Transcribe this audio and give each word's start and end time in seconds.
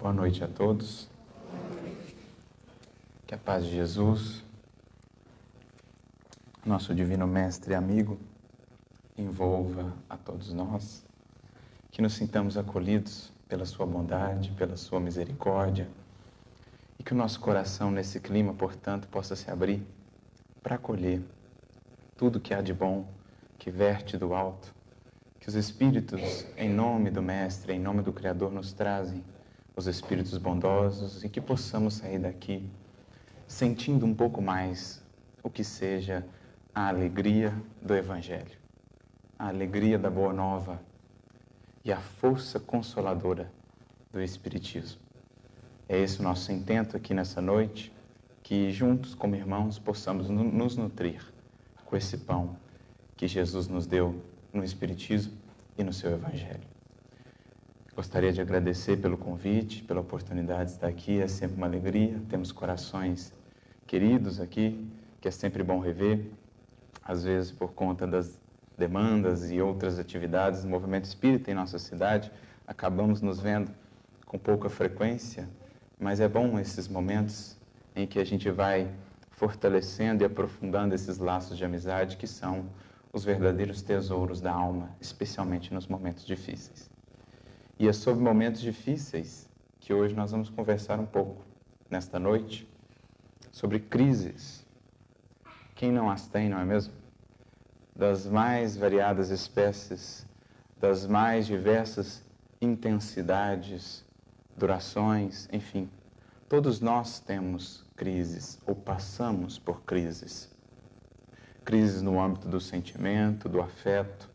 Boa 0.00 0.14
noite 0.14 0.42
a 0.42 0.48
todos. 0.48 1.10
Que 3.26 3.34
a 3.34 3.36
paz 3.36 3.66
de 3.66 3.72
Jesus, 3.72 4.42
nosso 6.64 6.94
Divino 6.94 7.26
Mestre 7.26 7.72
e 7.72 7.76
amigo, 7.76 8.18
envolva 9.14 9.92
a 10.08 10.16
todos 10.16 10.54
nós, 10.54 11.04
que 11.90 12.00
nos 12.00 12.14
sintamos 12.14 12.56
acolhidos 12.56 13.30
pela 13.46 13.66
Sua 13.66 13.84
bondade, 13.84 14.52
pela 14.52 14.74
Sua 14.74 14.98
misericórdia. 14.98 15.86
E 16.98 17.02
que 17.02 17.12
o 17.12 17.16
nosso 17.16 17.38
coração, 17.38 17.90
nesse 17.90 18.20
clima, 18.20 18.54
portanto, 18.54 19.06
possa 19.06 19.36
se 19.36 19.50
abrir 19.50 19.86
para 20.62 20.76
acolher 20.76 21.20
tudo 22.16 22.40
que 22.40 22.54
há 22.54 22.62
de 22.62 22.72
bom, 22.72 23.06
que 23.58 23.70
verte 23.70 24.16
do 24.16 24.32
alto, 24.32 24.74
que 25.38 25.50
os 25.50 25.54
Espíritos, 25.54 26.46
em 26.56 26.70
nome 26.70 27.10
do 27.10 27.20
Mestre, 27.20 27.74
em 27.74 27.78
nome 27.78 28.00
do 28.00 28.14
Criador, 28.14 28.50
nos 28.50 28.72
trazem 28.72 29.22
os 29.76 29.86
Espíritos 29.86 30.36
bondosos 30.38 31.22
e 31.24 31.28
que 31.28 31.40
possamos 31.40 31.94
sair 31.94 32.18
daqui 32.18 32.68
sentindo 33.46 34.06
um 34.06 34.14
pouco 34.14 34.40
mais 34.40 35.02
o 35.42 35.50
que 35.50 35.64
seja 35.64 36.24
a 36.74 36.88
alegria 36.88 37.52
do 37.82 37.94
Evangelho, 37.94 38.56
a 39.38 39.48
alegria 39.48 39.98
da 39.98 40.08
Boa 40.08 40.32
Nova 40.32 40.80
e 41.84 41.92
a 41.92 42.00
força 42.00 42.60
consoladora 42.60 43.50
do 44.12 44.20
Espiritismo. 44.20 45.00
É 45.88 45.98
esse 45.98 46.20
o 46.20 46.22
nosso 46.22 46.52
intento 46.52 46.96
aqui 46.96 47.12
nessa 47.12 47.40
noite, 47.40 47.92
que 48.42 48.70
juntos, 48.70 49.14
como 49.14 49.34
irmãos, 49.34 49.78
possamos 49.78 50.28
nos 50.28 50.76
nutrir 50.76 51.20
com 51.84 51.96
esse 51.96 52.18
pão 52.18 52.56
que 53.16 53.26
Jesus 53.26 53.66
nos 53.66 53.86
deu 53.86 54.22
no 54.52 54.62
Espiritismo 54.62 55.36
e 55.76 55.82
no 55.82 55.92
seu 55.92 56.12
Evangelho. 56.12 56.79
Gostaria 57.94 58.32
de 58.32 58.40
agradecer 58.40 58.96
pelo 58.98 59.16
convite, 59.16 59.82
pela 59.82 60.00
oportunidade 60.00 60.66
de 60.66 60.76
estar 60.76 60.86
aqui, 60.86 61.20
é 61.20 61.26
sempre 61.26 61.56
uma 61.56 61.66
alegria, 61.66 62.20
temos 62.28 62.52
corações 62.52 63.32
queridos 63.86 64.40
aqui, 64.40 64.88
que 65.20 65.26
é 65.26 65.30
sempre 65.30 65.62
bom 65.64 65.80
rever, 65.80 66.30
às 67.02 67.24
vezes 67.24 67.50
por 67.50 67.72
conta 67.72 68.06
das 68.06 68.38
demandas 68.78 69.50
e 69.50 69.60
outras 69.60 69.98
atividades. 69.98 70.62
Do 70.62 70.68
movimento 70.68 71.04
espírita 71.04 71.50
em 71.50 71.54
nossa 71.54 71.78
cidade, 71.78 72.30
acabamos 72.66 73.20
nos 73.20 73.40
vendo 73.40 73.72
com 74.24 74.38
pouca 74.38 74.68
frequência, 74.68 75.48
mas 75.98 76.20
é 76.20 76.28
bom 76.28 76.58
esses 76.58 76.86
momentos 76.86 77.56
em 77.96 78.06
que 78.06 78.20
a 78.20 78.24
gente 78.24 78.50
vai 78.50 78.88
fortalecendo 79.32 80.22
e 80.22 80.26
aprofundando 80.26 80.94
esses 80.94 81.18
laços 81.18 81.58
de 81.58 81.64
amizade 81.64 82.16
que 82.16 82.26
são 82.26 82.66
os 83.12 83.24
verdadeiros 83.24 83.82
tesouros 83.82 84.40
da 84.40 84.52
alma, 84.52 84.90
especialmente 85.00 85.74
nos 85.74 85.86
momentos 85.86 86.24
difíceis. 86.24 86.89
E 87.80 87.88
é 87.88 87.94
sobre 87.94 88.22
momentos 88.22 88.60
difíceis 88.60 89.48
que 89.78 89.94
hoje 89.94 90.14
nós 90.14 90.32
vamos 90.32 90.50
conversar 90.50 91.00
um 91.00 91.06
pouco 91.06 91.42
nesta 91.88 92.18
noite 92.18 92.68
sobre 93.50 93.80
crises. 93.80 94.66
Quem 95.74 95.90
não 95.90 96.10
as 96.10 96.28
tem, 96.28 96.50
não 96.50 96.58
é 96.58 96.64
mesmo? 96.66 96.92
Das 97.96 98.26
mais 98.26 98.76
variadas 98.76 99.30
espécies, 99.30 100.26
das 100.78 101.06
mais 101.06 101.46
diversas 101.46 102.22
intensidades, 102.60 104.04
durações, 104.54 105.48
enfim. 105.50 105.88
Todos 106.50 106.82
nós 106.82 107.18
temos 107.18 107.86
crises 107.96 108.60
ou 108.66 108.74
passamos 108.74 109.58
por 109.58 109.80
crises. 109.84 110.54
Crises 111.64 112.02
no 112.02 112.20
âmbito 112.20 112.46
do 112.46 112.60
sentimento, 112.60 113.48
do 113.48 113.58
afeto, 113.58 114.29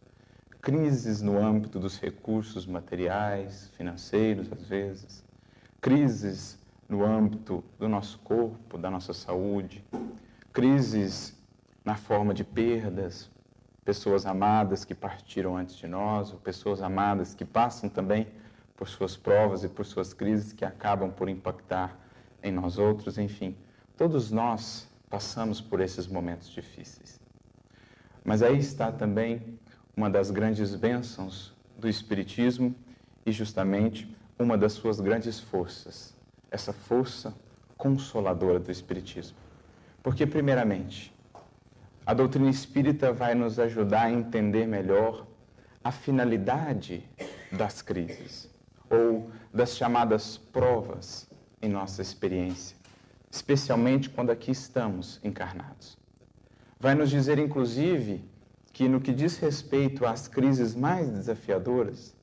crises 0.66 1.22
no 1.22 1.38
âmbito 1.38 1.78
dos 1.78 2.00
recursos 2.00 2.66
materiais, 2.66 3.72
financeiros, 3.78 4.52
às 4.52 4.64
vezes, 4.64 5.24
crises 5.80 6.58
no 6.90 7.06
âmbito 7.06 7.64
do 7.78 7.88
nosso 7.88 8.18
corpo, 8.24 8.76
da 8.76 8.90
nossa 8.90 9.14
saúde, 9.14 9.86
crises 10.52 11.38
na 11.86 11.96
forma 11.96 12.34
de 12.34 12.44
perdas, 12.44 13.30
pessoas 13.86 14.26
amadas 14.26 14.84
que 14.84 14.96
partiram 14.96 15.56
antes 15.56 15.76
de 15.76 15.86
nós, 15.86 16.34
ou 16.34 16.40
pessoas 16.40 16.82
amadas 16.82 17.36
que 17.36 17.46
passam 17.46 17.88
também 17.88 18.28
por 18.76 18.88
suas 18.88 19.16
provas 19.16 19.64
e 19.64 19.70
por 19.70 19.86
suas 19.86 20.16
crises 20.16 20.52
que 20.52 20.66
acabam 20.66 21.12
por 21.12 21.30
impactar 21.30 21.96
em 22.42 22.52
nós 22.52 22.80
outros, 22.80 23.20
enfim, 23.20 23.56
todos 23.96 24.32
nós 24.32 24.90
passamos 25.12 25.62
por 25.62 25.80
esses 25.80 26.08
momentos 26.08 26.50
difíceis. 26.50 27.22
Mas 28.24 28.42
aí 28.42 28.58
está 28.58 28.92
também 28.92 29.60
uma 29.96 30.10
das 30.10 30.30
grandes 30.32 30.76
bênçãos 30.76 31.54
do 31.78 31.88
Espiritismo 31.88 32.76
e 33.26 33.32
justamente 33.32 34.14
uma 34.38 34.58
das 34.58 34.74
suas 34.74 35.00
grandes 35.00 35.40
forças, 35.40 36.14
essa 36.52 36.74
força 36.74 37.34
consoladora 37.78 38.60
do 38.60 38.72
Espiritismo. 38.72 39.38
Porque, 40.04 40.26
primeiramente, 40.26 41.14
a 42.06 42.14
doutrina 42.14 42.50
espírita 42.50 43.12
vai 43.12 43.34
nos 43.34 43.58
ajudar 43.58 44.04
a 44.04 44.12
entender 44.12 44.68
melhor 44.68 45.26
a 45.84 45.92
finalidade 45.92 47.04
das 47.52 47.82
crises 47.82 48.50
ou 48.90 49.32
das 49.54 49.76
chamadas 49.76 50.38
provas 50.38 51.28
em 51.62 51.70
nossa 51.70 52.02
experiência, 52.02 52.78
especialmente 53.32 54.10
quando 54.10 54.30
aqui 54.30 54.52
estamos 54.52 55.20
encarnados. 55.24 55.98
Vai 56.80 56.94
nos 56.94 57.10
dizer, 57.10 57.40
inclusive, 57.40 58.24
que 58.76 58.90
no 58.90 59.00
que 59.00 59.14
diz 59.14 59.38
respeito 59.38 60.06
às 60.06 60.28
crises 60.28 60.76
mais 60.76 61.10
desafiadoras, 61.10 62.14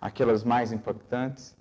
aquelas 0.00 0.44
mais 0.44 0.70
impactantes, 0.70 1.56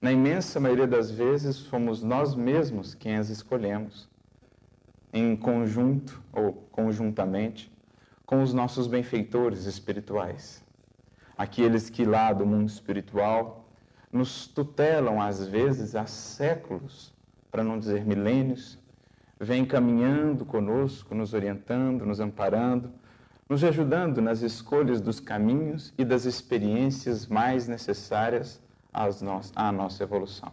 na 0.00 0.10
imensa 0.10 0.58
maioria 0.58 0.86
das 0.86 1.10
vezes, 1.10 1.66
fomos 1.66 2.02
nós 2.02 2.34
mesmos 2.34 2.94
quem 2.94 3.16
as 3.16 3.28
escolhemos, 3.28 4.08
em 5.12 5.36
conjunto 5.36 6.22
ou 6.32 6.54
conjuntamente 6.72 7.70
com 8.24 8.42
os 8.42 8.54
nossos 8.54 8.86
benfeitores 8.86 9.66
espirituais. 9.66 10.64
Aqueles 11.36 11.90
que 11.90 12.06
lá 12.06 12.32
do 12.32 12.46
mundo 12.46 12.70
espiritual 12.70 13.68
nos 14.10 14.46
tutelam 14.46 15.20
às 15.20 15.46
vezes 15.46 15.94
há 15.94 16.06
séculos, 16.06 17.12
para 17.50 17.62
não 17.62 17.78
dizer 17.78 18.06
milênios, 18.06 18.78
vêm 19.38 19.62
caminhando 19.66 20.46
conosco, 20.46 21.14
nos 21.14 21.34
orientando, 21.34 22.06
nos 22.06 22.18
amparando, 22.18 22.90
nos 23.48 23.62
ajudando 23.62 24.22
nas 24.22 24.42
escolhas 24.42 25.00
dos 25.00 25.20
caminhos 25.20 25.92
e 25.98 26.04
das 26.04 26.24
experiências 26.24 27.26
mais 27.26 27.68
necessárias 27.68 28.60
à 28.92 29.72
nossa 29.72 30.02
evolução. 30.02 30.52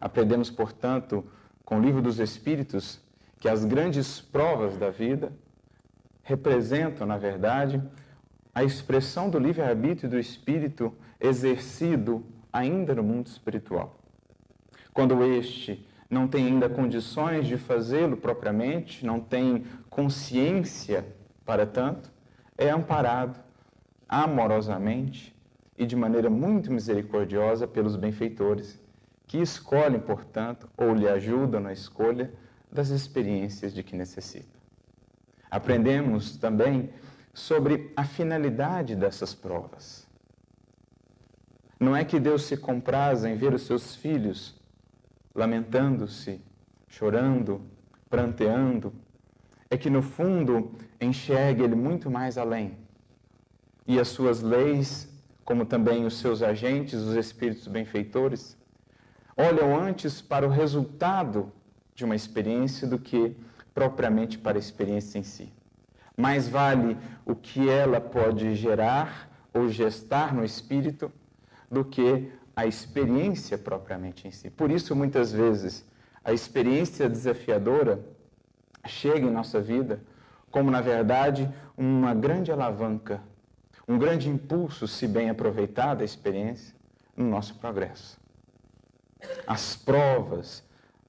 Aprendemos, 0.00 0.50
portanto, 0.50 1.24
com 1.64 1.78
o 1.78 1.80
livro 1.80 2.02
dos 2.02 2.18
Espíritos, 2.18 3.00
que 3.38 3.48
as 3.48 3.64
grandes 3.64 4.20
provas 4.20 4.76
da 4.76 4.90
vida 4.90 5.32
representam, 6.22 7.06
na 7.06 7.16
verdade, 7.16 7.82
a 8.54 8.62
expressão 8.62 9.30
do 9.30 9.38
livre-arbítrio 9.38 10.10
do 10.10 10.18
espírito 10.18 10.94
exercido 11.18 12.24
ainda 12.52 12.94
no 12.94 13.02
mundo 13.02 13.26
espiritual. 13.28 13.98
Quando 14.92 15.24
este 15.24 15.86
não 16.10 16.28
tem 16.28 16.46
ainda 16.46 16.68
condições 16.68 17.46
de 17.46 17.56
fazê-lo 17.56 18.16
propriamente, 18.16 19.06
não 19.06 19.18
tem 19.18 19.64
consciência 19.88 21.06
para 21.44 21.66
tanto, 21.66 22.10
é 22.56 22.70
amparado 22.70 23.40
amorosamente 24.08 25.34
e 25.76 25.86
de 25.86 25.96
maneira 25.96 26.28
muito 26.28 26.72
misericordiosa 26.72 27.66
pelos 27.66 27.96
benfeitores, 27.96 28.80
que 29.26 29.38
escolhem, 29.38 30.00
portanto, 30.00 30.68
ou 30.76 30.94
lhe 30.94 31.08
ajudam 31.08 31.60
na 31.60 31.72
escolha 31.72 32.32
das 32.70 32.88
experiências 32.90 33.72
de 33.72 33.82
que 33.82 33.96
necessita. 33.96 34.58
Aprendemos 35.50 36.36
também 36.36 36.90
sobre 37.32 37.92
a 37.96 38.04
finalidade 38.04 38.94
dessas 38.94 39.34
provas. 39.34 40.06
Não 41.80 41.96
é 41.96 42.04
que 42.04 42.20
Deus 42.20 42.44
se 42.44 42.56
compraz 42.56 43.24
em 43.24 43.34
ver 43.36 43.52
os 43.52 43.62
seus 43.62 43.96
filhos 43.96 44.60
lamentando-se, 45.34 46.40
chorando, 46.88 47.62
pranteando, 48.08 48.92
é 49.70 49.76
que 49.76 49.88
no 49.88 50.02
fundo 50.02 50.74
enxerga 51.04 51.64
Ele 51.64 51.74
muito 51.74 52.10
mais 52.10 52.38
além. 52.38 52.76
E 53.86 53.98
as 53.98 54.08
suas 54.08 54.40
leis 54.40 55.12
como 55.44 55.64
também 55.66 56.04
os 56.04 56.18
seus 56.18 56.42
agentes, 56.42 56.94
os 56.94 57.14
espíritos 57.14 57.66
benfeitores, 57.66 58.56
olham 59.36 59.76
antes 59.78 60.20
para 60.20 60.46
o 60.46 60.50
resultado 60.50 61.52
de 61.94 62.04
uma 62.04 62.14
experiência 62.14 62.86
do 62.86 62.98
que 62.98 63.36
propriamente 63.74 64.38
para 64.38 64.56
a 64.56 64.60
experiência 64.60 65.18
em 65.18 65.22
si. 65.22 65.52
Mais 66.16 66.48
vale 66.48 66.96
o 67.24 67.34
que 67.34 67.68
ela 67.68 68.00
pode 68.00 68.54
gerar 68.54 69.30
ou 69.52 69.68
gestar 69.68 70.34
no 70.34 70.44
espírito 70.44 71.10
do 71.70 71.84
que 71.84 72.30
a 72.54 72.66
experiência 72.66 73.56
propriamente 73.56 74.28
em 74.28 74.30
si. 74.30 74.50
Por 74.50 74.70
isso, 74.70 74.94
muitas 74.94 75.32
vezes, 75.32 75.84
a 76.22 76.32
experiência 76.32 77.08
desafiadora 77.08 78.04
chega 78.86 79.26
em 79.26 79.30
nossa 79.30 79.60
vida 79.60 80.00
como, 80.52 80.70
na 80.70 80.80
verdade, 80.80 81.52
uma 81.76 82.14
grande 82.14 82.52
alavanca 82.52 83.20
um 83.86 83.98
grande 83.98 84.28
impulso, 84.28 84.86
se 84.86 85.06
bem 85.06 85.28
aproveitada 85.28 86.02
a 86.02 86.04
experiência, 86.04 86.74
no 87.16 87.26
nosso 87.28 87.56
progresso. 87.56 88.20
as 89.46 89.76
provas, 89.76 90.64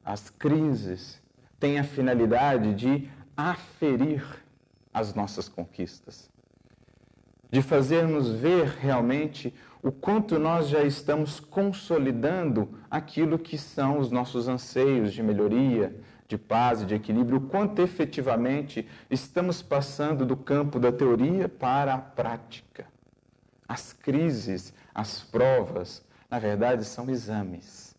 as 0.06 0.30
crises 0.30 1.22
têm 1.60 1.80
a 1.80 1.84
finalidade 1.84 2.75
de 2.75 3.10
aferir 3.36 4.24
as 4.94 5.16
nossas 5.16 5.48
conquistas, 5.48 6.30
de 7.50 7.62
fazer-nos 7.62 8.30
ver 8.30 8.68
realmente 8.68 9.54
o 9.81 9.92
quanto 9.92 10.38
nós 10.38 10.68
já 10.68 10.84
estamos 10.84 11.39
consolidando 11.39 12.78
aquilo 12.92 13.39
que 13.39 13.57
são 13.57 13.98
os 13.98 14.12
nossos 14.12 14.48
anseios 14.48 15.13
de 15.13 15.24
melhoria, 15.24 15.96
de 16.34 16.38
paz 16.38 16.82
e 16.82 16.86
de 16.86 16.96
equilíbrio, 16.96 17.38
o 17.38 17.42
quanto 17.42 17.80
efetivamente 17.80 18.88
estamos 19.08 19.62
passando 19.62 20.26
do 20.26 20.36
campo 20.36 20.80
da 20.80 20.92
teoria 20.92 21.48
para 21.48 21.94
a 21.94 21.98
prática. 22.00 22.88
As 23.68 23.94
crises, 23.94 24.74
as 24.96 25.22
provas, 25.22 26.04
na 26.32 26.40
verdade, 26.40 26.86
são 26.86 27.08
exames 27.08 27.96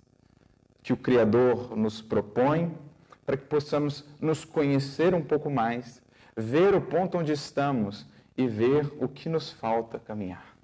que 0.83 0.93
o 0.93 0.97
Criador 0.97 1.77
nos 1.77 2.03
propõe 2.03 2.77
para 3.25 3.37
que 3.37 3.45
possamos 3.45 4.05
nos 4.21 4.45
conhecer 4.45 5.15
um 5.15 5.23
pouco 5.23 5.49
mais, 5.49 6.03
ver 6.37 6.75
o 6.75 6.81
ponto 6.81 7.17
onde 7.17 7.31
estamos 7.31 8.05
e 8.37 8.49
ver 8.49 8.93
o 9.01 9.07
que 9.07 9.29
nos 9.29 9.51
falta 9.51 10.01
caminhar. 10.01 10.57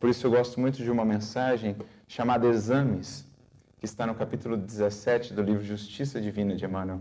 Por 0.00 0.10
isso 0.10 0.26
eu 0.26 0.32
gosto 0.32 0.58
muito 0.58 0.82
de 0.82 0.90
uma 0.90 1.04
mensagem 1.04 1.76
chamada 2.08 2.48
Exames, 2.48 3.24
que 3.80 3.86
está 3.86 4.06
no 4.06 4.14
capítulo 4.14 4.58
17 4.58 5.32
do 5.32 5.40
livro 5.40 5.64
Justiça 5.64 6.20
Divina 6.20 6.54
de 6.54 6.62
Emmanuel. 6.66 7.00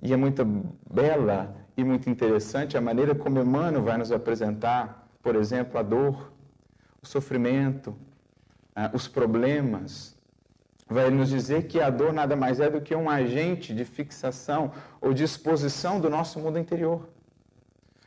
E 0.00 0.12
é 0.12 0.16
muito 0.16 0.44
bela 0.88 1.56
e 1.76 1.82
muito 1.82 2.08
interessante 2.08 2.78
a 2.78 2.80
maneira 2.80 3.16
como 3.16 3.40
Emmanuel 3.40 3.82
vai 3.82 3.98
nos 3.98 4.12
apresentar, 4.12 5.08
por 5.20 5.34
exemplo, 5.34 5.76
a 5.76 5.82
dor, 5.82 6.32
o 7.02 7.06
sofrimento, 7.06 7.96
ah, 8.76 8.92
os 8.94 9.08
problemas. 9.08 10.16
Vai 10.88 11.10
nos 11.10 11.30
dizer 11.30 11.66
que 11.66 11.80
a 11.80 11.90
dor 11.90 12.12
nada 12.12 12.36
mais 12.36 12.60
é 12.60 12.70
do 12.70 12.80
que 12.80 12.94
um 12.94 13.10
agente 13.10 13.74
de 13.74 13.84
fixação 13.84 14.70
ou 15.00 15.12
de 15.12 15.24
exposição 15.24 15.98
do 15.98 16.08
nosso 16.08 16.38
mundo 16.38 16.60
interior. 16.60 17.08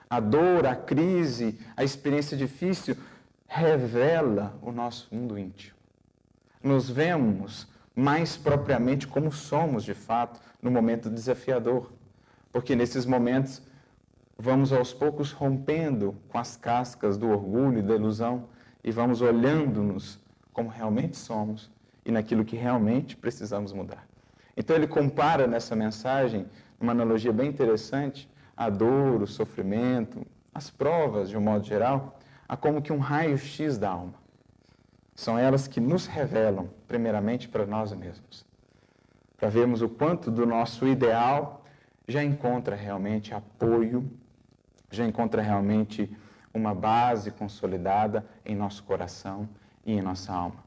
A 0.09 0.21
dor, 0.21 0.65
a 0.65 0.77
crise, 0.77 1.59
a 1.75 1.83
experiência 1.83 2.37
difícil 2.37 2.95
revela 3.45 4.57
o 4.61 4.71
nosso 4.71 5.13
mundo 5.13 5.37
íntimo 5.37 5.78
nos 6.63 6.89
vemos 6.89 7.67
mais 7.95 8.37
propriamente 8.37 9.07
como 9.07 9.31
somos 9.31 9.83
de 9.83 9.93
fato 9.93 10.39
no 10.61 10.71
momento 10.71 11.09
desafiador. 11.09 11.91
Porque 12.51 12.75
nesses 12.75 13.05
momentos 13.05 13.61
vamos 14.37 14.71
aos 14.71 14.93
poucos 14.93 15.31
rompendo 15.31 16.15
com 16.29 16.37
as 16.37 16.55
cascas 16.55 17.17
do 17.17 17.29
orgulho 17.29 17.79
e 17.79 17.81
da 17.81 17.95
ilusão 17.95 18.47
e 18.83 18.91
vamos 18.91 19.21
olhando-nos 19.21 20.19
como 20.53 20.69
realmente 20.69 21.17
somos 21.17 21.69
e 22.05 22.11
naquilo 22.11 22.45
que 22.45 22.55
realmente 22.55 23.15
precisamos 23.15 23.73
mudar. 23.73 24.07
Então 24.55 24.75
ele 24.75 24.87
compara 24.87 25.47
nessa 25.47 25.75
mensagem, 25.75 26.45
uma 26.79 26.91
analogia 26.91 27.31
bem 27.31 27.49
interessante, 27.49 28.29
a 28.55 28.69
dor, 28.69 29.21
o 29.21 29.27
sofrimento, 29.27 30.25
as 30.53 30.69
provas 30.69 31.29
de 31.29 31.37
um 31.37 31.41
modo 31.41 31.65
geral, 31.65 32.19
a 32.47 32.57
como 32.57 32.81
que 32.81 32.91
um 32.91 32.97
raio-x 32.97 33.77
da 33.77 33.89
alma. 33.89 34.15
São 35.19 35.37
elas 35.37 35.67
que 35.67 35.81
nos 35.81 36.07
revelam, 36.07 36.69
primeiramente, 36.87 37.49
para 37.49 37.65
nós 37.65 37.91
mesmos. 37.91 38.45
Para 39.35 39.49
vermos 39.49 39.81
o 39.81 39.89
quanto 39.89 40.31
do 40.31 40.45
nosso 40.45 40.87
ideal 40.87 41.65
já 42.07 42.23
encontra 42.23 42.73
realmente 42.73 43.33
apoio, 43.33 44.09
já 44.89 45.03
encontra 45.03 45.41
realmente 45.41 46.09
uma 46.53 46.73
base 46.73 47.31
consolidada 47.31 48.25
em 48.45 48.55
nosso 48.55 48.81
coração 48.83 49.49
e 49.85 49.91
em 49.91 50.01
nossa 50.01 50.31
alma. 50.31 50.63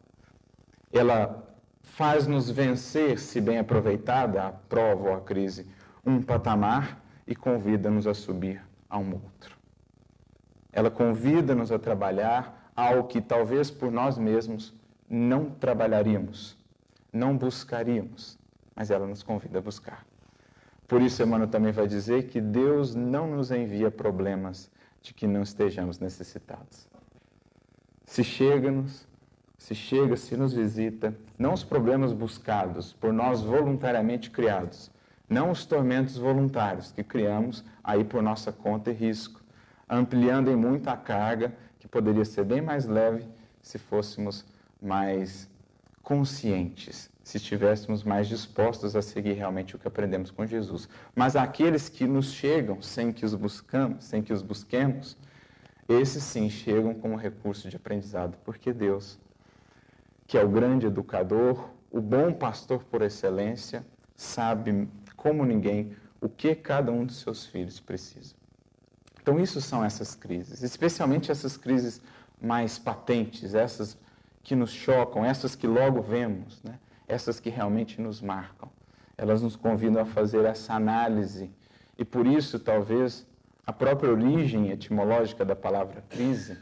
Ela 0.93 1.49
faz-nos 1.81 2.51
vencer, 2.51 3.19
se 3.19 3.41
bem 3.41 3.59
aproveitada, 3.59 4.43
a 4.43 4.53
prova 4.53 5.09
ou 5.09 5.15
a 5.15 5.23
crise, 5.23 5.67
um 6.05 6.21
patamar 6.21 7.03
e 7.27 7.35
convida-nos 7.35 8.07
a 8.07 8.13
subir 8.13 8.63
a 8.91 8.99
um 8.99 9.15
outro. 9.15 9.57
Ela 10.71 10.91
convida-nos 10.91 11.73
a 11.73 11.79
trabalhar 11.79 12.62
ao 12.75 13.05
que 13.05 13.21
talvez 13.21 13.71
por 13.71 13.91
nós 13.91 14.17
mesmos 14.17 14.75
não 15.09 15.51
trabalharíamos, 15.51 16.57
não 17.13 17.37
buscaríamos, 17.37 18.39
mas 18.75 18.91
ela 18.91 19.07
nos 19.07 19.23
convida 19.23 19.59
a 19.59 19.63
buscar. 19.63 20.07
Por 20.89 21.01
isso, 21.01 21.23
Emmanuel 21.23 21.49
também 21.49 21.73
vai 21.73 21.87
dizer 21.87 22.29
que 22.29 22.41
Deus 22.41 22.95
não 22.95 23.27
nos 23.27 23.51
envia 23.51 23.91
problemas 23.91 24.71
de 25.01 25.13
que 25.13 25.27
não 25.27 25.43
estejamos 25.43 25.99
necessitados. 25.99 26.89
Se 28.05 28.23
chega-nos, 28.23 29.07
se 29.57 29.75
chega, 29.75 30.17
se 30.17 30.37
nos 30.37 30.53
visita, 30.53 31.15
não 31.39 31.55
os 31.55 31.65
problemas 31.65 32.13
buscados 32.13 32.93
por 32.93 33.13
nós 33.13 33.41
voluntariamente 33.41 34.31
criados, 34.31 34.91
não 35.29 35.51
os 35.51 35.65
tormentos 35.65 36.17
voluntários 36.17 36.93
que 36.93 37.03
criamos 37.03 37.65
aí 37.83 38.05
por 38.05 38.23
nossa 38.23 38.53
conta 38.53 38.91
e 38.91 38.95
risco, 38.95 39.41
ampliando 39.89 40.51
em 40.51 40.57
muito 40.57 40.89
a 40.89 40.97
carga 40.97 41.55
poderia 41.93 42.25
ser 42.25 42.45
bem 42.45 42.63
mais 42.63 42.87
leve 42.87 43.29
se 43.61 43.79
fôssemos 43.79 44.45
mais 44.81 45.49
conscientes, 46.03 47.09
se 47.23 47.37
estivéssemos 47.37 48.03
mais 48.03 48.27
dispostos 48.27 48.97
a 48.97 49.03
seguir 49.03 49.35
realmente 49.35 49.77
o 49.77 49.79
que 49.79 49.87
aprendemos 49.87 50.31
com 50.31 50.45
Jesus. 50.45 50.89
Mas 51.15 51.37
aqueles 51.37 51.89
que 51.89 52.05
nos 52.05 52.33
chegam 52.33 52.83
sem 52.83 53.13
que 53.13 53.25
os 53.25 53.35
buscamos, 53.35 54.05
sem 54.05 54.23
que 54.23 54.33
os 54.33 54.43
busquemos, 54.43 55.17
esses 55.89 56.25
sim 56.25 56.49
chegam 56.49 56.95
como 56.95 57.15
recurso 57.15 57.69
de 57.69 57.77
aprendizado, 57.77 58.37
porque 58.43 58.73
Deus, 58.73 59.21
que 60.27 60.39
é 60.39 60.45
o 60.45 60.49
grande 60.49 60.87
educador, 60.87 61.71
o 61.91 62.01
bom 62.01 62.33
pastor 62.33 62.83
por 62.85 63.03
excelência, 63.03 63.87
sabe 64.17 64.89
como 65.15 65.45
ninguém 65.45 65.95
o 66.21 66.29
que 66.29 66.55
cada 66.55 66.91
um 66.91 67.05
dos 67.05 67.17
seus 67.17 67.45
filhos 67.45 67.79
precisa. 67.79 68.42
Então, 69.23 69.39
isso 69.39 69.61
são 69.61 69.85
essas 69.85 70.15
crises, 70.17 70.63
especialmente 70.63 71.31
essas 71.31 71.57
crises 71.57 72.01
mais 72.41 72.77
patentes, 72.77 73.55
essas 73.55 73.97
que 74.43 74.57
nos 74.57 74.73
chocam, 74.73 75.25
essas 75.25 75.55
que 75.55 75.67
logo 75.67 76.03
vemos, 76.03 76.61
né? 76.65 76.79
essas 77.07 77.39
que 77.39 77.49
realmente 77.49 78.01
nos 78.01 78.21
marcam. 78.21 78.69
Elas 79.17 79.41
nos 79.41 79.55
convidam 79.55 80.03
a 80.03 80.05
fazer 80.05 80.45
essa 80.45 80.75
análise 80.75 81.51
e 81.97 82.05
por 82.05 82.27
isso, 82.27 82.59
talvez, 82.59 83.25
a 83.65 83.73
própria 83.73 84.11
origem 84.11 84.71
etimológica 84.71 85.45
da 85.45 85.55
palavra 85.55 86.03
crise 86.09 86.59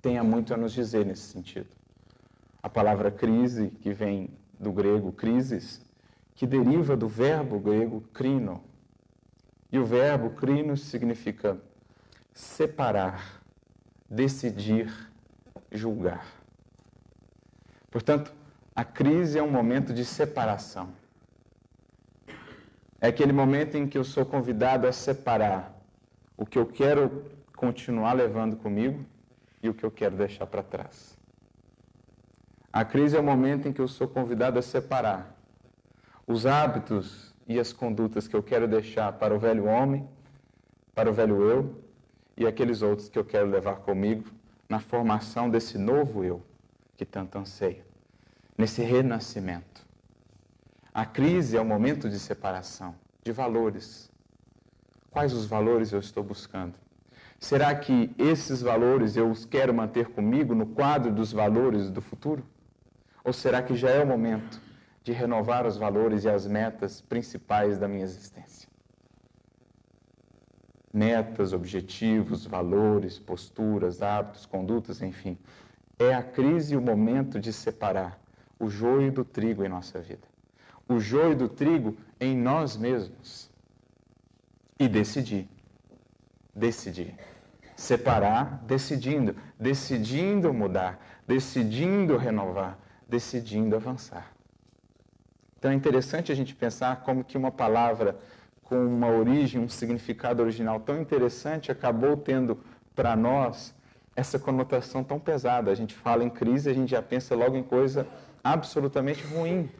tenha 0.00 0.24
muito 0.24 0.52
a 0.52 0.56
nos 0.56 0.72
dizer 0.72 1.06
nesse 1.06 1.22
sentido. 1.22 1.68
A 2.60 2.68
palavra 2.68 3.10
crise, 3.10 3.68
que 3.80 3.92
vem 3.92 4.30
do 4.58 4.72
grego 4.72 5.12
crisis, 5.12 5.80
que 6.34 6.46
deriva 6.46 6.96
do 6.96 7.06
verbo 7.06 7.60
grego 7.60 8.00
crino, 8.12 8.64
e 9.72 9.78
o 9.78 9.86
verbo 9.86 10.30
crinos 10.30 10.82
significa 10.82 11.58
separar, 12.34 13.42
decidir, 14.08 14.92
julgar. 15.70 16.26
Portanto, 17.90 18.32
a 18.76 18.84
crise 18.84 19.38
é 19.38 19.42
um 19.42 19.50
momento 19.50 19.94
de 19.94 20.04
separação. 20.04 20.90
É 23.00 23.08
aquele 23.08 23.32
momento 23.32 23.76
em 23.76 23.88
que 23.88 23.96
eu 23.96 24.04
sou 24.04 24.24
convidado 24.26 24.86
a 24.86 24.92
separar 24.92 25.74
o 26.36 26.44
que 26.44 26.58
eu 26.58 26.66
quero 26.66 27.24
continuar 27.56 28.12
levando 28.12 28.56
comigo 28.56 29.04
e 29.62 29.68
o 29.68 29.74
que 29.74 29.84
eu 29.84 29.90
quero 29.90 30.16
deixar 30.16 30.46
para 30.46 30.62
trás. 30.62 31.18
A 32.72 32.84
crise 32.84 33.16
é 33.16 33.20
o 33.20 33.22
momento 33.22 33.68
em 33.68 33.72
que 33.72 33.80
eu 33.80 33.88
sou 33.88 34.06
convidado 34.06 34.58
a 34.58 34.62
separar 34.62 35.34
os 36.26 36.46
hábitos 36.46 37.31
e 37.52 37.60
as 37.60 37.72
condutas 37.72 38.26
que 38.26 38.34
eu 38.34 38.42
quero 38.42 38.66
deixar 38.66 39.12
para 39.12 39.34
o 39.34 39.38
velho 39.38 39.66
homem, 39.66 40.08
para 40.94 41.10
o 41.10 41.12
velho 41.12 41.42
eu 41.42 41.74
e 42.36 42.46
aqueles 42.46 42.80
outros 42.80 43.08
que 43.08 43.18
eu 43.18 43.24
quero 43.24 43.48
levar 43.48 43.76
comigo 43.76 44.24
na 44.68 44.80
formação 44.80 45.50
desse 45.50 45.76
novo 45.76 46.24
eu 46.24 46.42
que 46.96 47.04
tanto 47.04 47.38
anseio, 47.38 47.84
nesse 48.56 48.82
renascimento. 48.82 49.86
A 50.94 51.04
crise 51.04 51.56
é 51.56 51.60
o 51.60 51.64
momento 51.64 52.08
de 52.08 52.18
separação 52.18 52.94
de 53.22 53.32
valores. 53.32 54.10
Quais 55.10 55.32
os 55.34 55.46
valores 55.46 55.92
eu 55.92 56.00
estou 56.00 56.22
buscando? 56.22 56.74
Será 57.38 57.74
que 57.74 58.14
esses 58.18 58.62
valores 58.62 59.16
eu 59.16 59.30
os 59.30 59.44
quero 59.44 59.74
manter 59.74 60.08
comigo 60.08 60.54
no 60.54 60.66
quadro 60.66 61.12
dos 61.12 61.32
valores 61.32 61.90
do 61.90 62.00
futuro? 62.00 62.44
Ou 63.24 63.32
será 63.32 63.62
que 63.62 63.74
já 63.74 63.90
é 63.90 64.02
o 64.02 64.06
momento 64.06 64.60
de 65.02 65.12
renovar 65.12 65.66
os 65.66 65.76
valores 65.76 66.24
e 66.24 66.28
as 66.28 66.46
metas 66.46 67.00
principais 67.00 67.78
da 67.78 67.88
minha 67.88 68.04
existência. 68.04 68.68
Metas, 70.92 71.52
objetivos, 71.52 72.44
valores, 72.46 73.18
posturas, 73.18 74.02
hábitos, 74.02 74.46
condutas, 74.46 75.00
enfim. 75.00 75.38
É 75.98 76.14
a 76.14 76.22
crise 76.22 76.76
o 76.76 76.80
momento 76.80 77.40
de 77.40 77.52
separar 77.52 78.20
o 78.58 78.68
joio 78.68 79.10
do 79.10 79.24
trigo 79.24 79.64
em 79.64 79.68
nossa 79.68 80.00
vida. 80.00 80.26
O 80.88 81.00
joio 81.00 81.34
do 81.34 81.48
trigo 81.48 81.96
em 82.20 82.36
nós 82.36 82.76
mesmos. 82.76 83.50
E 84.78 84.88
decidir. 84.88 85.48
Decidir. 86.54 87.14
Separar, 87.74 88.62
decidindo. 88.64 89.34
Decidindo 89.58 90.52
mudar. 90.52 91.00
Decidindo 91.26 92.16
renovar 92.16 92.78
decidindo 93.12 93.76
avançar. 93.76 94.32
Então 95.62 95.70
é 95.70 95.74
interessante 95.76 96.32
a 96.32 96.34
gente 96.34 96.56
pensar 96.56 97.04
como 97.04 97.22
que 97.22 97.38
uma 97.38 97.52
palavra 97.52 98.16
com 98.64 98.84
uma 98.84 99.06
origem, 99.06 99.60
um 99.60 99.68
significado 99.68 100.42
original 100.42 100.80
tão 100.80 101.00
interessante 101.00 101.70
acabou 101.70 102.16
tendo 102.16 102.58
para 102.96 103.14
nós 103.14 103.72
essa 104.16 104.40
conotação 104.40 105.04
tão 105.04 105.20
pesada. 105.20 105.70
A 105.70 105.74
gente 105.76 105.94
fala 105.94 106.24
em 106.24 106.28
crise, 106.28 106.68
a 106.68 106.74
gente 106.74 106.90
já 106.90 107.00
pensa 107.00 107.36
logo 107.36 107.56
em 107.56 107.62
coisa 107.62 108.08
absolutamente 108.42 109.22
ruim. 109.22 109.70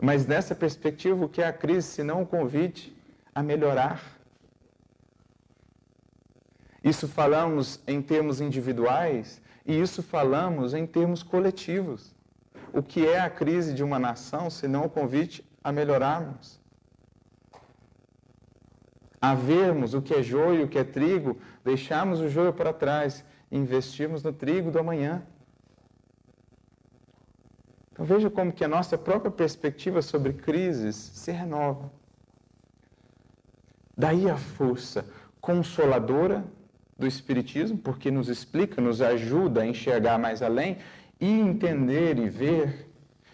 Mas 0.00 0.24
nessa 0.24 0.54
perspectiva, 0.54 1.24
o 1.24 1.28
que 1.28 1.42
é 1.42 1.46
a 1.48 1.52
crise 1.52 1.88
se 1.88 2.04
não 2.04 2.20
um 2.20 2.24
convite 2.24 2.96
a 3.34 3.42
melhorar? 3.42 4.00
Isso 6.84 7.08
falamos 7.08 7.80
em 7.88 8.00
termos 8.00 8.40
individuais 8.40 9.42
e 9.66 9.76
isso 9.76 10.00
falamos 10.00 10.74
em 10.74 10.86
termos 10.86 11.24
coletivos. 11.24 12.13
O 12.74 12.82
que 12.82 13.06
é 13.06 13.20
a 13.20 13.30
crise 13.30 13.72
de 13.72 13.84
uma 13.84 14.00
nação 14.00 14.50
se 14.50 14.66
não 14.66 14.86
o 14.86 14.90
convite 14.90 15.48
a 15.62 15.70
melhorarmos? 15.70 16.60
A 19.20 19.32
vermos 19.32 19.94
o 19.94 20.02
que 20.02 20.12
é 20.12 20.22
joio 20.22 20.64
o 20.64 20.68
que 20.68 20.78
é 20.78 20.82
trigo, 20.82 21.38
deixarmos 21.62 22.18
o 22.18 22.28
joio 22.28 22.52
para 22.52 22.72
trás 22.72 23.24
investirmos 23.50 24.24
no 24.24 24.32
trigo 24.32 24.72
do 24.72 24.80
amanhã. 24.80 25.22
Então 27.92 28.04
veja 28.04 28.28
como 28.28 28.52
que 28.52 28.64
a 28.64 28.68
nossa 28.68 28.98
própria 28.98 29.30
perspectiva 29.30 30.02
sobre 30.02 30.32
crises 30.32 30.96
se 30.96 31.30
renova. 31.30 31.92
Daí 33.96 34.28
a 34.28 34.36
força 34.36 35.06
consoladora 35.40 36.44
do 36.98 37.06
Espiritismo, 37.06 37.78
porque 37.78 38.10
nos 38.10 38.28
explica, 38.28 38.80
nos 38.80 39.00
ajuda 39.00 39.62
a 39.62 39.66
enxergar 39.66 40.18
mais 40.18 40.42
além 40.42 40.78
e 41.20 41.30
entender 41.30 42.18
e 42.18 42.28
ver 42.28 42.90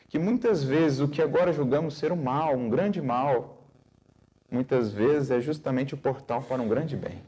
que 0.09 0.19
muitas 0.19 0.65
vezes 0.65 1.01
o 1.01 1.09
que 1.09 1.23
agora 1.23 1.53
julgamos 1.53 1.97
ser 1.97 2.13
um 2.13 2.23
mal, 2.23 2.57
um 2.57 2.69
grande 2.69 3.01
mal, 3.01 3.65
muitas 4.51 4.93
vezes 4.93 5.31
é 5.31 5.41
justamente 5.41 5.95
o 5.95 5.97
portal 5.97 6.43
para 6.43 6.61
um 6.61 6.69
grande 6.69 6.97
bem. 6.97 7.23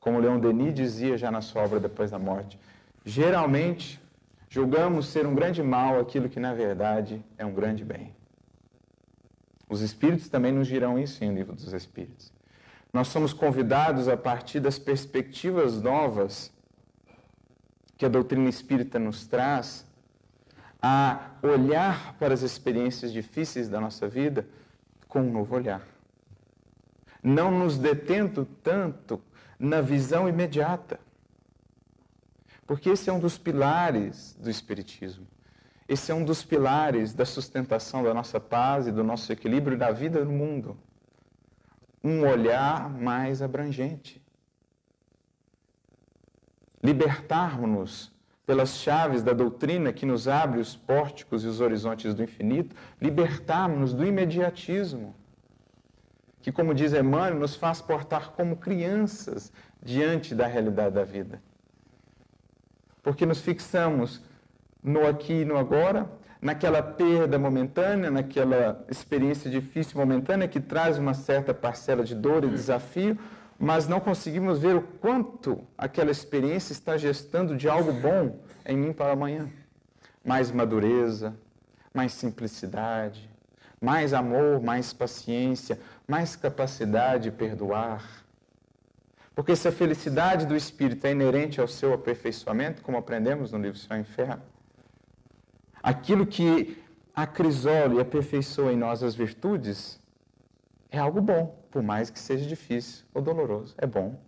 Como 0.00 0.18
Leon 0.18 0.40
Denis 0.40 0.74
dizia 0.74 1.16
já 1.16 1.30
na 1.30 1.40
sua 1.40 1.62
obra 1.62 1.78
Depois 1.78 2.10
da 2.10 2.18
Morte, 2.18 2.58
geralmente 3.04 4.00
julgamos 4.48 5.06
ser 5.06 5.26
um 5.26 5.34
grande 5.34 5.62
mal 5.62 6.00
aquilo 6.00 6.28
que 6.28 6.40
na 6.40 6.52
verdade 6.52 7.22
é 7.38 7.44
um 7.44 7.52
grande 7.52 7.84
bem. 7.84 8.12
Os 9.68 9.80
Espíritos 9.80 10.28
também 10.28 10.50
nos 10.50 10.66
dirão 10.66 10.98
isso 10.98 11.22
em 11.22 11.30
O 11.30 11.34
Livro 11.34 11.54
dos 11.54 11.72
Espíritos. 11.72 12.32
Nós 12.92 13.06
somos 13.06 13.32
convidados 13.32 14.08
a 14.08 14.16
partir 14.16 14.58
das 14.58 14.76
perspectivas 14.76 15.80
novas 15.80 16.52
que 18.00 18.06
a 18.06 18.08
doutrina 18.08 18.48
espírita 18.48 18.98
nos 18.98 19.26
traz 19.26 19.86
a 20.80 21.32
olhar 21.42 22.14
para 22.14 22.32
as 22.32 22.40
experiências 22.40 23.12
difíceis 23.12 23.68
da 23.68 23.78
nossa 23.78 24.08
vida 24.08 24.48
com 25.06 25.20
um 25.20 25.30
novo 25.30 25.54
olhar. 25.54 25.86
Não 27.22 27.50
nos 27.50 27.76
detendo 27.76 28.46
tanto 28.64 29.22
na 29.58 29.82
visão 29.82 30.26
imediata 30.26 30.98
porque 32.66 32.88
esse 32.88 33.10
é 33.10 33.12
um 33.12 33.20
dos 33.20 33.36
pilares 33.36 34.34
do 34.40 34.48
Espiritismo. 34.48 35.26
Esse 35.86 36.10
é 36.10 36.14
um 36.14 36.24
dos 36.24 36.42
pilares 36.42 37.12
da 37.12 37.26
sustentação 37.26 38.02
da 38.02 38.14
nossa 38.14 38.40
paz 38.40 38.86
e 38.86 38.92
do 38.92 39.04
nosso 39.04 39.30
equilíbrio 39.30 39.76
da 39.76 39.90
vida 39.90 40.24
no 40.24 40.32
mundo. 40.32 40.74
Um 42.02 42.26
olhar 42.26 42.88
mais 42.88 43.42
abrangente. 43.42 44.22
Libertarmos-nos 46.82 48.12
pelas 48.46 48.76
chaves 48.76 49.22
da 49.22 49.32
doutrina 49.32 49.92
que 49.92 50.04
nos 50.04 50.26
abre 50.26 50.58
os 50.58 50.74
pórticos 50.74 51.44
e 51.44 51.46
os 51.46 51.60
horizontes 51.60 52.14
do 52.14 52.22
infinito, 52.22 52.74
libertarmos-nos 53.00 53.92
do 53.92 54.04
imediatismo, 54.04 55.14
que, 56.42 56.50
como 56.50 56.74
diz 56.74 56.92
Emmanuel, 56.92 57.36
nos 57.36 57.54
faz 57.54 57.80
portar 57.80 58.32
como 58.32 58.56
crianças 58.56 59.52
diante 59.80 60.34
da 60.34 60.46
realidade 60.46 60.94
da 60.94 61.04
vida. 61.04 61.40
Porque 63.02 63.24
nos 63.24 63.40
fixamos 63.40 64.22
no 64.82 65.06
aqui 65.06 65.42
e 65.42 65.44
no 65.44 65.56
agora, 65.56 66.10
naquela 66.40 66.82
perda 66.82 67.38
momentânea, 67.38 68.10
naquela 68.10 68.84
experiência 68.88 69.50
difícil 69.50 69.98
momentânea 69.98 70.48
que 70.48 70.60
traz 70.60 70.98
uma 70.98 71.14
certa 71.14 71.52
parcela 71.52 72.02
de 72.02 72.14
dor 72.14 72.44
e 72.44 72.48
desafio, 72.48 73.18
mas 73.60 73.86
não 73.86 74.00
conseguimos 74.00 74.58
ver 74.58 74.74
o 74.74 74.80
quanto 74.80 75.62
aquela 75.76 76.10
experiência 76.10 76.72
está 76.72 76.96
gestando 76.96 77.54
de 77.54 77.68
algo 77.68 77.92
bom 77.92 78.40
em 78.64 78.74
mim 78.74 78.90
para 78.90 79.12
amanhã. 79.12 79.50
Mais 80.24 80.50
madureza, 80.50 81.36
mais 81.92 82.14
simplicidade, 82.14 83.28
mais 83.78 84.14
amor, 84.14 84.62
mais 84.62 84.94
paciência, 84.94 85.78
mais 86.08 86.34
capacidade 86.34 87.24
de 87.24 87.30
perdoar, 87.30 88.24
porque 89.34 89.54
se 89.54 89.68
a 89.68 89.72
felicidade 89.72 90.46
do 90.46 90.56
espírito 90.56 91.06
é 91.06 91.12
inerente 91.12 91.60
ao 91.60 91.68
seu 91.68 91.94
aperfeiçoamento, 91.94 92.82
como 92.82 92.98
aprendemos 92.98 93.52
no 93.52 93.58
livro 93.58 93.78
Céu 93.78 93.96
e 93.96 94.00
Inferno, 94.00 94.42
aquilo 95.82 96.26
que 96.26 96.82
acrisola 97.14 97.94
e 97.94 98.00
aperfeiçoa 98.00 98.72
em 98.72 98.76
nós 98.76 99.02
as 99.02 99.14
virtudes 99.14 100.00
é 100.90 100.98
algo 100.98 101.20
bom, 101.20 101.59
por 101.70 101.82
mais 101.82 102.10
que 102.10 102.18
seja 102.18 102.46
difícil 102.46 103.04
ou 103.14 103.22
doloroso. 103.22 103.74
É 103.78 103.86
bom. 103.86 104.18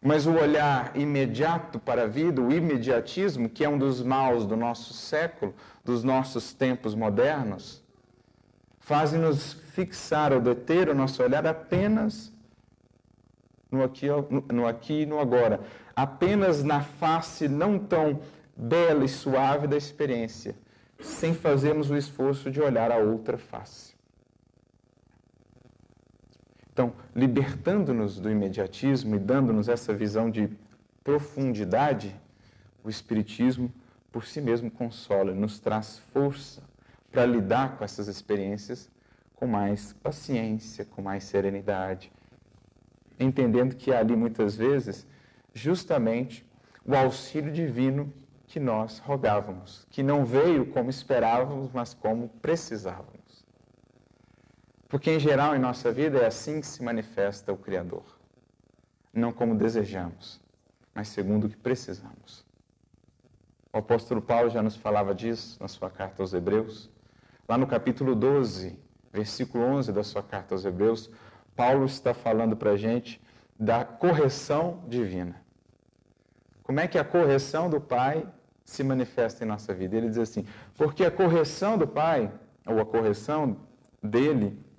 Mas 0.00 0.26
o 0.26 0.32
olhar 0.32 0.96
imediato 0.96 1.78
para 1.78 2.02
a 2.02 2.06
vida, 2.06 2.42
o 2.42 2.52
imediatismo, 2.52 3.48
que 3.48 3.64
é 3.64 3.68
um 3.68 3.78
dos 3.78 4.02
maus 4.02 4.44
do 4.44 4.56
nosso 4.56 4.92
século, 4.92 5.54
dos 5.84 6.02
nossos 6.02 6.52
tempos 6.52 6.94
modernos, 6.94 7.82
faz-nos 8.80 9.52
fixar 9.52 10.32
ou 10.32 10.40
deter 10.40 10.88
o 10.88 10.94
nosso 10.94 11.22
olhar 11.22 11.46
apenas 11.46 12.32
no 13.70 13.82
aqui, 13.82 14.06
no 14.52 14.66
aqui 14.66 15.02
e 15.02 15.06
no 15.06 15.18
agora, 15.18 15.60
apenas 15.96 16.62
na 16.62 16.82
face 16.82 17.48
não 17.48 17.78
tão 17.78 18.20
bela 18.56 19.04
e 19.04 19.08
suave 19.08 19.66
da 19.66 19.76
experiência, 19.76 20.54
sem 21.00 21.32
fazermos 21.32 21.90
o 21.90 21.96
esforço 21.96 22.50
de 22.50 22.60
olhar 22.60 22.92
a 22.92 22.98
outra 22.98 23.38
face. 23.38 23.91
Então, 26.72 26.92
libertando-nos 27.14 28.18
do 28.18 28.30
imediatismo 28.30 29.16
e 29.16 29.18
dando-nos 29.18 29.68
essa 29.68 29.92
visão 29.92 30.30
de 30.30 30.48
profundidade, 31.04 32.14
o 32.82 32.88
Espiritismo 32.88 33.72
por 34.10 34.24
si 34.24 34.40
mesmo 34.40 34.70
consola, 34.70 35.32
nos 35.32 35.58
traz 35.58 35.98
força 36.12 36.62
para 37.10 37.24
lidar 37.24 37.76
com 37.76 37.84
essas 37.84 38.08
experiências 38.08 38.90
com 39.34 39.46
mais 39.46 39.92
paciência, 39.94 40.84
com 40.84 41.02
mais 41.02 41.24
serenidade 41.24 42.12
entendendo 43.18 43.76
que 43.76 43.92
ali 43.92 44.16
muitas 44.16 44.56
vezes 44.56 45.06
justamente 45.54 46.44
o 46.84 46.94
auxílio 46.94 47.52
divino 47.52 48.12
que 48.46 48.60
nós 48.60 48.98
rogávamos, 48.98 49.86
que 49.90 50.02
não 50.02 50.24
veio 50.24 50.66
como 50.66 50.90
esperávamos, 50.90 51.70
mas 51.72 51.94
como 51.94 52.28
precisávamos. 52.28 53.21
Porque 54.92 55.10
em 55.10 55.18
geral 55.18 55.56
em 55.56 55.58
nossa 55.58 55.90
vida 55.90 56.18
é 56.18 56.26
assim 56.26 56.60
que 56.60 56.66
se 56.66 56.82
manifesta 56.82 57.50
o 57.50 57.56
Criador. 57.56 58.04
Não 59.10 59.32
como 59.32 59.54
desejamos, 59.54 60.38
mas 60.94 61.08
segundo 61.08 61.46
o 61.46 61.48
que 61.48 61.56
precisamos. 61.56 62.44
O 63.72 63.78
apóstolo 63.78 64.20
Paulo 64.20 64.50
já 64.50 64.62
nos 64.62 64.76
falava 64.76 65.14
disso 65.14 65.56
na 65.58 65.66
sua 65.66 65.88
carta 65.88 66.22
aos 66.22 66.34
Hebreus. 66.34 66.90
Lá 67.48 67.56
no 67.56 67.66
capítulo 67.66 68.14
12, 68.14 68.78
versículo 69.10 69.64
11 69.64 69.94
da 69.94 70.04
sua 70.04 70.22
carta 70.22 70.54
aos 70.54 70.62
Hebreus, 70.62 71.08
Paulo 71.56 71.86
está 71.86 72.12
falando 72.12 72.54
para 72.54 72.72
a 72.72 72.76
gente 72.76 73.18
da 73.58 73.86
correção 73.86 74.84
divina. 74.88 75.42
Como 76.62 76.80
é 76.80 76.86
que 76.86 76.98
a 76.98 77.04
correção 77.04 77.70
do 77.70 77.80
Pai 77.80 78.28
se 78.62 78.84
manifesta 78.84 79.42
em 79.42 79.48
nossa 79.48 79.72
vida? 79.72 79.96
Ele 79.96 80.10
diz 80.10 80.18
assim: 80.18 80.46
porque 80.76 81.02
a 81.02 81.10
correção 81.10 81.78
do 81.78 81.88
Pai, 81.88 82.30
ou 82.66 82.78
a 82.78 82.84
correção 82.84 83.56
dele, 84.02 84.70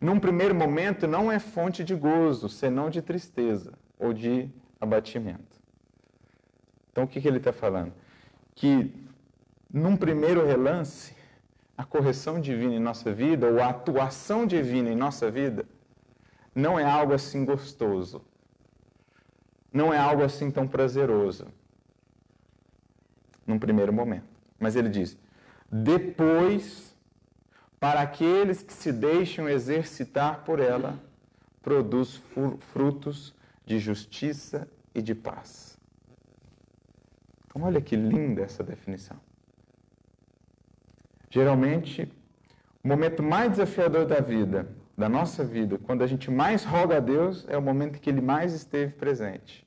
num 0.00 0.20
primeiro 0.20 0.54
momento 0.54 1.06
não 1.06 1.30
é 1.30 1.38
fonte 1.38 1.82
de 1.82 1.94
gozo, 1.94 2.48
senão 2.48 2.88
de 2.88 3.02
tristeza 3.02 3.72
ou 3.98 4.12
de 4.12 4.48
abatimento. 4.80 5.58
Então 6.92 7.04
o 7.04 7.08
que, 7.08 7.20
que 7.20 7.28
ele 7.28 7.38
está 7.38 7.52
falando? 7.52 7.92
Que 8.54 8.92
num 9.72 9.96
primeiro 9.96 10.46
relance, 10.46 11.14
a 11.76 11.84
correção 11.84 12.40
divina 12.40 12.74
em 12.74 12.80
nossa 12.80 13.12
vida, 13.12 13.46
ou 13.46 13.60
a 13.60 13.68
atuação 13.68 14.46
divina 14.46 14.90
em 14.90 14.96
nossa 14.96 15.30
vida, 15.30 15.64
não 16.54 16.78
é 16.78 16.84
algo 16.84 17.12
assim 17.12 17.44
gostoso. 17.44 18.24
Não 19.72 19.92
é 19.92 19.98
algo 19.98 20.22
assim 20.22 20.50
tão 20.50 20.66
prazeroso. 20.66 21.46
Num 23.46 23.58
primeiro 23.58 23.92
momento. 23.92 24.26
Mas 24.58 24.74
ele 24.74 24.88
diz: 24.88 25.16
depois, 25.70 26.87
para 27.80 28.00
aqueles 28.00 28.62
que 28.62 28.72
se 28.72 28.92
deixam 28.92 29.48
exercitar 29.48 30.44
por 30.44 30.58
ela, 30.58 30.98
produz 31.62 32.22
frutos 32.72 33.34
de 33.64 33.78
justiça 33.78 34.68
e 34.94 35.00
de 35.00 35.14
paz. 35.14 35.78
Então, 37.46 37.62
olha 37.62 37.80
que 37.80 37.94
linda 37.94 38.42
essa 38.42 38.64
definição. 38.64 39.16
Geralmente, 41.30 42.10
o 42.82 42.88
momento 42.88 43.22
mais 43.22 43.52
desafiador 43.52 44.06
da 44.06 44.20
vida, 44.20 44.68
da 44.96 45.08
nossa 45.08 45.44
vida, 45.44 45.78
quando 45.78 46.02
a 46.02 46.06
gente 46.06 46.30
mais 46.30 46.64
roga 46.64 46.96
a 46.96 47.00
Deus, 47.00 47.46
é 47.48 47.56
o 47.56 47.62
momento 47.62 48.00
que 48.00 48.10
Ele 48.10 48.20
mais 48.20 48.52
esteve 48.54 48.94
presente. 48.94 49.66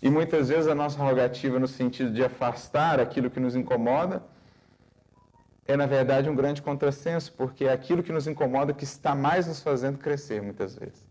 E 0.00 0.08
muitas 0.10 0.48
vezes 0.48 0.68
a 0.68 0.74
nossa 0.74 1.02
rogativa, 1.02 1.58
no 1.58 1.66
sentido 1.66 2.12
de 2.12 2.22
afastar 2.22 3.00
aquilo 3.00 3.30
que 3.30 3.40
nos 3.40 3.56
incomoda, 3.56 4.22
é 5.66 5.76
na 5.76 5.86
verdade 5.86 6.28
um 6.28 6.34
grande 6.34 6.60
contrassenso, 6.60 7.32
porque 7.32 7.64
é 7.64 7.72
aquilo 7.72 8.02
que 8.02 8.12
nos 8.12 8.26
incomoda 8.26 8.72
que 8.72 8.84
está 8.84 9.14
mais 9.14 9.46
nos 9.46 9.60
fazendo 9.60 9.98
crescer, 9.98 10.42
muitas 10.42 10.74
vezes. 10.76 11.06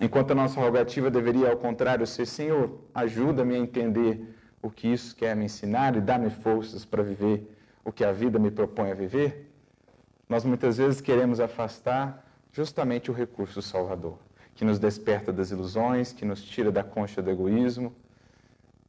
Enquanto 0.00 0.32
a 0.32 0.34
nossa 0.34 0.60
rogativa 0.60 1.10
deveria, 1.10 1.50
ao 1.50 1.56
contrário, 1.56 2.06
ser: 2.06 2.26
Senhor, 2.26 2.80
ajuda-me 2.94 3.54
a 3.54 3.58
entender 3.58 4.34
o 4.60 4.70
que 4.70 4.88
isso 4.88 5.14
quer 5.14 5.36
me 5.36 5.44
ensinar 5.44 5.94
e 5.96 6.00
dá-me 6.00 6.30
forças 6.30 6.84
para 6.84 7.02
viver 7.02 7.54
o 7.84 7.92
que 7.92 8.02
a 8.02 8.12
vida 8.12 8.38
me 8.38 8.50
propõe 8.50 8.90
a 8.90 8.94
viver, 8.94 9.52
nós 10.28 10.44
muitas 10.44 10.78
vezes 10.78 11.00
queremos 11.00 11.38
afastar 11.38 12.26
justamente 12.50 13.10
o 13.10 13.14
recurso 13.14 13.60
salvador, 13.60 14.18
que 14.54 14.64
nos 14.64 14.78
desperta 14.78 15.32
das 15.32 15.50
ilusões, 15.50 16.12
que 16.12 16.24
nos 16.24 16.42
tira 16.42 16.72
da 16.72 16.82
concha 16.82 17.20
do 17.20 17.30
egoísmo, 17.30 17.94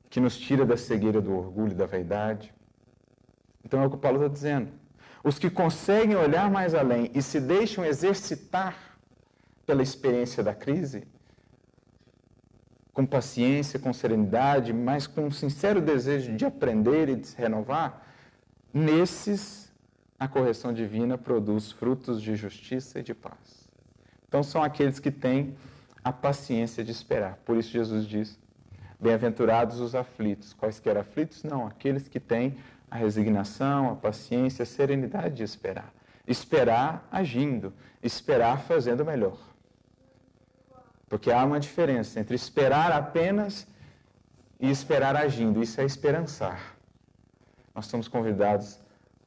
que 0.10 0.20
nos 0.20 0.38
tira 0.38 0.65
da 0.65 0.77
cegueira 0.77 1.20
do 1.20 1.36
orgulho 1.36 1.72
e 1.72 1.75
da 1.75 1.86
vaidade. 1.86 2.53
Então 3.65 3.81
é 3.81 3.88
o 3.88 3.89
que 3.89 3.95
o 3.95 4.00
Paulo 4.00 4.17
está 4.17 4.29
dizendo. 4.29 4.72
Os 5.24 5.39
que 5.39 5.50
conseguem 5.50 6.15
olhar 6.15 6.51
mais 6.51 6.75
além 6.75 7.10
e 7.15 7.22
se 7.22 7.41
deixam 7.41 7.84
exercitar 7.84 8.75
pela 9.65 9.81
experiência 9.81 10.43
da 10.43 10.53
crise, 10.53 11.07
com 12.93 13.05
paciência, 13.05 13.79
com 13.79 13.91
serenidade, 13.91 14.72
mas 14.72 15.07
com 15.07 15.25
um 15.25 15.31
sincero 15.31 15.81
desejo 15.81 16.36
de 16.36 16.45
aprender 16.45 17.10
e 17.10 17.15
de 17.15 17.27
se 17.27 17.36
renovar, 17.36 18.05
nesses 18.72 19.65
a 20.17 20.27
correção 20.27 20.72
divina 20.72 21.17
produz 21.17 21.72
frutos 21.72 22.22
de 22.22 22.36
justiça 22.36 23.00
e 23.00 23.03
de 23.03 23.13
paz. 23.13 23.67
Então 24.27 24.43
são 24.43 24.63
aqueles 24.63 25.00
que 25.00 25.12
têm 25.12 25.55
a 26.03 26.13
paciência 26.13 26.84
de 26.84 26.91
esperar. 26.91 27.38
Por 27.43 27.57
isso 27.57 27.72
Jesus 27.72 28.05
diz: 28.05 28.39
Bem-aventurados 29.00 29.79
os 29.79 29.93
aflitos. 29.93 30.53
Quaisquer 30.53 30.98
aflitos? 30.98 31.43
Não, 31.43 31.67
aqueles 31.67 32.07
que 32.07 32.19
têm 32.19 32.55
a 32.95 32.97
resignação, 32.97 33.91
a 33.91 33.95
paciência, 33.95 34.63
a 34.63 34.65
serenidade 34.65 35.35
de 35.35 35.43
esperar. 35.43 35.93
Esperar 36.25 37.07
agindo, 37.11 37.73
esperar 38.01 38.61
fazendo 38.61 39.05
melhor. 39.05 39.37
Porque 41.07 41.31
há 41.31 41.43
uma 41.43 41.59
diferença 41.59 42.19
entre 42.19 42.35
esperar 42.35 42.91
apenas 42.91 43.67
e 44.59 44.69
esperar 44.71 45.15
agindo. 45.15 45.61
Isso 45.61 45.79
é 45.79 45.85
esperançar. 45.85 46.75
Nós 47.75 47.85
somos 47.85 48.07
convidados 48.07 48.79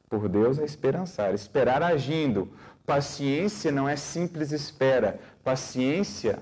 por 0.09 0.27
Deus 0.27 0.59
a 0.59 0.65
esperançar, 0.65 1.33
esperar 1.33 1.83
agindo. 1.83 2.51
Paciência 2.85 3.71
não 3.71 3.87
é 3.87 3.95
simples 3.95 4.51
espera. 4.51 5.19
Paciência 5.43 6.39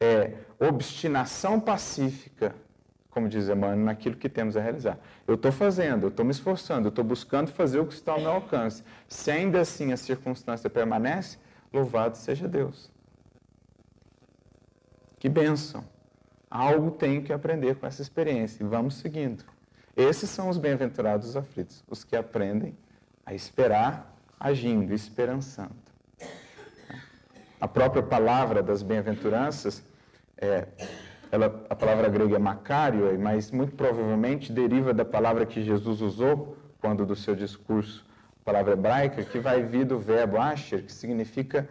é 0.00 0.32
obstinação 0.58 1.60
pacífica, 1.60 2.54
como 3.10 3.28
diz 3.28 3.48
Emmanuel, 3.48 3.84
naquilo 3.84 4.16
que 4.16 4.28
temos 4.28 4.56
a 4.56 4.60
realizar. 4.60 4.98
Eu 5.26 5.34
estou 5.34 5.50
fazendo, 5.50 6.04
eu 6.04 6.08
estou 6.08 6.24
me 6.24 6.30
esforçando, 6.30 6.86
eu 6.86 6.90
estou 6.90 7.04
buscando 7.04 7.50
fazer 7.50 7.80
o 7.80 7.86
que 7.86 7.94
está 7.94 8.12
ao 8.12 8.20
meu 8.20 8.30
alcance. 8.30 8.84
Se 9.08 9.30
ainda 9.30 9.60
assim 9.60 9.92
a 9.92 9.96
circunstância 9.96 10.68
permanece, 10.68 11.38
louvado 11.72 12.16
seja 12.16 12.46
Deus. 12.46 12.90
Que 15.18 15.28
bênção! 15.28 15.84
Algo 16.50 16.92
tenho 16.92 17.22
que 17.22 17.32
aprender 17.32 17.74
com 17.76 17.86
essa 17.86 18.00
experiência 18.00 18.62
e 18.62 18.66
vamos 18.66 18.94
seguindo. 18.94 19.44
Esses 19.96 20.30
são 20.30 20.48
os 20.48 20.56
bem-aventurados 20.56 21.36
aflitos, 21.36 21.84
os 21.88 22.04
que 22.04 22.14
aprendem 22.14 22.76
a 23.26 23.34
esperar 23.34 24.16
agindo, 24.38 24.94
esperançando. 24.94 25.74
A 27.60 27.66
própria 27.66 28.02
palavra 28.02 28.62
das 28.62 28.82
bem-aventuranças, 28.82 29.82
é, 30.36 30.68
ela, 31.30 31.64
a 31.68 31.74
palavra 31.74 32.08
grega 32.08 32.36
é 32.36 32.38
macário, 32.38 33.18
mas 33.18 33.50
muito 33.50 33.74
provavelmente 33.74 34.52
deriva 34.52 34.94
da 34.94 35.04
palavra 35.04 35.44
que 35.44 35.62
Jesus 35.62 36.00
usou 36.00 36.56
quando 36.80 37.04
do 37.04 37.14
seu 37.14 37.34
discurso, 37.34 38.06
palavra 38.44 38.72
hebraica, 38.72 39.22
que 39.24 39.38
vai 39.38 39.62
vir 39.62 39.84
do 39.84 39.98
verbo 39.98 40.38
asher, 40.38 40.84
que 40.84 40.92
significa 40.92 41.68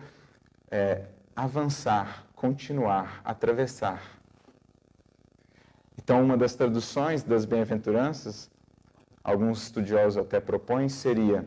é, 0.69 1.05
avançar, 1.35 2.25
continuar, 2.35 3.21
atravessar. 3.23 4.01
Então, 5.97 6.23
uma 6.23 6.37
das 6.37 6.55
traduções 6.55 7.23
das 7.23 7.45
bem-aventuranças, 7.45 8.49
alguns 9.23 9.63
estudiosos 9.63 10.17
até 10.17 10.39
propõem, 10.39 10.87
seria 10.87 11.45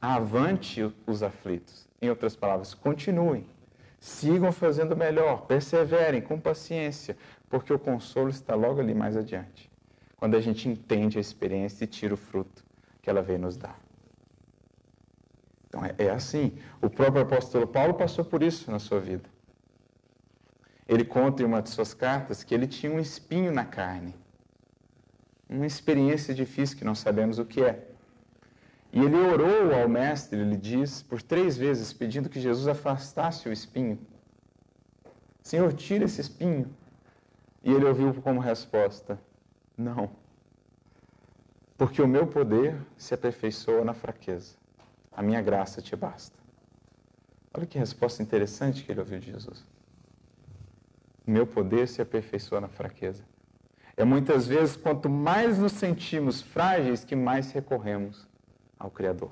avante 0.00 0.92
os 1.06 1.22
aflitos. 1.22 1.86
Em 2.00 2.08
outras 2.08 2.34
palavras, 2.34 2.74
continuem, 2.74 3.46
sigam 4.00 4.52
fazendo 4.52 4.96
melhor, 4.96 5.46
perseverem 5.46 6.20
com 6.20 6.38
paciência, 6.38 7.16
porque 7.48 7.72
o 7.72 7.78
consolo 7.78 8.28
está 8.28 8.54
logo 8.54 8.80
ali 8.80 8.94
mais 8.94 9.16
adiante, 9.16 9.70
quando 10.16 10.36
a 10.36 10.40
gente 10.40 10.68
entende 10.68 11.18
a 11.18 11.20
experiência 11.20 11.84
e 11.84 11.86
tira 11.86 12.14
o 12.14 12.16
fruto 12.16 12.64
que 13.02 13.10
ela 13.10 13.22
veio 13.22 13.38
nos 13.38 13.56
dar. 13.56 13.78
Então 15.68 15.84
é, 15.84 15.94
é 15.98 16.10
assim. 16.10 16.58
O 16.80 16.88
próprio 16.88 17.22
apóstolo 17.22 17.66
Paulo 17.66 17.94
passou 17.94 18.24
por 18.24 18.42
isso 18.42 18.70
na 18.70 18.78
sua 18.78 19.00
vida. 19.00 19.28
Ele 20.88 21.04
conta 21.04 21.42
em 21.42 21.46
uma 21.46 21.60
de 21.60 21.68
suas 21.68 21.92
cartas 21.92 22.42
que 22.42 22.54
ele 22.54 22.66
tinha 22.66 22.90
um 22.90 22.98
espinho 22.98 23.52
na 23.52 23.64
carne. 23.64 24.14
Uma 25.48 25.66
experiência 25.66 26.34
difícil 26.34 26.78
que 26.78 26.84
não 26.84 26.94
sabemos 26.94 27.38
o 27.38 27.44
que 27.44 27.62
é. 27.62 27.88
E 28.92 29.00
ele 29.00 29.16
orou 29.16 29.74
ao 29.74 29.88
mestre, 29.88 30.40
ele 30.40 30.56
diz, 30.56 31.02
por 31.02 31.20
três 31.20 31.56
vezes, 31.56 31.92
pedindo 31.92 32.28
que 32.28 32.40
Jesus 32.40 32.66
afastasse 32.66 33.48
o 33.48 33.52
espinho. 33.52 33.98
Senhor, 35.42 35.72
tira 35.72 36.04
esse 36.04 36.20
espinho. 36.20 36.74
E 37.62 37.72
ele 37.72 37.84
ouviu 37.84 38.14
como 38.14 38.40
resposta: 38.40 39.18
Não. 39.76 40.10
Porque 41.76 42.00
o 42.00 42.08
meu 42.08 42.26
poder 42.26 42.76
se 42.96 43.14
aperfeiçoa 43.14 43.84
na 43.84 43.94
fraqueza. 43.94 44.56
A 45.12 45.22
minha 45.22 45.42
graça 45.42 45.82
te 45.82 45.94
basta. 45.94 46.36
Olha 47.52 47.66
que 47.66 47.78
resposta 47.78 48.22
interessante 48.22 48.84
que 48.84 48.90
ele 48.90 49.00
ouviu 49.00 49.18
de 49.18 49.32
Jesus 49.32 49.64
meu 51.28 51.46
poder 51.46 51.86
se 51.86 52.00
aperfeiçoa 52.00 52.60
na 52.60 52.68
fraqueza. 52.68 53.22
É 53.96 54.04
muitas 54.04 54.46
vezes, 54.46 54.76
quanto 54.76 55.08
mais 55.08 55.58
nos 55.58 55.72
sentimos 55.72 56.40
frágeis, 56.40 57.04
que 57.04 57.14
mais 57.14 57.52
recorremos 57.52 58.26
ao 58.78 58.90
Criador. 58.90 59.30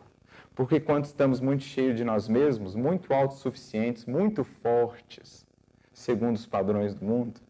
Porque 0.55 0.81
quando 0.81 1.05
estamos 1.05 1.41
muito 1.41 1.65
cheios 1.65 1.97
de 1.97 2.05
nós 2.05 2.29
mesmos, 2.29 2.75
muito 2.75 3.13
autossuficientes, 3.13 4.07
muito 4.07 4.43
fortes, 4.43 5.47
segundo 5.93 6.37
os 6.37 6.47
padrões 6.47 6.95
do 6.95 7.05
mundo, 7.05 7.41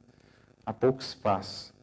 há 0.64 0.72
pouco 0.72 1.00
espaço 1.00 1.74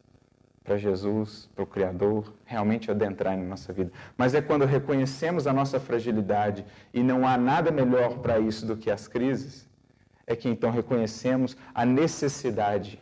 para 0.64 0.78
Jesus, 0.78 1.50
para 1.54 1.64
o 1.64 1.68
Criador, 1.68 2.34
realmente 2.46 2.90
adentrar 2.90 3.38
na 3.38 3.44
nossa 3.44 3.74
vida. 3.74 3.92
Mas 4.18 4.34
é 4.34 4.42
quando 4.42 4.66
reconhecemos 4.66 5.46
a 5.46 5.54
nossa 5.54 5.80
fragilidade 5.80 6.66
e 6.94 7.04
não 7.04 7.28
há 7.28 7.38
nada 7.38 7.72
melhor 7.72 8.20
para 8.20 8.40
isso 8.40 8.66
do 8.66 8.78
que 8.78 8.90
as 8.90 9.08
crises, 9.08 9.68
é 10.26 10.36
que 10.36 10.48
então 10.48 10.72
reconhecemos 10.72 11.58
a 11.74 11.86
necessidade 11.86 13.02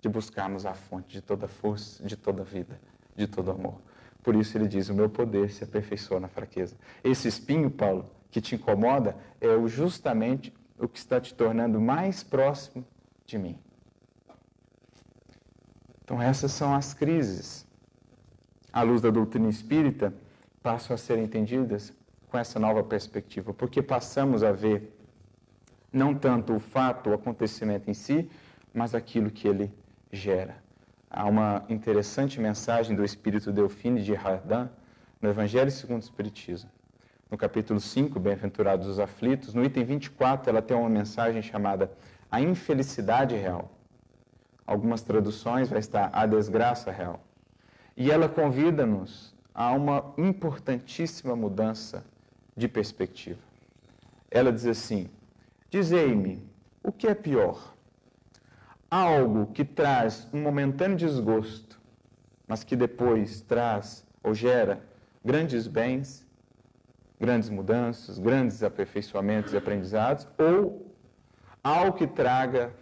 de 0.00 0.08
buscarmos 0.08 0.66
a 0.66 0.74
fonte 0.74 1.08
de 1.08 1.20
toda 1.20 1.46
força, 1.46 2.02
de 2.04 2.16
toda 2.16 2.42
vida, 2.42 2.80
de 3.14 3.26
todo 3.26 3.50
amor. 3.50 3.80
Por 4.26 4.34
isso 4.34 4.58
ele 4.58 4.66
diz: 4.66 4.88
O 4.88 4.94
meu 4.94 5.08
poder 5.08 5.52
se 5.52 5.62
aperfeiçoa 5.62 6.18
na 6.18 6.26
fraqueza. 6.26 6.74
Esse 7.04 7.28
espinho, 7.28 7.70
Paulo, 7.70 8.10
que 8.28 8.40
te 8.40 8.56
incomoda, 8.56 9.16
é 9.40 9.68
justamente 9.68 10.52
o 10.76 10.88
que 10.88 10.98
está 10.98 11.20
te 11.20 11.32
tornando 11.32 11.80
mais 11.80 12.24
próximo 12.24 12.84
de 13.24 13.38
mim. 13.38 13.56
Então, 16.02 16.20
essas 16.20 16.50
são 16.50 16.74
as 16.74 16.92
crises. 16.92 17.64
À 18.72 18.82
luz 18.82 19.00
da 19.00 19.10
doutrina 19.10 19.48
espírita, 19.48 20.12
passam 20.60 20.94
a 20.94 20.98
ser 20.98 21.18
entendidas 21.18 21.92
com 22.28 22.36
essa 22.36 22.58
nova 22.58 22.82
perspectiva, 22.82 23.54
porque 23.54 23.80
passamos 23.80 24.42
a 24.42 24.50
ver 24.50 24.92
não 25.92 26.12
tanto 26.16 26.52
o 26.52 26.58
fato, 26.58 27.10
o 27.10 27.14
acontecimento 27.14 27.88
em 27.88 27.94
si, 27.94 28.28
mas 28.74 28.92
aquilo 28.92 29.30
que 29.30 29.46
ele 29.46 29.72
gera. 30.10 30.65
Há 31.08 31.24
uma 31.24 31.64
interessante 31.68 32.40
mensagem 32.40 32.96
do 32.96 33.04
Espírito 33.04 33.52
Delfine 33.52 34.02
de 34.02 34.12
Hardin 34.12 34.68
no 35.22 35.28
Evangelho 35.28 35.70
segundo 35.70 36.02
o 36.02 36.04
Espiritismo. 36.04 36.68
No 37.30 37.38
capítulo 37.38 37.78
5, 37.80 38.18
Bem-aventurados 38.18 38.86
os 38.86 38.98
aflitos, 38.98 39.54
no 39.54 39.64
item 39.64 39.84
24, 39.84 40.50
ela 40.50 40.60
tem 40.60 40.76
uma 40.76 40.88
mensagem 40.88 41.40
chamada 41.42 41.90
A 42.30 42.40
infelicidade 42.40 43.36
real. 43.36 43.70
Algumas 44.66 45.02
traduções 45.02 45.68
vai 45.68 45.78
estar 45.78 46.10
A 46.12 46.26
desgraça 46.26 46.90
real. 46.90 47.24
E 47.96 48.10
ela 48.10 48.28
convida-nos 48.28 49.34
a 49.54 49.72
uma 49.72 50.12
importantíssima 50.18 51.36
mudança 51.36 52.04
de 52.56 52.66
perspectiva. 52.66 53.40
Ela 54.30 54.52
diz 54.52 54.66
assim: 54.66 55.08
Dizei-me, 55.70 56.46
o 56.82 56.90
que 56.90 57.06
é 57.06 57.14
pior? 57.14 57.75
Algo 58.90 59.46
que 59.52 59.64
traz 59.64 60.28
um 60.32 60.40
momentâneo 60.40 60.96
desgosto, 60.96 61.80
mas 62.46 62.62
que 62.62 62.76
depois 62.76 63.40
traz 63.40 64.06
ou 64.22 64.34
gera 64.34 64.80
grandes 65.24 65.66
bens, 65.66 66.26
grandes 67.18 67.48
mudanças, 67.48 68.18
grandes 68.18 68.62
aperfeiçoamentos 68.62 69.52
e 69.52 69.56
aprendizados, 69.56 70.26
ou 70.38 70.94
algo 71.62 71.96
que 71.96 72.06
traga 72.06 72.72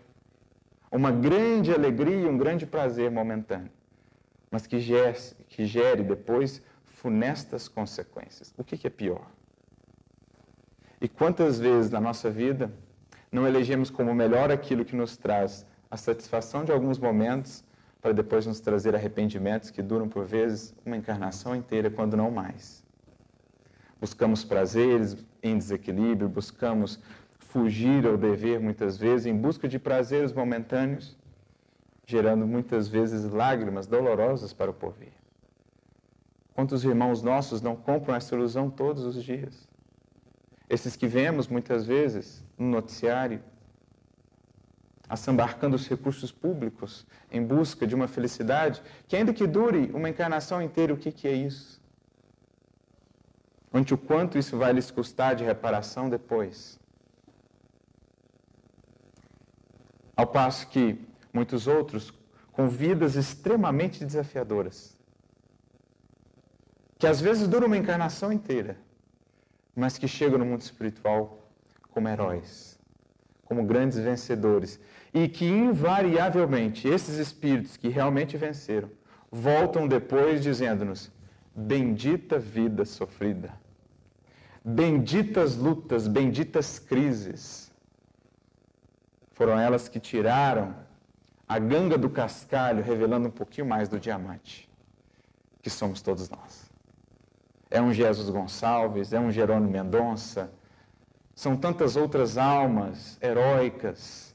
uma 0.91 1.11
grande 1.11 1.73
alegria, 1.73 2.29
um 2.29 2.37
grande 2.37 2.67
prazer 2.67 3.11
momentâneo, 3.11 3.71
mas 4.51 4.67
que 4.67 4.79
gere, 4.79 5.19
que 5.49 5.65
gere 5.67 6.03
depois 6.03 6.63
funestas 6.85 7.67
consequências. 7.67 8.55
O 8.57 8.63
que, 8.63 8.77
que 8.77 8.87
é 8.87 8.91
pior? 8.91 9.27
E 11.01 11.09
quantas 11.09 11.59
vezes 11.59 11.91
na 11.91 12.01
nossa 12.01 12.31
vida 12.31 12.73
não 13.31 13.47
elegemos 13.47 13.91
como 13.91 14.15
melhor 14.15 14.51
aquilo 14.51 14.85
que 14.85 14.95
nos 14.95 15.17
traz 15.17 15.67
a 15.95 15.97
satisfação 15.97 16.65
de 16.65 16.73
alguns 16.73 16.99
momentos, 16.99 17.63
para 18.03 18.13
depois 18.13 18.45
nos 18.45 18.59
trazer 18.59 18.97
arrependimentos 18.97 19.71
que 19.71 19.81
duram 19.81 20.09
por 20.09 20.25
vezes 20.25 20.75
uma 20.85 20.97
encarnação 20.97 21.55
inteira, 21.55 21.89
quando 21.89 22.17
não 22.17 22.33
mais. 22.33 22.85
Buscamos 24.01 24.45
prazeres 24.45 25.17
em 25.41 25.57
desequilíbrio, 25.57 26.29
buscamos 26.29 26.99
fugir 27.39 28.05
ao 28.09 28.17
dever 28.17 28.59
muitas 28.59 28.97
vezes 28.97 29.27
em 29.27 29.37
busca 29.37 29.69
de 29.69 29.79
prazeres 29.79 30.33
momentâneos, 30.33 31.17
gerando 32.05 32.45
muitas 32.45 32.89
vezes 32.89 33.31
lágrimas 33.31 33.87
dolorosas 33.87 34.53
para 34.53 34.73
o 34.73 34.75
porvir. 34.75 35.13
Quantos 36.55 36.85
irmãos 36.85 37.23
nossos 37.23 37.63
não 37.63 37.77
compram 37.77 38.17
essa 38.17 38.35
ilusão 38.35 38.69
todos 38.69 39.05
os 39.05 39.23
dias? 39.23 39.69
Esses 40.69 40.97
que 40.97 41.07
vemos 41.07 41.47
muitas 41.47 41.87
vezes 41.87 42.45
no 42.59 42.67
noticiário, 42.67 43.41
assambarcando 45.15 45.77
os 45.77 45.89
recursos 45.89 46.31
públicos 46.31 47.07
em 47.31 47.43
busca 47.43 47.87
de 47.87 47.95
uma 47.95 48.07
felicidade 48.07 48.83
que, 49.09 49.17
ainda 49.17 49.33
que 49.33 49.47
dure 49.47 49.91
uma 49.95 50.09
encarnação 50.09 50.61
inteira, 50.61 50.93
o 50.93 50.97
que, 50.97 51.11
que 51.11 51.27
é 51.27 51.33
isso? 51.33 51.81
Ante 53.73 53.95
o 53.95 53.99
quanto 53.99 54.39
isso 54.39 54.57
vai 54.57 54.73
lhes 54.73 54.91
custar 54.91 55.35
de 55.35 55.45
reparação 55.45 56.09
depois. 56.09 56.79
Ao 60.17 60.27
passo 60.27 60.69
que 60.69 61.01
muitos 61.33 61.67
outros, 61.67 62.13
com 62.53 62.69
vidas 62.69 63.17
extremamente 63.17 64.05
desafiadoras, 64.05 64.97
que 66.99 67.07
às 67.07 67.21
vezes 67.21 67.49
duram 67.49 67.67
uma 67.67 67.77
encarnação 67.77 68.33
inteira, 68.33 68.79
mas 69.75 69.99
que 69.99 70.07
chegam 70.07 70.39
no 70.39 70.45
mundo 70.45 70.61
espiritual 70.61 71.51
como 71.91 72.09
heróis, 72.09 72.74
como 73.45 73.65
grandes 73.65 73.99
vencedores, 73.99 74.81
e 75.13 75.29
que 75.29 75.47
invariavelmente 75.47 76.89
esses 76.89 77.19
espíritos 77.19 77.77
que 77.77 77.89
realmente 77.89 78.37
venceram 78.37 78.91
voltam 79.31 79.87
depois 79.89 80.43
dizendo-nos: 80.43 81.11
bendita 81.55 82.39
vida 82.39 82.85
sofrida, 82.85 83.53
benditas 84.65 85.57
lutas, 85.57 86.07
benditas 86.09 86.79
crises. 86.79 87.73
Foram 89.33 89.59
elas 89.59 89.89
que 89.89 89.99
tiraram 89.99 90.75
a 91.49 91.59
ganga 91.59 91.99
do 91.99 92.09
cascalho, 92.09 92.83
revelando 92.83 93.29
um 93.29 93.33
pouquinho 93.33 93.67
mais 93.67 93.89
do 93.89 93.99
diamante, 93.99 94.71
que 95.61 95.69
somos 95.69 96.01
todos 96.01 96.31
nós. 96.31 96.71
É 97.71 97.83
um 97.83 97.93
Jesus 97.93 98.31
Gonçalves, 98.31 99.13
é 99.13 99.19
um 99.19 99.33
Jerônimo 99.33 99.71
Mendonça, 99.71 100.53
são 101.35 101.57
tantas 101.57 101.97
outras 101.97 102.39
almas 102.39 103.19
heróicas 103.21 104.35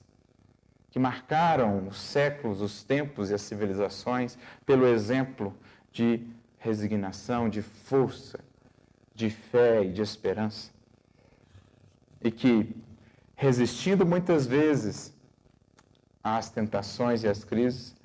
que 0.92 1.00
marcaram 1.00 1.88
os 1.88 1.98
séculos, 1.98 2.62
os 2.62 2.84
tempos 2.84 3.30
e 3.30 3.34
as 3.34 3.42
civilizações 3.42 4.38
pelo 4.66 4.88
exemplo 4.88 5.56
de 5.92 6.28
resignação, 6.58 7.48
de 7.48 7.62
força, 7.62 8.40
de 9.14 9.30
fé 9.30 9.84
e 9.84 9.92
de 9.92 10.02
esperança. 10.02 10.72
E 12.22 12.32
que, 12.32 12.76
resistindo 13.36 14.06
muitas 14.06 14.46
vezes 14.46 15.14
às 16.24 16.50
tentações 16.50 17.24
e 17.24 17.28
às 17.28 17.44
crises, 17.44 17.96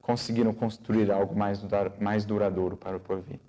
conseguiram 0.00 0.52
construir 0.52 1.10
algo 1.10 1.34
mais, 1.36 1.60
mais 2.00 2.24
duradouro 2.24 2.76
para 2.76 2.96
o 2.96 3.00
porvir. 3.00 3.40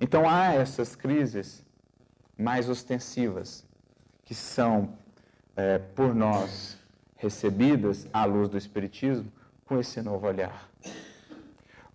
Então 0.00 0.28
há 0.28 0.52
essas 0.52 0.94
crises 0.94 1.65
mais 2.38 2.68
ostensivas, 2.68 3.64
que 4.24 4.34
são 4.34 4.90
é, 5.56 5.78
por 5.78 6.14
nós 6.14 6.76
recebidas 7.16 8.06
à 8.12 8.24
luz 8.24 8.48
do 8.48 8.58
Espiritismo 8.58 9.32
com 9.64 9.78
esse 9.78 10.02
novo 10.02 10.26
olhar. 10.26 10.68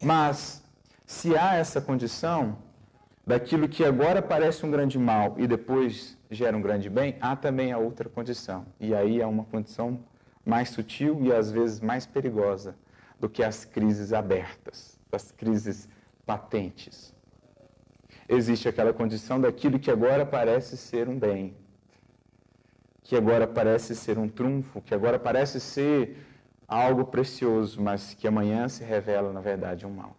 Mas, 0.02 0.64
se 1.06 1.38
há 1.38 1.56
essa 1.56 1.80
condição 1.80 2.58
daquilo 3.26 3.70
que 3.70 3.86
agora 3.86 4.22
parece 4.22 4.66
um 4.66 4.72
grande 4.72 4.98
mal 4.98 5.36
e 5.38 5.46
depois 5.46 6.18
gera 6.30 6.58
um 6.58 6.62
grande 6.62 6.90
bem, 6.90 7.16
há 7.22 7.36
também 7.36 7.72
a 7.72 7.78
outra 7.78 8.10
condição. 8.10 8.66
E 8.80 8.96
aí 8.96 9.22
é 9.22 9.28
uma 9.28 9.44
condição 9.44 10.04
mais 10.44 10.70
sutil 10.70 11.24
e 11.24 11.32
às 11.32 11.52
vezes 11.52 11.80
mais 11.80 12.06
perigosa 12.06 12.76
do 13.20 13.30
que 13.30 13.44
as 13.44 13.64
crises 13.64 14.12
abertas, 14.12 15.00
as 15.12 15.32
crises 15.32 15.88
patentes 16.26 17.14
existe 18.32 18.68
aquela 18.70 18.94
condição 18.94 19.40
daquilo 19.40 19.78
que 19.78 19.92
agora 19.92 20.26
parece 20.26 20.78
ser 20.78 21.10
um 21.10 21.20
bem, 21.20 21.54
que 23.04 23.16
agora 23.16 23.46
parece 23.46 23.94
ser 23.94 24.18
um 24.18 24.30
trunfo, 24.30 24.82
que 24.82 24.96
agora 24.96 25.20
parece 25.20 25.60
ser 25.60 26.18
algo 26.66 27.04
precioso, 27.04 27.82
mas 27.82 28.14
que 28.14 28.26
amanhã 28.26 28.70
se 28.70 28.84
revela, 28.86 29.34
na 29.34 29.42
verdade, 29.42 29.86
um 29.86 29.92
mal. 29.92 30.16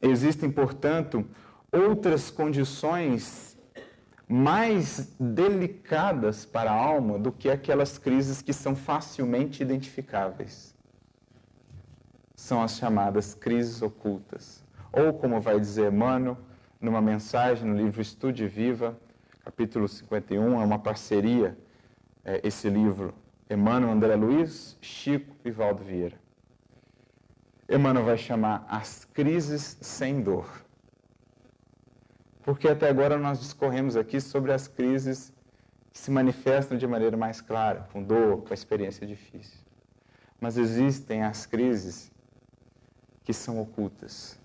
Existem, 0.00 0.50
portanto, 0.50 1.26
outras 1.70 2.30
condições 2.30 3.58
mais 4.26 5.12
delicadas 5.20 6.46
para 6.46 6.70
a 6.70 6.74
alma 6.74 7.18
do 7.18 7.30
que 7.32 7.50
aquelas 7.50 7.98
crises 7.98 8.40
que 8.40 8.52
são 8.52 8.74
facilmente 8.74 9.62
identificáveis. 9.62 10.74
São 12.34 12.62
as 12.62 12.78
chamadas 12.78 13.34
crises 13.34 13.82
ocultas 13.82 14.66
ou 14.92 15.12
como 15.12 15.40
vai 15.40 15.58
dizer 15.58 15.92
Emmanuel, 15.92 16.36
numa 16.80 17.00
mensagem 17.00 17.68
no 17.68 17.76
livro 17.76 18.00
Estude 18.00 18.46
Viva, 18.46 18.98
capítulo 19.44 19.88
51, 19.88 20.60
é 20.60 20.64
uma 20.64 20.78
parceria, 20.78 21.58
é, 22.24 22.40
esse 22.46 22.68
livro, 22.68 23.14
Emmanuel, 23.50 23.92
André 23.92 24.14
Luiz, 24.14 24.76
Chico 24.80 25.34
e 25.44 25.50
Valdo 25.50 25.82
Vieira. 25.82 26.16
Emmanuel 27.68 28.04
vai 28.04 28.16
chamar 28.16 28.66
as 28.68 29.04
crises 29.04 29.76
sem 29.80 30.20
dor. 30.22 30.46
Porque 32.42 32.68
até 32.68 32.88
agora 32.88 33.18
nós 33.18 33.40
discorremos 33.40 33.96
aqui 33.96 34.20
sobre 34.20 34.52
as 34.52 34.66
crises 34.66 35.32
que 35.92 35.98
se 35.98 36.10
manifestam 36.10 36.78
de 36.78 36.86
maneira 36.86 37.16
mais 37.16 37.40
clara, 37.40 37.86
com 37.92 38.02
dor, 38.02 38.42
com 38.42 38.52
a 38.52 38.54
experiência 38.54 39.06
difícil. 39.06 39.58
Mas 40.40 40.56
existem 40.56 41.22
as 41.22 41.44
crises 41.44 42.10
que 43.24 43.32
são 43.34 43.60
ocultas, 43.60 44.37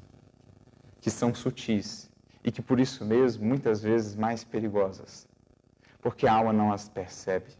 que 1.03 1.11
são 1.11 1.35
sutis 1.35 2.09
e 2.45 2.49
que 2.49 2.61
por 2.61 2.79
isso 2.79 3.03
mesmo 3.03 3.45
muitas 3.45 3.83
vezes 3.83 4.15
mais 4.15 4.45
perigosas, 4.45 5.27
porque 6.01 6.25
a 6.25 6.33
alma 6.33 6.53
não 6.53 6.71
as 6.71 6.87
percebe. 6.87 7.51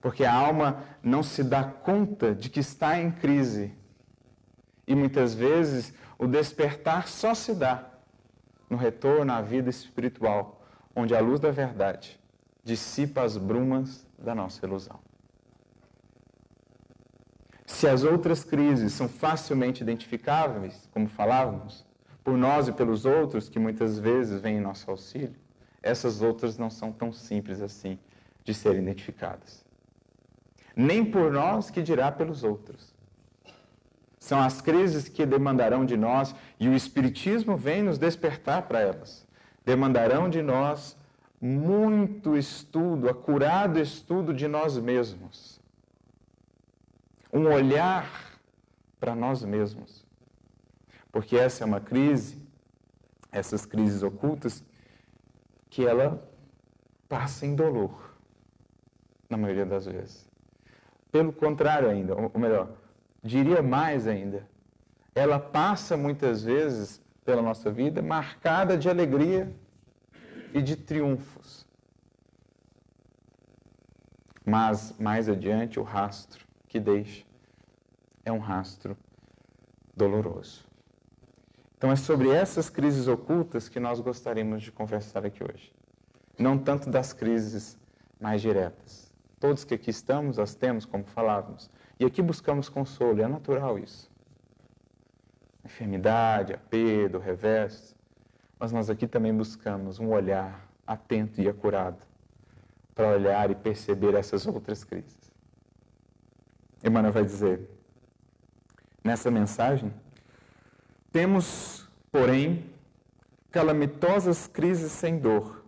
Porque 0.00 0.24
a 0.24 0.32
alma 0.32 0.84
não 1.02 1.20
se 1.20 1.42
dá 1.42 1.64
conta 1.64 2.32
de 2.32 2.48
que 2.48 2.60
está 2.60 2.96
em 3.00 3.10
crise. 3.10 3.74
E 4.86 4.94
muitas 4.94 5.34
vezes 5.34 5.92
o 6.16 6.28
despertar 6.28 7.08
só 7.08 7.34
se 7.34 7.52
dá 7.52 7.90
no 8.70 8.76
retorno 8.76 9.32
à 9.32 9.42
vida 9.42 9.68
espiritual, 9.68 10.64
onde 10.94 11.16
a 11.16 11.20
luz 11.20 11.40
da 11.40 11.50
verdade 11.50 12.20
dissipa 12.62 13.22
as 13.22 13.36
brumas 13.36 14.06
da 14.16 14.32
nossa 14.32 14.64
ilusão. 14.64 15.00
Se 17.66 17.88
as 17.88 18.04
outras 18.04 18.44
crises 18.44 18.92
são 18.92 19.08
facilmente 19.08 19.82
identificáveis, 19.82 20.88
como 20.92 21.08
falávamos, 21.08 21.87
por 22.28 22.36
nós 22.36 22.68
e 22.68 22.72
pelos 22.72 23.06
outros, 23.06 23.48
que 23.48 23.58
muitas 23.58 23.98
vezes 23.98 24.38
vêm 24.42 24.58
em 24.58 24.60
nosso 24.60 24.90
auxílio, 24.90 25.34
essas 25.82 26.20
outras 26.20 26.58
não 26.58 26.68
são 26.68 26.92
tão 26.92 27.10
simples 27.10 27.62
assim 27.62 27.98
de 28.44 28.52
serem 28.52 28.82
identificadas. 28.82 29.64
Nem 30.76 31.02
por 31.02 31.32
nós, 31.32 31.70
que 31.70 31.82
dirá 31.82 32.12
pelos 32.12 32.44
outros. 32.44 32.94
São 34.18 34.38
as 34.42 34.60
crises 34.60 35.08
que 35.08 35.24
demandarão 35.24 35.86
de 35.86 35.96
nós, 35.96 36.34
e 36.60 36.68
o 36.68 36.74
Espiritismo 36.74 37.56
vem 37.56 37.82
nos 37.82 37.96
despertar 37.96 38.68
para 38.68 38.80
elas. 38.80 39.26
Demandarão 39.64 40.28
de 40.28 40.42
nós 40.42 40.98
muito 41.40 42.36
estudo, 42.36 43.08
acurado 43.08 43.80
estudo 43.80 44.34
de 44.34 44.46
nós 44.46 44.76
mesmos. 44.76 45.58
Um 47.32 47.46
olhar 47.46 48.06
para 49.00 49.14
nós 49.14 49.42
mesmos 49.42 50.06
porque 51.18 51.36
essa 51.36 51.64
é 51.64 51.66
uma 51.66 51.80
crise, 51.80 52.40
essas 53.32 53.66
crises 53.66 54.04
ocultas, 54.04 54.62
que 55.68 55.84
ela 55.84 56.22
passa 57.08 57.44
em 57.44 57.56
dolor. 57.56 58.14
na 59.28 59.36
maioria 59.36 59.66
das 59.66 59.84
vezes. 59.84 60.30
Pelo 61.10 61.32
contrário 61.32 61.90
ainda, 61.90 62.14
ou 62.14 62.40
melhor, 62.40 62.70
diria 63.20 63.60
mais 63.60 64.06
ainda, 64.06 64.48
ela 65.12 65.40
passa 65.40 65.96
muitas 65.96 66.44
vezes 66.44 67.02
pela 67.24 67.42
nossa 67.42 67.68
vida 67.68 68.00
marcada 68.00 68.78
de 68.78 68.88
alegria 68.88 69.52
e 70.54 70.62
de 70.62 70.76
triunfos. 70.76 71.66
Mas 74.46 74.94
mais 75.00 75.28
adiante 75.28 75.80
o 75.80 75.82
rastro 75.82 76.46
que 76.68 76.78
deixa 76.78 77.26
é 78.24 78.30
um 78.30 78.38
rastro 78.38 78.96
doloroso. 79.96 80.67
Então 81.78 81.92
é 81.92 81.96
sobre 81.96 82.28
essas 82.28 82.68
crises 82.68 83.06
ocultas 83.06 83.68
que 83.68 83.78
nós 83.78 84.00
gostaríamos 84.00 84.64
de 84.64 84.72
conversar 84.72 85.24
aqui 85.24 85.44
hoje. 85.44 85.72
Não 86.36 86.58
tanto 86.58 86.90
das 86.90 87.12
crises 87.12 87.78
mais 88.20 88.42
diretas. 88.42 89.14
Todos 89.38 89.62
que 89.62 89.74
aqui 89.74 89.88
estamos, 89.88 90.40
as 90.40 90.56
temos, 90.56 90.84
como 90.84 91.04
falávamos. 91.04 91.70
E 92.00 92.04
aqui 92.04 92.20
buscamos 92.20 92.68
consolo, 92.68 93.22
é 93.22 93.28
natural 93.28 93.78
isso. 93.78 94.10
A 95.62 95.68
enfermidade, 95.68 96.52
a 96.52 96.58
perda, 96.58 97.16
o 97.16 97.20
revés. 97.20 97.94
Mas 98.58 98.72
nós 98.72 98.90
aqui 98.90 99.06
também 99.06 99.32
buscamos 99.32 100.00
um 100.00 100.08
olhar 100.08 100.68
atento 100.84 101.40
e 101.40 101.48
acurado 101.48 102.02
para 102.92 103.06
olhar 103.06 103.52
e 103.52 103.54
perceber 103.54 104.16
essas 104.16 104.48
outras 104.48 104.82
crises. 104.82 105.16
Emmanuel 106.82 107.12
vai 107.12 107.24
dizer 107.24 107.70
nessa 109.04 109.30
mensagem: 109.30 109.92
temos, 111.18 111.84
porém, 112.12 112.64
calamitosas 113.50 114.46
crises 114.46 114.92
sem 114.92 115.18
dor, 115.18 115.64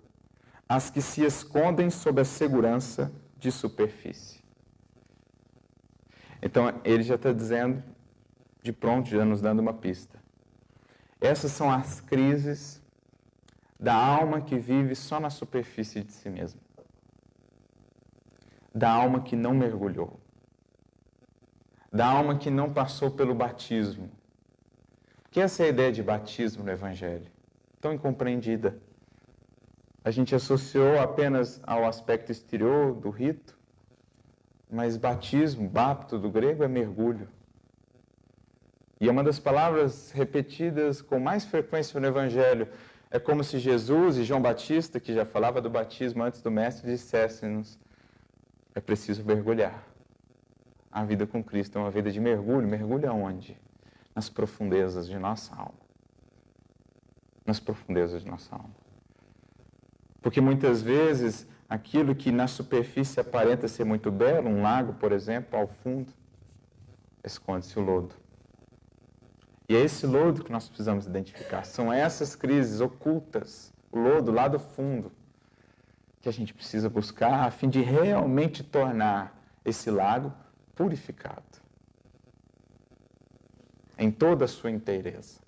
as 0.69 0.91
que 0.91 1.03
se 1.03 1.25
escondem 1.25 1.91
sob 1.91 2.21
a 2.21 2.25
segurança 2.25 3.13
de 3.37 3.51
superfície. 3.51 4.45
Então, 6.41 6.81
ele 6.85 7.03
já 7.03 7.17
está 7.17 7.33
dizendo, 7.33 7.83
de 8.63 8.73
pronto, 8.73 9.09
já 9.09 9.25
nos 9.25 9.41
dando 9.41 9.59
uma 9.59 9.75
pista. 9.75 10.23
Essas 11.21 11.51
são 11.51 11.69
as 11.69 12.01
crises 12.01 12.81
da 13.77 13.93
alma 13.93 14.41
que 14.41 14.57
vive 14.57 14.95
só 14.95 15.19
na 15.19 15.31
superfície 15.31 16.05
de 16.05 16.13
si 16.13 16.31
mesma. 16.31 16.61
Da 18.73 18.89
alma 18.89 19.21
que 19.21 19.35
não 19.35 19.53
mergulhou 19.53 20.21
da 21.93 22.07
alma 22.07 22.39
que 22.39 22.51
não 22.51 22.73
passou 22.73 23.11
pelo 23.11 23.35
batismo. 23.35 24.20
Que 25.31 25.41
essa 25.41 25.63
é 25.63 25.67
a 25.67 25.69
ideia 25.69 25.93
de 25.93 26.03
batismo 26.03 26.65
no 26.65 26.73
Evangelho, 26.73 27.27
tão 27.81 27.93
incompreendida. 27.93 28.77
A 30.03 30.11
gente 30.11 30.35
associou 30.35 30.99
apenas 30.99 31.61
ao 31.65 31.87
aspecto 31.87 32.33
exterior 32.33 32.95
do 32.95 33.11
rito, 33.11 33.57
mas 34.69 34.97
batismo, 34.97 35.69
bapto 35.69 36.19
do 36.19 36.29
grego 36.29 36.65
é 36.65 36.69
mergulho. 36.69 37.29
E 39.01 39.09
é 39.09 39.11
uma 39.11 39.23
das 39.23 39.39
palavras 39.39 40.11
repetidas 40.11 41.01
com 41.01 41.21
mais 41.21 41.45
frequência 41.45 42.01
no 42.01 42.07
Evangelho. 42.07 42.67
É 43.09 43.19
como 43.19 43.45
se 43.45 43.59
Jesus 43.59 44.19
e 44.19 44.25
João 44.25 44.43
Batista, 44.43 44.99
que 44.99 45.15
já 45.15 45.25
falava 45.25 45.61
do 45.61 45.71
batismo 45.71 46.25
antes 46.25 46.43
do 46.43 46.51
Mestre, 46.51 46.91
dissessem-nos: 46.91 47.79
é 48.75 48.81
preciso 48.81 49.25
mergulhar. 49.25 49.87
A 50.91 51.05
vida 51.05 51.25
com 51.25 51.43
Cristo 51.43 51.79
é 51.79 51.81
uma 51.81 51.91
vida 51.91 52.11
de 52.11 52.19
mergulho. 52.19 52.67
Mergulho 52.67 53.09
aonde? 53.09 53.57
Nas 54.15 54.29
profundezas 54.29 55.07
de 55.07 55.19
nossa 55.19 55.55
alma. 55.55 55.81
Nas 57.47 57.61
profundezas 57.61 58.23
de 58.23 58.29
nossa 58.29 58.55
alma. 58.55 58.75
Porque 60.21 60.41
muitas 60.41 60.83
vezes 60.83 61.47
aquilo 61.69 62.15
que 62.15 62.31
na 62.33 62.47
superfície 62.47 63.21
aparenta 63.21 63.69
ser 63.69 63.85
muito 63.85 64.11
belo, 64.11 64.49
um 64.49 64.63
lago, 64.63 64.95
por 64.95 65.13
exemplo, 65.13 65.59
ao 65.59 65.67
fundo, 65.67 66.13
esconde-se 67.25 67.79
o 67.79 67.83
lodo. 67.83 68.15
E 69.69 69.77
é 69.77 69.81
esse 69.81 70.07
lodo 70.07 70.43
que 70.43 70.51
nós 70.51 70.69
precisamos 70.69 71.07
identificar. 71.07 71.65
São 71.65 71.93
essas 71.93 72.35
crises 72.35 72.81
ocultas, 72.81 73.73
o 73.93 73.99
lodo 73.99 74.33
lá 74.33 74.49
do 74.49 74.59
fundo, 74.59 75.13
que 76.21 76.29
a 76.29 76.33
gente 76.33 76.53
precisa 76.53 76.91
buscar 76.91 77.47
a 77.47 77.51
fim 77.51 77.69
de 77.69 77.81
realmente 77.81 78.65
tornar 78.65 79.41
esse 79.65 79.91
lago 79.91 80.33
purificado 80.75 81.60
em 84.01 84.11
toda 84.11 84.47
a 84.47 84.49
sua 84.49 84.71
inteireza. 84.71 85.39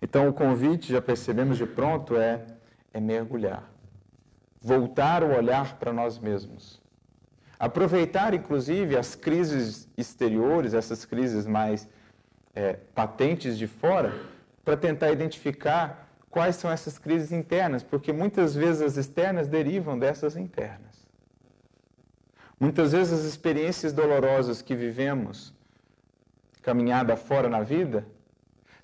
Então, 0.00 0.28
o 0.28 0.32
convite, 0.32 0.90
já 0.90 1.00
percebemos 1.00 1.58
de 1.58 1.66
pronto, 1.66 2.16
é, 2.16 2.44
é 2.92 2.98
mergulhar. 2.98 3.70
Voltar 4.60 5.22
o 5.22 5.36
olhar 5.36 5.78
para 5.78 5.92
nós 5.92 6.18
mesmos. 6.18 6.80
Aproveitar, 7.58 8.32
inclusive, 8.32 8.96
as 8.96 9.14
crises 9.14 9.86
exteriores, 9.96 10.72
essas 10.72 11.04
crises 11.04 11.46
mais 11.46 11.86
é, 12.54 12.72
patentes 12.94 13.58
de 13.58 13.66
fora, 13.66 14.12
para 14.64 14.76
tentar 14.76 15.12
identificar 15.12 16.08
quais 16.30 16.56
são 16.56 16.70
essas 16.70 16.98
crises 16.98 17.30
internas, 17.30 17.82
porque 17.82 18.12
muitas 18.12 18.54
vezes 18.54 18.80
as 18.80 18.96
externas 18.96 19.48
derivam 19.48 19.98
dessas 19.98 20.34
internas. 20.34 21.06
Muitas 22.58 22.92
vezes 22.92 23.12
as 23.12 23.24
experiências 23.24 23.92
dolorosas 23.92 24.62
que 24.62 24.74
vivemos, 24.74 25.51
caminhada 26.62 27.16
fora 27.16 27.48
na 27.48 27.60
vida, 27.60 28.06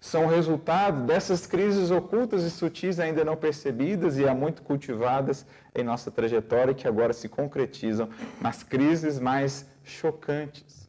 são 0.01 0.27
resultado 0.27 1.07
dessas 1.07 1.47
crises 1.47 1.91
ocultas 1.91 2.45
e 2.45 2.51
sutis 2.51 3.01
ainda 3.01 3.25
não 3.25 3.37
percebidas 3.37 4.17
e 4.17 4.29
há 4.29 4.35
muito 4.35 4.63
cultivadas 4.63 5.45
em 5.75 5.83
nossa 5.83 6.11
trajetória 6.11 6.75
que 6.75 6.87
agora 6.87 7.13
se 7.13 7.29
concretizam 7.29 8.09
nas 8.41 8.63
crises 8.63 9.19
mais 9.19 9.67
chocantes. 9.83 10.89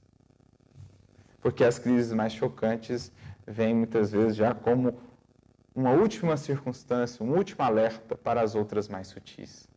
Porque 1.41 1.63
as 1.63 1.79
crises 1.79 2.13
mais 2.13 2.33
chocantes 2.33 3.11
vêm 3.47 3.73
muitas 3.73 4.11
vezes 4.11 4.35
já 4.35 4.53
como 4.53 4.99
uma 5.73 5.91
última 5.91 6.37
circunstância, 6.37 7.23
um 7.23 7.35
último 7.35 7.63
alerta 7.63 8.15
para 8.15 8.41
as 8.41 8.53
outras 8.53 8.87
mais 8.87 9.07
sutis. 9.07 9.67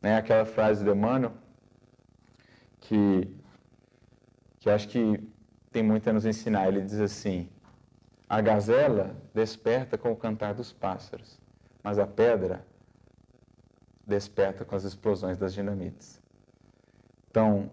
Né? 0.00 0.16
Aquela 0.16 0.44
frase 0.44 0.84
de 0.84 0.90
Emmanuel, 0.90 1.32
que, 2.80 3.28
que 4.60 4.70
acho 4.70 4.88
que 4.88 5.35
tem 5.76 5.82
muito 5.82 6.08
a 6.08 6.12
nos 6.14 6.24
ensinar. 6.24 6.68
Ele 6.68 6.80
diz 6.80 6.98
assim: 6.98 7.50
a 8.26 8.40
gazela 8.40 9.14
desperta 9.34 9.98
com 9.98 10.10
o 10.10 10.16
cantar 10.16 10.54
dos 10.54 10.72
pássaros, 10.72 11.38
mas 11.82 11.98
a 11.98 12.06
pedra 12.06 12.64
desperta 14.06 14.64
com 14.64 14.74
as 14.74 14.84
explosões 14.84 15.36
das 15.36 15.52
dinamites. 15.52 16.18
Então, 17.30 17.70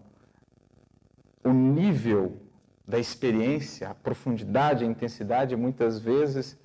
o 1.46 1.54
nível 1.54 2.36
da 2.86 3.00
experiência, 3.00 3.88
a 3.88 3.94
profundidade, 3.94 4.84
a 4.84 4.88
intensidade, 4.88 5.56
muitas 5.56 5.98
vezes 5.98 6.60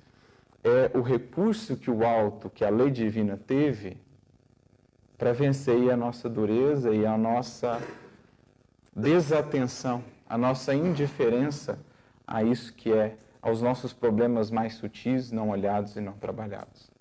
é 0.61 0.91
o 0.97 1.01
recurso 1.01 1.77
que 1.77 1.89
o 1.89 2.05
alto, 2.05 2.49
que 2.49 2.65
a 2.65 2.69
lei 2.69 2.91
divina 2.91 3.37
teve 3.37 3.95
para 5.17 5.31
vencer 5.31 5.89
a 5.89 5.95
nossa 5.95 6.27
dureza 6.27 6.93
e 6.93 7.05
a 7.05 7.17
nossa 7.17 7.81
desatenção, 8.93 10.03
a 10.29 10.37
nossa 10.37 10.75
indiferença 10.75 11.79
a 12.25 12.43
isso 12.43 12.71
que 12.73 12.93
é, 12.93 13.17
aos 13.41 13.61
nossos 13.61 13.91
problemas 13.91 14.51
mais 14.51 14.75
sutis, 14.75 15.31
não 15.31 15.49
olhados 15.49 15.95
e 15.95 16.01
não 16.01 16.13
trabalhados. 16.13 16.91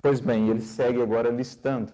Pois 0.00 0.18
bem, 0.18 0.48
ele 0.48 0.62
segue 0.62 1.02
agora 1.02 1.28
listando 1.28 1.92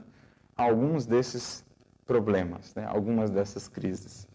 alguns 0.57 1.05
desses 1.05 1.65
problemas, 2.07 2.73
né? 2.77 2.87
algumas 2.87 3.29
dessas 3.31 3.67
crises. 3.67 4.29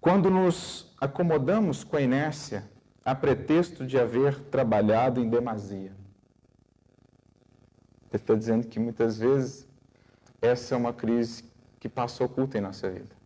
Quando 0.00 0.30
nos 0.30 0.94
acomodamos 1.00 1.82
com 1.82 1.96
a 1.96 2.00
inércia, 2.00 2.70
a 3.04 3.14
pretexto 3.14 3.84
de 3.86 3.98
haver 3.98 4.38
trabalhado 4.44 5.20
em 5.20 5.28
demasia. 5.28 5.92
Ele 8.10 8.22
está 8.22 8.34
dizendo 8.34 8.66
que 8.66 8.78
muitas 8.78 9.18
vezes 9.18 9.68
essa 10.40 10.74
é 10.74 10.78
uma 10.78 10.92
crise 10.92 11.44
que 11.80 11.88
passa 11.88 12.24
oculta 12.24 12.56
em 12.56 12.60
nossa 12.60 12.90
vida. 12.90 13.23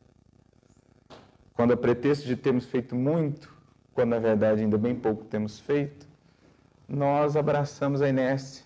Quando 1.58 1.72
a 1.72 1.76
pretexto 1.76 2.24
de 2.24 2.36
termos 2.36 2.66
feito 2.66 2.94
muito, 2.94 3.52
quando 3.92 4.10
na 4.10 4.20
verdade 4.20 4.60
ainda 4.60 4.78
bem 4.78 4.94
pouco 4.94 5.24
temos 5.24 5.58
feito, 5.58 6.06
nós 6.88 7.34
abraçamos 7.34 8.00
a 8.00 8.08
inércia. 8.08 8.64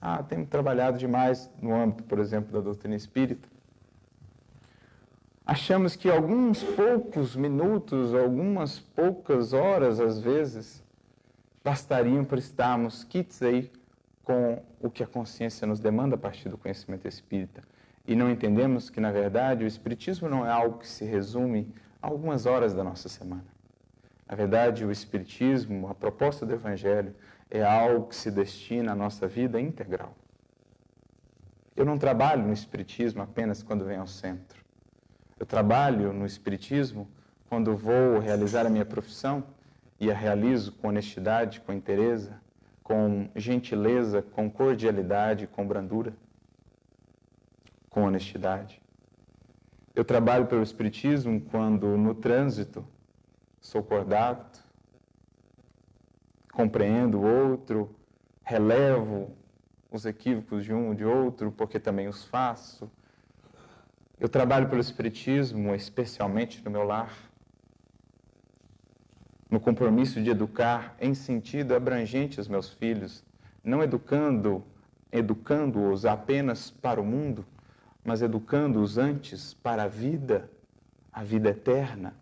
Ah, 0.00 0.22
temos 0.22 0.48
trabalhado 0.48 0.96
demais 0.96 1.50
no 1.60 1.74
âmbito, 1.74 2.04
por 2.04 2.18
exemplo, 2.18 2.50
da 2.50 2.60
doutrina 2.60 2.96
espírita. 2.96 3.46
Achamos 5.44 5.94
que 5.94 6.08
alguns 6.08 6.64
poucos 6.64 7.36
minutos, 7.36 8.14
algumas 8.14 8.78
poucas 8.78 9.52
horas, 9.52 10.00
às 10.00 10.18
vezes, 10.18 10.82
bastariam 11.62 12.24
para 12.24 12.38
estarmos 12.38 13.04
quites 13.04 13.42
aí 13.42 13.70
com 14.24 14.62
o 14.80 14.90
que 14.90 15.02
a 15.02 15.06
consciência 15.06 15.66
nos 15.66 15.80
demanda 15.80 16.14
a 16.14 16.18
partir 16.18 16.48
do 16.48 16.56
conhecimento 16.56 17.06
espírita 17.06 17.62
e 18.08 18.16
não 18.16 18.30
entendemos 18.30 18.88
que, 18.88 19.00
na 19.00 19.12
verdade, 19.12 19.64
o 19.64 19.66
Espiritismo 19.66 20.30
não 20.30 20.46
é 20.46 20.50
algo 20.50 20.78
que 20.78 20.88
se 20.88 21.04
resume 21.04 21.70
algumas 22.02 22.44
horas 22.44 22.74
da 22.74 22.82
nossa 22.82 23.08
semana. 23.08 23.46
Na 24.28 24.34
verdade, 24.34 24.84
o 24.84 24.90
Espiritismo, 24.90 25.88
a 25.88 25.94
proposta 25.94 26.44
do 26.44 26.52
Evangelho, 26.52 27.14
é 27.48 27.62
algo 27.62 28.08
que 28.08 28.16
se 28.16 28.30
destina 28.30 28.92
à 28.92 28.94
nossa 28.94 29.28
vida 29.28 29.60
integral. 29.60 30.14
Eu 31.76 31.84
não 31.84 31.96
trabalho 31.96 32.46
no 32.46 32.52
Espiritismo 32.52 33.22
apenas 33.22 33.62
quando 33.62 33.84
venho 33.84 34.00
ao 34.00 34.06
centro. 34.06 34.60
Eu 35.38 35.46
trabalho 35.46 36.12
no 36.12 36.26
Espiritismo 36.26 37.08
quando 37.48 37.76
vou 37.76 38.18
realizar 38.18 38.66
a 38.66 38.70
minha 38.70 38.84
profissão 38.84 39.44
e 40.00 40.10
a 40.10 40.14
realizo 40.14 40.72
com 40.72 40.88
honestidade, 40.88 41.60
com 41.60 41.72
interesse, 41.72 42.30
com 42.82 43.28
gentileza, 43.36 44.20
com 44.20 44.50
cordialidade, 44.50 45.46
com 45.46 45.66
brandura, 45.66 46.12
com 47.88 48.02
honestidade. 48.02 48.81
Eu 49.94 50.04
trabalho 50.06 50.46
pelo 50.46 50.62
Espiritismo 50.62 51.38
quando 51.50 51.98
no 51.98 52.14
trânsito 52.14 52.82
sou 53.60 53.82
cordato, 53.82 54.64
compreendo 56.50 57.18
o 57.18 57.50
outro, 57.50 57.94
relevo 58.42 59.36
os 59.90 60.06
equívocos 60.06 60.64
de 60.64 60.72
um 60.72 60.88
ou 60.88 60.94
de 60.94 61.04
outro, 61.04 61.52
porque 61.52 61.78
também 61.78 62.08
os 62.08 62.24
faço. 62.24 62.90
Eu 64.18 64.30
trabalho 64.30 64.68
pelo 64.68 64.80
Espiritismo, 64.80 65.74
especialmente 65.74 66.64
no 66.64 66.70
meu 66.70 66.84
lar, 66.84 67.14
no 69.50 69.60
compromisso 69.60 70.22
de 70.22 70.30
educar 70.30 70.96
em 70.98 71.12
sentido 71.12 71.74
abrangente 71.74 72.40
os 72.40 72.48
meus 72.48 72.70
filhos, 72.70 73.22
não 73.62 73.82
educando, 73.82 74.64
educando-os 75.12 76.06
apenas 76.06 76.70
para 76.70 76.98
o 76.98 77.04
mundo, 77.04 77.44
mas 78.04 78.22
educando-os 78.22 78.98
antes 78.98 79.54
para 79.54 79.84
a 79.84 79.88
vida, 79.88 80.50
a 81.12 81.22
vida 81.22 81.50
eterna, 81.50 82.14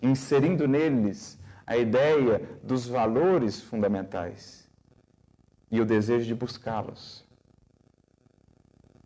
inserindo 0.00 0.68
neles 0.68 1.38
a 1.66 1.76
ideia 1.76 2.40
dos 2.62 2.86
valores 2.86 3.60
fundamentais 3.60 4.68
e 5.70 5.80
o 5.80 5.84
desejo 5.84 6.26
de 6.26 6.34
buscá-los. 6.34 7.26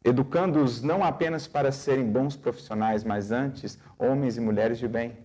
Educando-os 0.05 0.83
não 0.83 1.03
apenas 1.03 1.47
para 1.47 1.73
serem 1.73 2.11
bons 2.11 2.37
profissionais, 2.37 3.05
mas 3.05 3.31
antes 3.31 3.79
homens 3.99 4.37
e 4.37 4.41
mulheres 4.41 4.79
de 4.79 4.89
bem. 4.89 5.17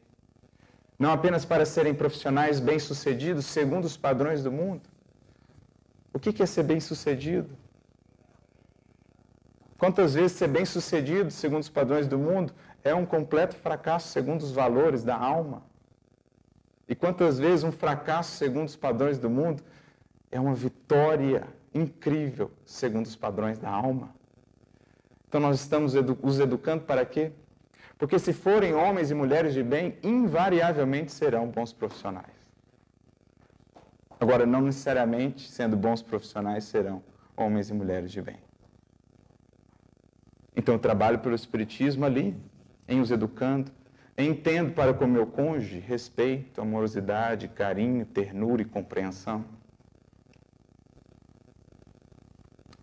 Não 0.98 1.12
apenas 1.12 1.46
para 1.46 1.66
serem 1.66 1.94
profissionais 1.94 2.60
bem-sucedidos 2.60 3.46
segundo 3.46 3.86
os 3.86 3.98
padrões 3.98 4.44
do 4.44 4.52
mundo. 4.52 4.84
O 6.14 6.20
que 6.20 6.42
é 6.42 6.46
ser 6.46 6.64
bem-sucedido? 6.64 7.50
Quantas 9.78 10.16
vezes 10.16 10.32
ser 10.32 10.48
bem-sucedido 10.48 11.30
segundo 11.30 11.62
os 11.62 11.70
padrões 11.70 12.08
do 12.08 12.18
mundo 12.18 12.52
é 12.84 12.96
um 12.96 13.06
completo 13.06 13.56
fracasso 13.56 14.08
segundo 14.08 14.42
os 14.42 14.52
valores 14.52 15.04
da 15.04 15.16
alma? 15.16 15.62
E 16.90 16.96
quantas 16.96 17.38
vezes 17.38 17.64
um 17.64 17.72
fracasso 17.72 18.32
segundo 18.38 18.68
os 18.68 18.76
padrões 18.76 19.20
do 19.20 19.30
mundo 19.30 19.62
é 20.32 20.40
uma 20.40 20.56
vitória 20.56 21.48
incrível 21.74 22.52
segundo 22.66 23.06
os 23.06 23.16
padrões 23.16 23.60
da 23.60 23.70
alma? 23.70 24.16
Então 25.28 25.40
nós 25.40 25.60
estamos 25.60 25.94
edu 25.94 26.18
os 26.24 26.40
educando 26.40 26.84
para 26.84 27.06
quê? 27.06 27.32
Porque 28.00 28.18
se 28.18 28.34
forem 28.34 28.74
homens 28.74 29.12
e 29.12 29.14
mulheres 29.14 29.54
de 29.54 29.62
bem, 29.62 29.98
invariavelmente 30.02 31.12
serão 31.12 31.48
bons 31.48 31.74
profissionais. 31.74 32.38
Agora, 34.20 34.46
não 34.46 34.62
necessariamente 34.62 35.50
sendo 35.50 35.76
bons 35.76 36.02
profissionais 36.02 36.64
serão 36.64 37.04
homens 37.36 37.70
e 37.70 37.74
mulheres 37.74 38.12
de 38.12 38.22
bem. 38.22 38.47
Então 40.58 40.74
eu 40.74 40.80
trabalho 40.80 41.20
pelo 41.20 41.36
Espiritismo 41.36 42.04
ali, 42.04 42.36
em 42.88 43.00
os 43.00 43.12
educando, 43.12 43.72
entendo 44.18 44.74
para 44.74 44.92
com 44.92 45.06
meu 45.06 45.28
cônjuge 45.28 45.78
respeito, 45.78 46.60
amorosidade, 46.60 47.48
carinho, 47.48 48.04
ternura 48.08 48.64
e 48.64 48.66
compreensão. 48.66 49.46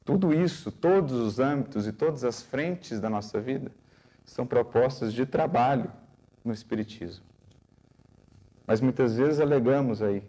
Tudo 0.04 0.32
isso, 0.32 0.70
todos 0.70 1.14
os 1.14 1.40
âmbitos 1.40 1.88
e 1.88 1.92
todas 1.92 2.22
as 2.22 2.40
frentes 2.42 3.00
da 3.00 3.10
nossa 3.10 3.40
vida 3.40 3.72
são 4.24 4.46
propostas 4.46 5.12
de 5.12 5.26
trabalho 5.26 5.90
no 6.44 6.52
Espiritismo. 6.52 7.24
Mas 8.64 8.80
muitas 8.80 9.16
vezes 9.16 9.40
alegamos 9.40 10.00
aí, 10.00 10.22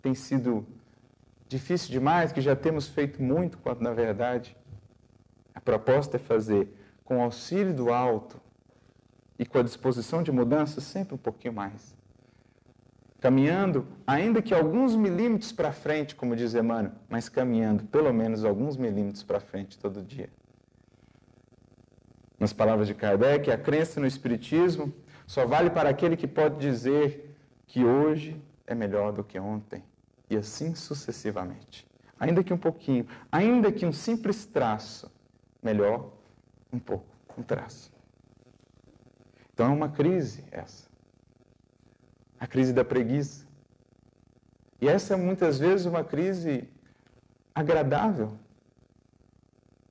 tem 0.00 0.14
sido 0.14 0.66
difícil 1.46 1.90
demais, 1.90 2.32
que 2.32 2.40
já 2.40 2.56
temos 2.56 2.88
feito 2.88 3.22
muito, 3.22 3.58
quando 3.58 3.82
na 3.82 3.92
verdade 3.92 4.56
a 5.54 5.60
proposta 5.60 6.16
é 6.16 6.18
fazer 6.18 6.75
com 7.06 7.18
o 7.18 7.22
auxílio 7.22 7.72
do 7.72 7.90
alto 7.90 8.38
e 9.38 9.46
com 9.46 9.58
a 9.58 9.62
disposição 9.62 10.22
de 10.22 10.32
mudança, 10.32 10.80
sempre 10.80 11.14
um 11.14 11.18
pouquinho 11.18 11.54
mais. 11.54 11.96
Caminhando, 13.20 13.86
ainda 14.06 14.42
que 14.42 14.52
alguns 14.52 14.94
milímetros 14.94 15.52
para 15.52 15.72
frente, 15.72 16.14
como 16.14 16.36
diz 16.36 16.52
Emmanuel, 16.54 16.92
mas 17.08 17.28
caminhando 17.28 17.84
pelo 17.84 18.12
menos 18.12 18.44
alguns 18.44 18.76
milímetros 18.76 19.22
para 19.22 19.40
frente 19.40 19.78
todo 19.78 20.02
dia. 20.02 20.28
Nas 22.38 22.52
palavras 22.52 22.88
de 22.88 22.94
Kardec, 22.94 23.50
a 23.50 23.56
crença 23.56 24.00
no 24.00 24.06
Espiritismo 24.06 24.92
só 25.26 25.46
vale 25.46 25.70
para 25.70 25.88
aquele 25.88 26.16
que 26.16 26.26
pode 26.26 26.58
dizer 26.58 27.36
que 27.66 27.84
hoje 27.84 28.40
é 28.66 28.74
melhor 28.74 29.12
do 29.12 29.24
que 29.24 29.38
ontem, 29.38 29.82
e 30.28 30.36
assim 30.36 30.74
sucessivamente. 30.74 31.86
Ainda 32.18 32.42
que 32.42 32.52
um 32.52 32.58
pouquinho, 32.58 33.06
ainda 33.30 33.70
que 33.70 33.86
um 33.86 33.92
simples 33.92 34.44
traço, 34.44 35.10
melhor 35.62 36.15
um 36.76 36.80
pouco, 36.80 37.06
um 37.36 37.42
traço. 37.42 37.90
Então 39.52 39.66
é 39.66 39.70
uma 39.70 39.88
crise 39.88 40.44
essa. 40.50 40.86
A 42.38 42.46
crise 42.46 42.72
da 42.72 42.84
preguiça. 42.84 43.46
E 44.80 44.86
essa 44.86 45.14
é 45.14 45.16
muitas 45.16 45.58
vezes 45.58 45.86
uma 45.86 46.04
crise 46.04 46.68
agradável. 47.54 48.36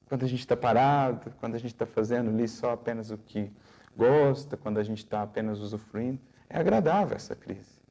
Quando 0.08 0.24
a 0.24 0.28
gente 0.28 0.42
está 0.42 0.56
parado, 0.56 1.34
quando 1.40 1.56
a 1.56 1.58
gente 1.58 1.74
está 1.74 1.88
fazendo 1.88 2.30
ali 2.30 2.48
só 2.48 2.74
apenas 2.74 3.10
o 3.10 3.18
que 3.18 3.52
gosta, 3.98 4.56
quando 4.56 4.78
a 4.78 4.84
gente 4.84 5.00
está 5.00 5.24
apenas 5.24 5.60
usufruindo. 5.60 6.20
É 6.48 6.60
agradável 6.60 7.16
essa 7.16 7.36
crise. 7.36 7.82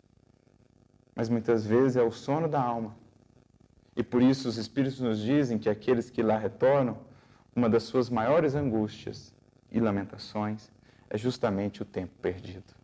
Mas 1.17 1.29
muitas 1.29 1.67
vezes 1.67 1.97
é 1.97 2.03
o 2.03 2.13
sono 2.13 2.49
da 2.49 2.63
alma. 2.63 2.95
E 3.97 4.03
por 4.05 4.23
isso 4.23 4.49
os 4.49 4.57
Espíritos 4.57 5.01
nos 5.01 5.19
dizem 5.19 5.59
que 5.59 5.69
aqueles 5.69 6.09
que 6.09 6.23
lá 6.23 6.39
retornam 6.39 6.99
uma 7.55 7.69
das 7.69 7.85
suas 7.85 8.11
maiores 8.11 8.55
angústias 8.55 9.33
e 9.71 9.79
lamentações 9.79 10.71
é 11.09 11.17
justamente 11.17 11.83
o 11.83 11.85
tempo 11.85 12.13
perdido. 12.21 12.75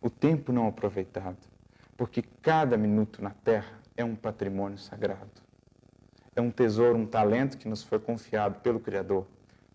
O 0.00 0.08
tempo 0.08 0.52
não 0.52 0.66
aproveitado, 0.66 1.38
porque 1.96 2.22
cada 2.22 2.76
minuto 2.76 3.22
na 3.22 3.30
terra 3.30 3.78
é 3.96 4.04
um 4.04 4.14
patrimônio 4.14 4.78
sagrado. 4.78 5.42
É 6.34 6.40
um 6.40 6.50
tesouro, 6.50 6.96
um 6.96 7.06
talento 7.06 7.58
que 7.58 7.68
nos 7.68 7.82
foi 7.82 7.98
confiado 7.98 8.60
pelo 8.60 8.78
Criador 8.78 9.26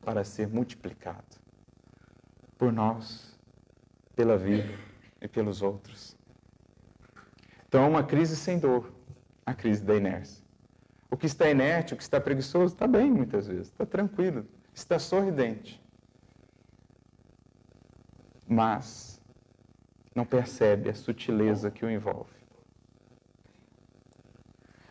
para 0.01 0.23
ser 0.23 0.47
multiplicado 0.47 1.43
por 2.57 2.71
nós, 2.71 3.37
pela 4.15 4.37
vida 4.37 4.73
e 5.21 5.27
pelos 5.27 5.61
outros. 5.61 6.15
Então 7.67 7.83
é 7.83 7.87
uma 7.87 8.03
crise 8.03 8.35
sem 8.35 8.59
dor, 8.59 8.93
a 9.45 9.53
crise 9.53 9.83
da 9.83 9.95
inércia. 9.95 10.42
O 11.13 11.15
que 11.15 11.27
está 11.27 11.47
inerte, 11.47 11.93
o 11.93 11.95
que 11.95 12.01
está 12.01 12.19
preguiçoso, 12.19 12.73
está 12.73 12.87
bem 12.87 13.11
muitas 13.11 13.45
vezes, 13.45 13.67
está 13.67 13.85
tranquilo, 13.85 14.47
está 14.73 14.97
sorridente. 14.97 15.79
Mas 18.47 19.21
não 20.15 20.25
percebe 20.25 20.89
a 20.89 20.95
sutileza 20.95 21.69
que 21.69 21.85
o 21.85 21.91
envolve. 21.91 22.33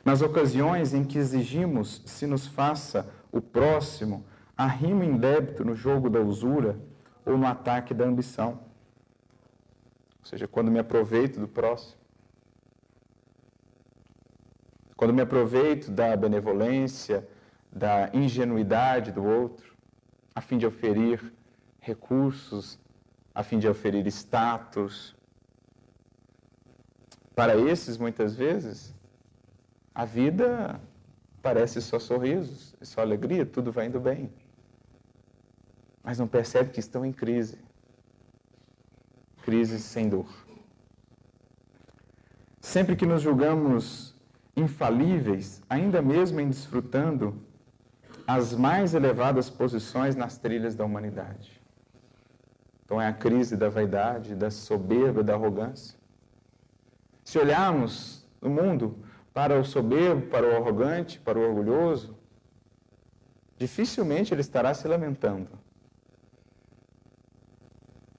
Nas 0.05 0.23
ocasiões 0.23 0.95
em 0.95 1.03
que 1.03 1.19
exigimos 1.19 2.05
se 2.07 2.25
nos 2.25 2.47
faça 2.47 3.13
o 3.33 3.41
próximo, 3.41 4.25
arrimo 4.57 5.19
débito 5.19 5.65
no 5.65 5.75
jogo 5.75 6.09
da 6.09 6.21
usura 6.21 6.79
ou 7.27 7.37
no 7.37 7.49
ataque 7.49 7.93
da 7.93 8.05
ambição. 8.05 8.61
Ou 10.21 10.27
seja, 10.27 10.47
quando 10.47 10.71
me 10.71 10.79
aproveito 10.79 11.41
do 11.41 11.49
próximo, 11.49 12.01
quando 15.03 15.15
me 15.15 15.23
aproveito 15.23 15.91
da 15.91 16.17
benevolência, 16.17 17.29
da 17.73 18.09
ingenuidade 18.15 19.11
do 19.11 19.25
outro, 19.25 19.75
a 20.33 20.41
fim 20.41 20.57
de 20.57 20.65
oferir 20.65 21.33
recursos, 21.81 22.79
a 23.35 23.43
fim 23.43 23.59
de 23.59 23.67
oferir 23.67 24.07
status. 24.07 25.17
Para 27.35 27.57
esses, 27.57 27.99
muitas 27.99 28.37
vezes, 28.37 28.95
a 29.93 30.05
vida 30.05 30.81
parece 31.43 31.83
só 31.83 31.99
sorrisos, 31.99 32.73
só 32.81 33.01
alegria, 33.01 33.45
tudo 33.45 33.73
vai 33.73 33.87
indo 33.87 33.99
bem. 33.99 34.33
Mas 36.01 36.17
não 36.17 36.29
percebe 36.29 36.71
que 36.71 36.79
estão 36.79 37.05
em 37.05 37.13
crise. 37.13 37.59
Crise 39.43 39.81
sem 39.81 40.09
dor. 40.09 40.29
Sempre 42.61 42.95
que 42.95 43.05
nos 43.05 43.21
julgamos 43.21 44.12
infalíveis, 44.57 45.63
ainda 45.69 46.03
mesmo 46.03 46.41
em 46.41 46.49
desfrutando 46.49 47.41
as 48.27 48.53
mais 48.55 48.95
elevadas 48.95 49.51
posições 49.51 50.15
nas 50.15 50.39
trilhas 50.39 50.75
da 50.75 50.85
humanidade. 50.85 51.61
Então 52.85 53.01
é 53.01 53.07
a 53.07 53.13
crise 53.13 53.57
da 53.57 53.69
vaidade, 53.69 54.35
da 54.35 54.51
soberba, 54.51 55.23
da 55.23 55.35
arrogância. 55.35 55.99
Se 57.25 57.39
olharmos 57.39 58.27
no 58.41 58.51
mundo 58.51 58.99
para 59.33 59.59
o 59.59 59.65
soberbo, 59.65 60.27
para 60.27 60.47
o 60.47 60.57
arrogante, 60.57 61.19
para 61.19 61.39
o 61.39 61.43
orgulhoso, 61.43 62.17
dificilmente 63.57 64.35
ele 64.35 64.43
estará 64.43 64.75
se 64.75 64.87
lamentando. 64.87 65.49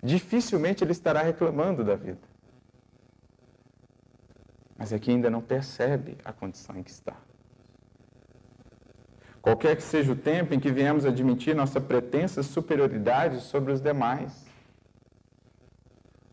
Dificilmente 0.01 0.83
ele 0.83 0.91
estará 0.91 1.21
reclamando 1.21 1.83
da 1.83 1.95
vida. 1.95 2.32
Mas 4.77 4.91
é 4.91 4.99
que 4.99 5.11
ainda 5.11 5.29
não 5.29 5.41
percebe 5.41 6.17
a 6.23 6.33
condição 6.33 6.77
em 6.77 6.83
que 6.83 6.91
está. 6.91 7.15
Qualquer 9.41 9.75
que 9.75 9.83
seja 9.83 10.13
o 10.13 10.15
tempo 10.15 10.53
em 10.53 10.59
que 10.59 10.71
viemos 10.71 11.05
admitir 11.05 11.53
nossa 11.53 11.81
pretensa 11.81 12.41
superioridade 12.41 13.41
sobre 13.41 13.73
os 13.73 13.81
demais, 13.81 14.45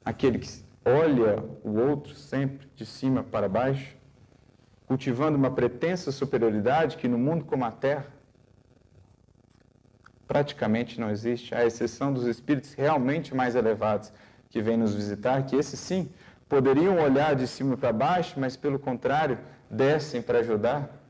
aquele 0.05 0.39
que 0.39 0.49
olha 0.85 1.43
o 1.65 1.79
outro 1.79 2.15
sempre 2.15 2.69
de 2.75 2.87
cima 2.87 3.23
para 3.23 3.49
baixo, 3.49 3.97
cultivando 4.87 5.37
uma 5.37 5.51
pretensa 5.51 6.13
superioridade 6.13 6.97
que 6.97 7.09
no 7.09 7.19
mundo 7.19 7.45
como 7.45 7.65
a 7.65 7.71
terra 7.71 8.07
praticamente 10.27 11.01
não 11.01 11.11
existe, 11.11 11.53
à 11.53 11.67
exceção 11.67 12.13
dos 12.13 12.25
espíritos 12.25 12.75
realmente 12.75 13.35
mais 13.35 13.57
elevados 13.57 14.13
que 14.49 14.63
vêm 14.63 14.77
nos 14.77 14.95
visitar, 14.95 15.45
que 15.45 15.57
esses 15.57 15.81
sim 15.81 16.09
poderiam 16.51 16.99
olhar 16.99 17.35
de 17.35 17.47
cima 17.47 17.79
para 17.79 17.93
baixo, 17.95 18.39
mas 18.39 18.57
pelo 18.57 18.79
contrário, 18.79 19.39
descem 19.71 20.21
para 20.21 20.41
ajudar 20.41 21.01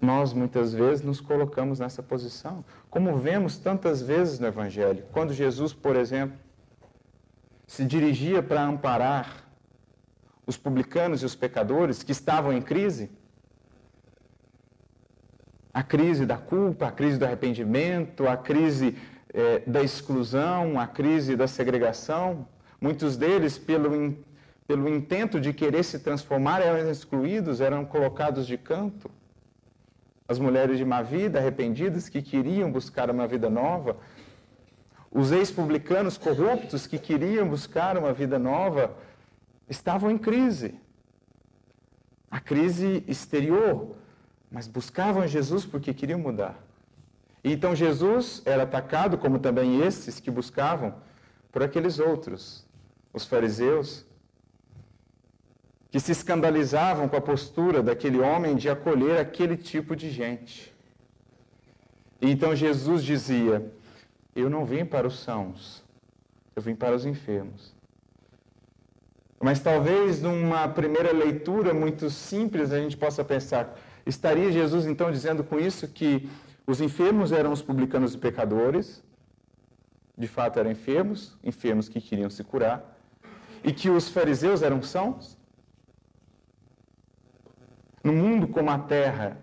nós 0.00 0.32
muitas 0.32 0.72
vezes 0.72 1.04
nos 1.04 1.20
colocamos 1.20 1.80
nessa 1.80 2.02
posição, 2.02 2.64
como 2.88 3.16
vemos 3.16 3.58
tantas 3.58 4.00
vezes 4.00 4.38
no 4.38 4.46
Evangelho. 4.46 5.04
Quando 5.12 5.32
Jesus, 5.32 5.72
por 5.72 5.96
exemplo, 5.96 6.38
se 7.66 7.84
dirigia 7.84 8.42
para 8.42 8.62
amparar 8.62 9.44
os 10.46 10.56
publicanos 10.56 11.22
e 11.22 11.26
os 11.26 11.34
pecadores 11.34 12.02
que 12.02 12.12
estavam 12.12 12.52
em 12.52 12.62
crise, 12.62 13.10
a 15.74 15.82
crise 15.82 16.24
da 16.24 16.38
culpa, 16.38 16.86
a 16.86 16.92
crise 16.92 17.18
do 17.18 17.24
arrependimento, 17.24 18.26
a 18.26 18.36
crise 18.36 18.96
eh, 19.34 19.62
da 19.66 19.82
exclusão, 19.82 20.78
a 20.80 20.86
crise 20.86 21.36
da 21.36 21.46
segregação, 21.46 22.46
muitos 22.80 23.16
deles, 23.16 23.58
pelo, 23.58 24.16
pelo 24.66 24.88
intento 24.88 25.40
de 25.40 25.52
querer 25.52 25.84
se 25.84 25.98
transformar, 25.98 26.60
eram 26.60 26.90
excluídos, 26.90 27.60
eram 27.60 27.84
colocados 27.84 28.46
de 28.46 28.56
canto 28.56 29.10
as 30.28 30.38
mulheres 30.38 30.76
de 30.76 30.84
má 30.84 31.00
vida, 31.00 31.38
arrependidas, 31.38 32.10
que 32.10 32.20
queriam 32.20 32.70
buscar 32.70 33.10
uma 33.10 33.26
vida 33.26 33.48
nova, 33.48 33.96
os 35.10 35.32
ex-publicanos 35.32 36.18
corruptos 36.18 36.86
que 36.86 36.98
queriam 36.98 37.48
buscar 37.48 37.96
uma 37.96 38.12
vida 38.12 38.38
nova, 38.38 38.94
estavam 39.70 40.10
em 40.10 40.18
crise. 40.18 40.74
A 42.30 42.38
crise 42.38 43.02
exterior, 43.08 43.96
mas 44.50 44.68
buscavam 44.68 45.26
Jesus 45.26 45.64
porque 45.64 45.94
queriam 45.94 46.18
mudar. 46.18 46.62
E 47.42 47.50
então 47.50 47.74
Jesus 47.74 48.42
era 48.44 48.64
atacado, 48.64 49.16
como 49.16 49.38
também 49.38 49.80
esses 49.80 50.20
que 50.20 50.30
buscavam, 50.30 50.94
por 51.50 51.62
aqueles 51.62 51.98
outros, 51.98 52.66
os 53.12 53.24
fariseus, 53.24 54.06
que 55.90 55.98
se 55.98 56.12
escandalizavam 56.12 57.08
com 57.08 57.16
a 57.16 57.20
postura 57.20 57.82
daquele 57.82 58.18
homem 58.18 58.56
de 58.56 58.68
acolher 58.68 59.18
aquele 59.18 59.56
tipo 59.56 59.96
de 59.96 60.10
gente. 60.10 60.74
E 62.20 62.30
então 62.30 62.54
Jesus 62.54 63.02
dizia: 63.02 63.72
Eu 64.34 64.50
não 64.50 64.64
vim 64.64 64.84
para 64.84 65.06
os 65.06 65.18
sãos, 65.20 65.82
eu 66.54 66.62
vim 66.62 66.74
para 66.74 66.94
os 66.94 67.06
enfermos. 67.06 67.74
Mas 69.40 69.60
talvez 69.60 70.20
numa 70.20 70.68
primeira 70.68 71.12
leitura 71.12 71.72
muito 71.72 72.10
simples 72.10 72.72
a 72.72 72.80
gente 72.80 72.96
possa 72.96 73.24
pensar: 73.24 73.78
estaria 74.04 74.50
Jesus 74.50 74.84
então 74.84 75.10
dizendo 75.10 75.44
com 75.44 75.58
isso 75.58 75.88
que 75.88 76.28
os 76.66 76.80
enfermos 76.80 77.32
eram 77.32 77.52
os 77.52 77.62
publicanos 77.62 78.14
e 78.14 78.18
pecadores, 78.18 79.02
de 80.16 80.26
fato 80.26 80.58
eram 80.58 80.70
enfermos, 80.70 81.38
enfermos 81.42 81.88
que 81.88 82.00
queriam 82.00 82.28
se 82.28 82.42
curar, 82.42 82.97
e 83.64 83.72
que 83.72 83.90
os 83.90 84.08
fariseus 84.08 84.62
eram 84.62 84.82
sãos? 84.82 85.36
No 88.02 88.12
mundo 88.12 88.46
como 88.48 88.70
a 88.70 88.78
terra, 88.78 89.36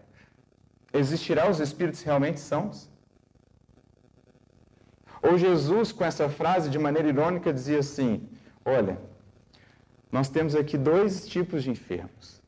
existirá 0.93 1.49
os 1.49 1.59
espíritos 1.59 2.01
realmente 2.01 2.39
sãos? 2.39 2.89
Ou 5.21 5.37
Jesus, 5.37 5.91
com 5.91 6.05
essa 6.05 6.29
frase, 6.29 6.69
de 6.69 6.79
maneira 6.79 7.07
irônica, 7.07 7.51
dizia 7.51 7.79
assim: 7.79 8.29
Olha, 8.63 8.99
nós 10.11 10.29
temos 10.29 10.55
aqui 10.55 10.77
dois 10.77 11.27
tipos 11.27 11.63
de 11.63 11.71
enfermos. 11.71 12.41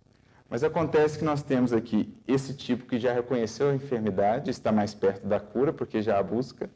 Mas 0.49 0.63
acontece 0.63 1.20
que 1.20 1.26
nós 1.26 1.43
temos 1.43 1.74
aqui 1.74 2.15
esse 2.26 2.53
tipo 2.53 2.86
que 2.86 2.97
já 2.97 3.11
reconheceu 3.13 3.70
a 3.70 3.76
enfermidade, 3.76 4.49
está 4.49 4.72
mais 4.72 4.93
perto 4.93 5.28
da 5.28 5.39
cura, 5.39 5.74
porque 5.74 6.01
já 6.01 6.18
a 6.18 6.24
busca. 6.24 6.70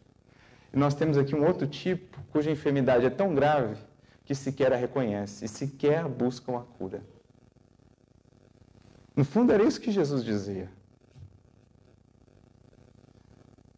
E 0.74 0.78
nós 0.78 0.94
temos 0.94 1.18
aqui 1.18 1.34
um 1.34 1.46
outro 1.46 1.66
tipo 1.66 2.20
cuja 2.32 2.52
enfermidade 2.52 3.06
é 3.06 3.10
tão 3.10 3.34
grave 3.34 3.78
que 4.26 4.36
sequer 4.36 4.72
a 4.74 4.76
reconhece 4.76 5.46
e 5.46 5.48
sequer 5.48 6.08
buscam 6.08 6.58
a 6.58 6.62
cura. 6.62 7.04
No 9.16 9.26
fundo, 9.26 9.52
era 9.52 9.64
isso 9.64 9.82
que 9.82 9.92
Jesus 9.92 10.24
dizia. 10.24 10.70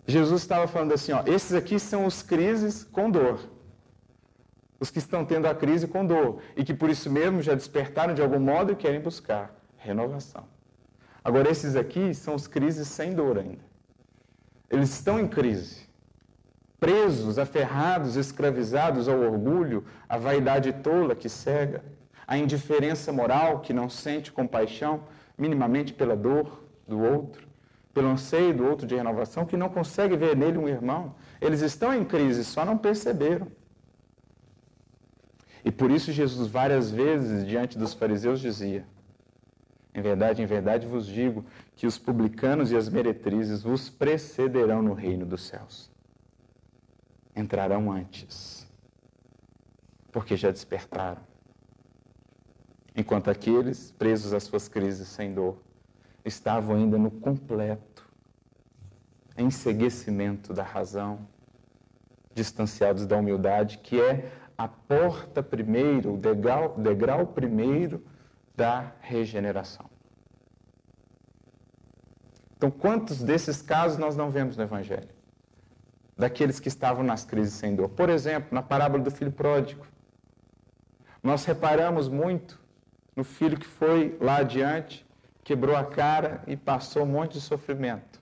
Jesus 0.05 0.41
estava 0.41 0.67
falando 0.67 0.93
assim: 0.93 1.11
ó, 1.11 1.23
esses 1.25 1.53
aqui 1.53 1.79
são 1.79 2.05
os 2.05 2.21
crises 2.21 2.83
com 2.83 3.09
dor. 3.09 3.39
Os 4.79 4.91
que 4.91 4.99
estão 4.99 5.25
tendo 5.25 5.47
a 5.47 5.55
crise 5.55 5.87
com 5.87 6.05
dor 6.05 6.41
e 6.57 6.63
que 6.63 6.73
por 6.73 6.89
isso 6.89 7.09
mesmo 7.09 7.41
já 7.41 7.53
despertaram 7.55 8.13
de 8.13 8.21
algum 8.21 8.39
modo 8.39 8.73
e 8.73 8.75
querem 8.75 8.99
buscar 8.99 9.55
renovação. 9.77 10.45
Agora, 11.23 11.49
esses 11.49 11.75
aqui 11.75 12.13
são 12.13 12.35
os 12.35 12.47
crises 12.47 12.87
sem 12.89 13.13
dor 13.13 13.37
ainda. 13.37 13.63
Eles 14.69 14.89
estão 14.89 15.19
em 15.19 15.27
crise, 15.27 15.87
presos, 16.83 17.39
aferrados, 17.39 18.17
escravizados 18.17 19.07
ao 19.07 19.17
orgulho, 19.17 19.85
à 20.09 20.17
vaidade 20.17 20.73
tola 20.73 21.15
que 21.15 21.29
cega, 21.29 21.81
à 22.27 22.37
indiferença 22.37 23.09
moral 23.13 23.61
que 23.61 23.71
não 23.71 23.89
sente 23.89 24.33
compaixão, 24.33 25.05
minimamente 25.37 25.93
pela 25.93 26.13
dor 26.13 26.61
do 26.85 26.99
outro, 26.99 27.47
pelo 27.93 28.09
anseio 28.09 28.53
do 28.53 28.65
outro 28.65 28.85
de 28.85 28.95
renovação, 28.95 29.45
que 29.45 29.55
não 29.55 29.69
consegue 29.69 30.17
ver 30.17 30.35
nele 30.35 30.57
um 30.57 30.67
irmão. 30.67 31.15
Eles 31.39 31.61
estão 31.61 31.93
em 31.93 32.03
crise, 32.03 32.43
só 32.43 32.65
não 32.65 32.77
perceberam. 32.77 33.47
E 35.63 35.71
por 35.71 35.89
isso 35.89 36.11
Jesus 36.11 36.49
várias 36.49 36.91
vezes 36.91 37.47
diante 37.47 37.77
dos 37.77 37.93
fariseus 37.93 38.41
dizia: 38.41 38.85
Em 39.95 40.01
verdade, 40.01 40.41
em 40.41 40.45
verdade 40.45 40.85
vos 40.85 41.07
digo 41.07 41.45
que 41.77 41.87
os 41.87 41.97
publicanos 41.97 42.73
e 42.73 42.75
as 42.75 42.89
meretrizes 42.89 43.63
vos 43.63 43.89
precederão 43.89 44.81
no 44.81 44.93
reino 44.93 45.25
dos 45.25 45.43
céus. 45.43 45.92
Entrarão 47.35 47.91
antes, 47.91 48.67
porque 50.11 50.35
já 50.37 50.51
despertaram 50.51 51.21
enquanto 52.95 53.29
aqueles 53.29 53.91
presos 53.91 54.33
às 54.33 54.43
suas 54.43 54.67
crises 54.67 55.07
sem 55.07 55.33
dor 55.33 55.57
estavam 56.23 56.75
ainda 56.75 56.97
no 56.97 57.11
completo 57.11 58.07
enseguecimento 59.37 60.53
da 60.53 60.63
razão, 60.63 61.27
distanciados 62.35 63.05
da 63.07 63.17
humildade, 63.17 63.79
que 63.79 63.99
é 63.99 64.31
a 64.55 64.67
porta 64.67 65.41
primeiro, 65.41 66.13
o 66.13 66.17
degrau, 66.17 66.77
degrau 66.77 67.25
primeiro 67.25 68.05
da 68.55 68.91
regeneração. 69.01 69.89
Então, 72.55 72.69
quantos 72.69 73.23
desses 73.23 73.61
casos 73.61 73.97
nós 73.97 74.15
não 74.15 74.29
vemos 74.29 74.55
no 74.55 74.63
Evangelho? 74.63 75.09
Daqueles 76.17 76.59
que 76.59 76.67
estavam 76.67 77.03
nas 77.03 77.25
crises 77.25 77.53
sem 77.53 77.75
dor. 77.75 77.89
Por 77.89 78.09
exemplo, 78.09 78.49
na 78.51 78.61
parábola 78.61 79.03
do 79.03 79.11
filho 79.11 79.31
pródigo. 79.31 79.85
Nós 81.21 81.45
reparamos 81.45 82.07
muito 82.07 82.59
no 83.15 83.23
filho 83.23 83.57
que 83.57 83.67
foi 83.67 84.17
lá 84.19 84.37
adiante, 84.37 85.05
quebrou 85.43 85.75
a 85.75 85.85
cara 85.85 86.43
e 86.47 86.57
passou 86.57 87.03
um 87.03 87.07
monte 87.07 87.33
de 87.33 87.41
sofrimento. 87.41 88.21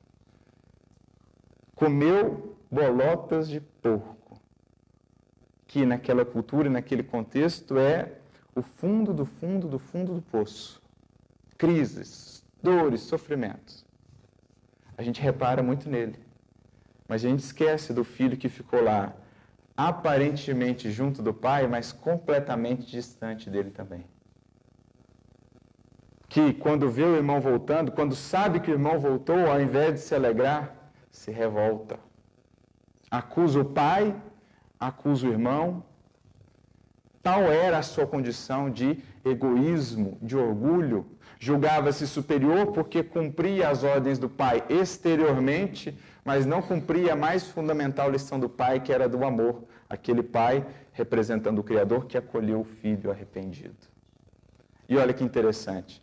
Comeu 1.76 2.56
bolotas 2.70 3.50
de 3.50 3.60
porco, 3.60 4.39
que 5.68 5.86
naquela 5.86 6.24
cultura 6.24 6.68
e 6.68 6.72
naquele 6.72 7.04
contexto 7.04 7.78
é 7.78 8.14
o 8.56 8.62
fundo 8.62 9.14
do 9.14 9.26
fundo 9.26 9.68
do 9.68 9.80
fundo 9.80 10.14
do 10.14 10.22
poço. 10.22 10.82
Crises, 11.58 12.46
dores, 12.62 13.02
sofrimentos. 13.02 13.86
A 14.98 15.04
gente 15.04 15.22
repara 15.22 15.64
muito 15.64 15.89
nele. 15.89 16.20
Mas 17.12 17.26
a 17.26 17.28
gente 17.28 17.43
esquece 17.43 17.91
do 17.91 18.05
filho 18.05 18.38
que 18.38 18.47
ficou 18.47 18.82
lá, 18.82 19.14
aparentemente 19.76 20.89
junto 20.89 21.22
do 21.22 21.34
pai, 21.34 21.68
mas 21.68 21.91
completamente 21.91 22.89
distante 22.89 23.49
dele 23.49 23.70
também 23.70 24.05
que 26.30 26.53
quando 26.53 26.89
vê 26.89 27.03
o 27.03 27.18
irmão 27.18 27.41
voltando, 27.41 27.91
quando 27.91 28.16
sabe 28.16 28.62
que 28.62 28.72
o 28.72 28.74
irmão 28.74 28.97
voltou, 28.97 29.51
ao 29.51 29.59
invés 29.59 29.95
de 29.95 29.99
se 29.99 30.16
alegrar, 30.16 30.74
se 31.12 31.30
revolta. 31.30 31.99
Acusa 33.20 33.59
o 33.59 33.66
pai, 33.66 34.16
acusa 34.80 35.28
o 35.28 35.30
irmão, 35.30 35.84
Tal 37.22 37.43
era 37.43 37.78
a 37.78 37.84
sua 37.84 38.07
condição 38.07 38.70
de 38.70 38.97
egoísmo, 39.24 40.18
de 40.22 40.36
orgulho. 40.36 41.05
Julgava-se 41.44 42.06
superior 42.06 42.68
porque 42.68 43.02
cumpria 43.02 43.70
as 43.70 43.84
ordens 43.84 44.20
do 44.20 44.30
pai 44.30 44.64
exteriormente, 44.70 45.98
mas 46.24 46.46
não 46.46 46.62
cumpria 46.62 47.14
a 47.14 47.16
mais 47.16 47.48
fundamental 47.48 48.12
lição 48.12 48.39
do 48.39 48.48
pai, 48.48 48.80
que 48.80 48.94
era 48.94 49.10
do 49.10 49.26
amor. 49.26 49.64
Aquele 49.89 50.22
pai 50.22 50.64
representando 50.94 51.58
o 51.58 51.64
Criador 51.64 52.06
que 52.06 52.16
acolheu 52.16 52.62
o 52.62 52.64
filho 52.64 53.10
arrependido. 53.10 53.76
E 54.88 54.96
olha 54.96 55.14
que 55.14 55.24
interessante. 55.24 56.00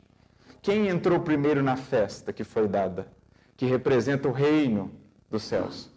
Quem 0.60 0.88
entrou 0.88 1.20
primeiro 1.20 1.62
na 1.62 1.76
festa 1.76 2.32
que 2.32 2.42
foi 2.42 2.66
dada, 2.66 3.06
que 3.56 3.64
representa 3.64 4.26
o 4.26 4.32
reino 4.32 4.90
dos 5.30 5.44
céus? 5.44 5.88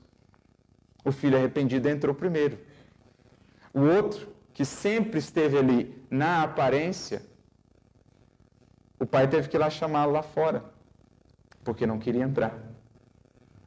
O 1.04 1.12
filho 1.12 1.36
arrependido 1.36 1.90
entrou 1.90 2.14
primeiro. 2.14 2.60
O 3.74 3.80
outro, 3.80 4.28
que 4.54 4.64
sempre 4.64 5.18
esteve 5.18 5.58
ali 5.58 6.06
na 6.12 6.44
aparência, 6.44 7.31
o 9.02 9.06
pai 9.08 9.28
teve 9.28 9.50
que 9.50 9.58
ir 9.58 9.60
lá 9.60 9.68
chamá-lo 9.68 10.12
lá 10.12 10.22
fora, 10.22 10.64
porque 11.64 11.88
não 11.88 11.98
queria 11.98 12.24
entrar. 12.24 12.56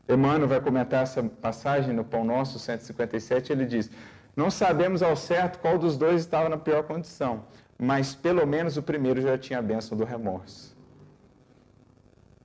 Emmanuel 0.08 0.46
vai 0.46 0.60
comentar 0.60 1.02
essa 1.02 1.24
passagem 1.24 1.92
no 1.92 2.04
Pão 2.04 2.24
Nosso 2.24 2.56
157, 2.56 3.50
ele 3.50 3.66
diz: 3.66 3.90
Não 4.36 4.48
sabemos 4.48 5.02
ao 5.02 5.16
certo 5.16 5.58
qual 5.58 5.76
dos 5.76 5.98
dois 5.98 6.20
estava 6.20 6.48
na 6.48 6.56
pior 6.56 6.84
condição, 6.84 7.46
mas 7.76 8.14
pelo 8.14 8.46
menos 8.46 8.76
o 8.76 8.82
primeiro 8.82 9.20
já 9.20 9.36
tinha 9.36 9.58
a 9.58 9.62
bênção 9.62 9.98
do 9.98 10.04
remorso. 10.04 10.76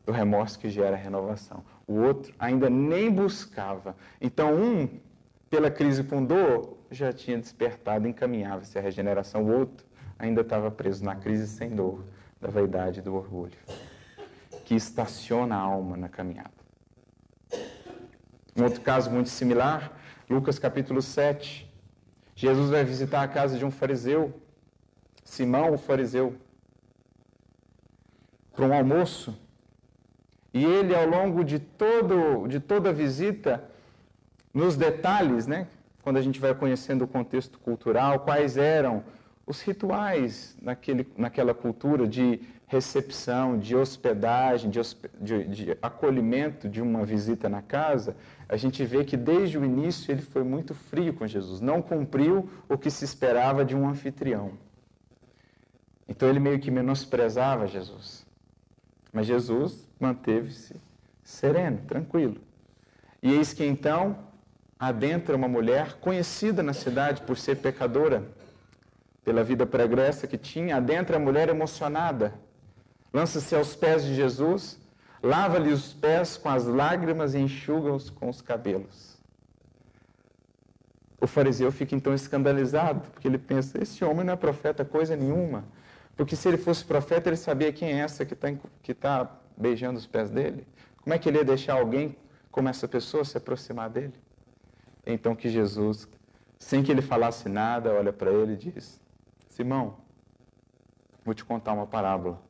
Do 0.04 0.12
remorso 0.12 0.58
que 0.58 0.68
gera 0.68 0.96
renovação. 0.96 1.64
O 1.86 1.94
outro 1.94 2.34
ainda 2.40 2.72
nem 2.72 3.12
buscava. 3.12 3.96
Então, 4.20 4.56
um, 4.56 4.90
pela 5.48 5.70
crise 5.70 6.04
com 6.04 6.26
dor, 6.26 6.76
já 6.90 7.14
tinha 7.14 7.38
despertado, 7.38 8.08
encaminhava-se 8.08 8.80
à 8.80 8.82
regeneração. 8.82 9.44
O 9.44 9.60
outro 9.60 9.86
ainda 10.18 10.42
estava 10.42 10.72
preso 10.72 11.06
na 11.06 11.16
crise 11.16 11.48
sem 11.48 11.70
dor, 11.70 12.04
da 12.40 12.50
vaidade 12.50 13.00
e 13.00 13.02
do 13.02 13.16
orgulho, 13.16 13.58
que 14.66 14.76
estaciona 14.76 15.56
a 15.56 15.60
alma 15.60 15.98
na 15.98 16.08
caminhada. 16.08 16.52
Um 18.56 18.64
outro 18.64 18.82
caso 18.82 19.10
muito 19.10 19.30
similar, 19.30 19.92
Lucas 20.30 20.58
capítulo 20.60 21.02
7. 21.02 21.70
Jesus 22.36 22.70
vai 22.70 22.84
visitar 22.84 23.22
a 23.22 23.28
casa 23.28 23.58
de 23.58 23.66
um 23.66 23.72
fariseu, 23.72 24.34
Simão 25.24 25.74
o 25.74 25.78
fariseu, 25.78 26.36
para 28.54 28.66
um 28.66 28.74
almoço. 28.74 29.38
E 30.54 30.64
ele, 30.64 30.96
ao 30.96 31.08
longo 31.08 31.44
de, 31.44 31.60
todo, 31.60 32.48
de 32.48 32.60
toda 32.60 32.90
a 32.90 32.94
visita, 32.94 33.64
nos 34.54 34.76
detalhes, 34.76 35.46
né, 35.46 35.68
quando 36.02 36.18
a 36.18 36.22
gente 36.22 36.40
vai 36.40 36.56
conhecendo 36.56 37.04
o 37.04 37.08
contexto 37.08 37.60
cultural, 37.60 38.22
quais 38.22 38.58
eram 38.58 39.04
os 39.50 39.62
rituais 39.64 40.56
naquele, 40.62 41.12
naquela 41.18 41.56
cultura 41.56 42.08
de 42.08 42.40
recepção, 42.68 43.58
de 43.58 43.76
hospedagem, 43.76 44.70
de, 44.70 44.80
de, 45.20 45.44
de, 45.48 45.78
acolhimento 45.82 46.70
de 46.70 46.80
uma 46.80 47.04
visita 47.04 47.50
na 47.50 47.60
casa, 47.60 48.16
a 48.48 48.56
gente 48.56 48.86
vê 48.86 49.04
que 49.04 49.18
desde 49.18 49.58
o 49.58 49.66
início 49.66 50.12
ele 50.12 50.22
foi 50.22 50.44
muito 50.44 50.76
frio 50.76 51.16
com 51.16 51.26
Jesus, 51.26 51.62
não 51.62 51.82
cumpriu 51.82 52.48
o 52.70 52.78
que 52.78 52.92
se 52.92 53.04
esperava 53.04 53.66
de 53.66 53.76
um 53.76 53.90
anfitrião. 53.90 54.52
Então 56.08 56.30
ele 56.30 56.40
meio 56.40 56.60
que 56.60 56.70
menosprezava 56.70 57.66
Jesus. 57.66 58.28
Mas 59.12 59.26
Jesus 59.26 59.90
manteve-se 60.00 60.76
sereno, 61.24 61.80
tranquilo. 61.88 62.38
E 63.22 63.34
eis 63.34 63.52
que 63.52 63.66
então 63.66 64.16
adentra 64.78 65.36
uma 65.36 65.48
mulher 65.48 65.94
conhecida 65.94 66.62
na 66.62 66.74
cidade 66.74 67.24
por 67.24 67.36
ser 67.36 67.56
pecadora, 67.56 68.38
pela 69.30 69.44
vida 69.44 69.64
pregressa 69.64 70.26
que 70.26 70.40
tinha, 70.40 70.78
adentra 70.78 71.18
a 71.18 71.20
mulher 71.20 71.50
emocionada, 71.50 72.34
lança-se 73.14 73.56
aos 73.56 73.76
pés 73.76 74.04
de 74.04 74.16
Jesus, 74.16 74.80
lava-lhe 75.22 75.72
os 75.72 75.94
pés 75.94 76.36
com 76.36 76.50
as 76.50 76.66
lágrimas 76.66 77.36
e 77.36 77.38
enxuga-os 77.38 78.10
com 78.10 78.28
os 78.28 78.42
cabelos. 78.42 79.20
O 81.22 81.28
fariseu 81.28 81.72
fica 81.72 81.94
então 81.94 82.12
escandalizado, 82.12 83.02
porque 83.12 83.28
ele 83.28 83.38
pensa: 83.38 83.80
esse 83.80 84.04
homem 84.04 84.26
não 84.26 84.34
é 84.34 84.36
profeta 84.36 84.84
coisa 84.84 85.16
nenhuma. 85.16 85.64
Porque 86.18 86.36
se 86.36 86.48
ele 86.48 86.58
fosse 86.58 86.84
profeta, 86.84 87.30
ele 87.30 87.38
sabia 87.38 87.72
quem 87.72 87.90
é 87.90 88.00
essa 88.00 88.26
que 88.26 88.34
está 88.34 88.52
que 88.82 88.96
tá 88.96 89.32
beijando 89.56 90.00
os 90.00 90.08
pés 90.08 90.32
dele. 90.32 90.66
Como 91.04 91.14
é 91.14 91.20
que 91.20 91.30
ele 91.30 91.38
ia 91.38 91.46
deixar 91.46 91.76
alguém 91.76 92.18
como 92.50 92.68
essa 92.68 92.88
pessoa 92.88 93.24
se 93.24 93.38
aproximar 93.38 93.92
dele? 93.92 94.16
Então 95.06 95.36
que 95.36 95.50
Jesus, 95.50 96.08
sem 96.58 96.82
que 96.82 96.92
ele 96.92 97.04
falasse 97.04 97.48
nada, 97.48 97.94
olha 97.94 98.12
para 98.12 98.32
ele 98.32 98.54
e 98.54 98.58
diz: 98.58 98.99
Simão, 99.60 99.98
vou 101.26 101.34
te 101.34 101.44
contar 101.44 101.74
uma 101.74 101.86
parábola. 101.86 102.42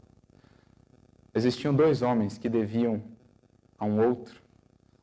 Existiam 1.33 1.73
dois 1.73 2.03
homens 2.03 2.37
que 2.37 2.47
deviam 2.47 3.01
a 3.79 3.85
um 3.85 4.07
outro. 4.07 4.39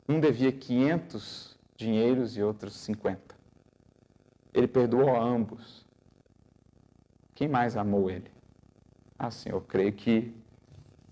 Um 0.08 0.20
devia 0.20 0.52
500 0.52 1.58
dinheiros 1.74 2.36
e 2.36 2.42
outros 2.44 2.76
50. 2.76 3.34
Ele 4.54 4.68
perdoou 4.68 5.16
a 5.16 5.20
ambos. 5.20 5.84
Quem 7.34 7.48
mais 7.48 7.76
amou 7.76 8.08
ele? 8.08 8.30
Ah, 9.18 9.32
sim, 9.32 9.48
eu 9.48 9.60
creio 9.60 9.92
que 9.92 10.32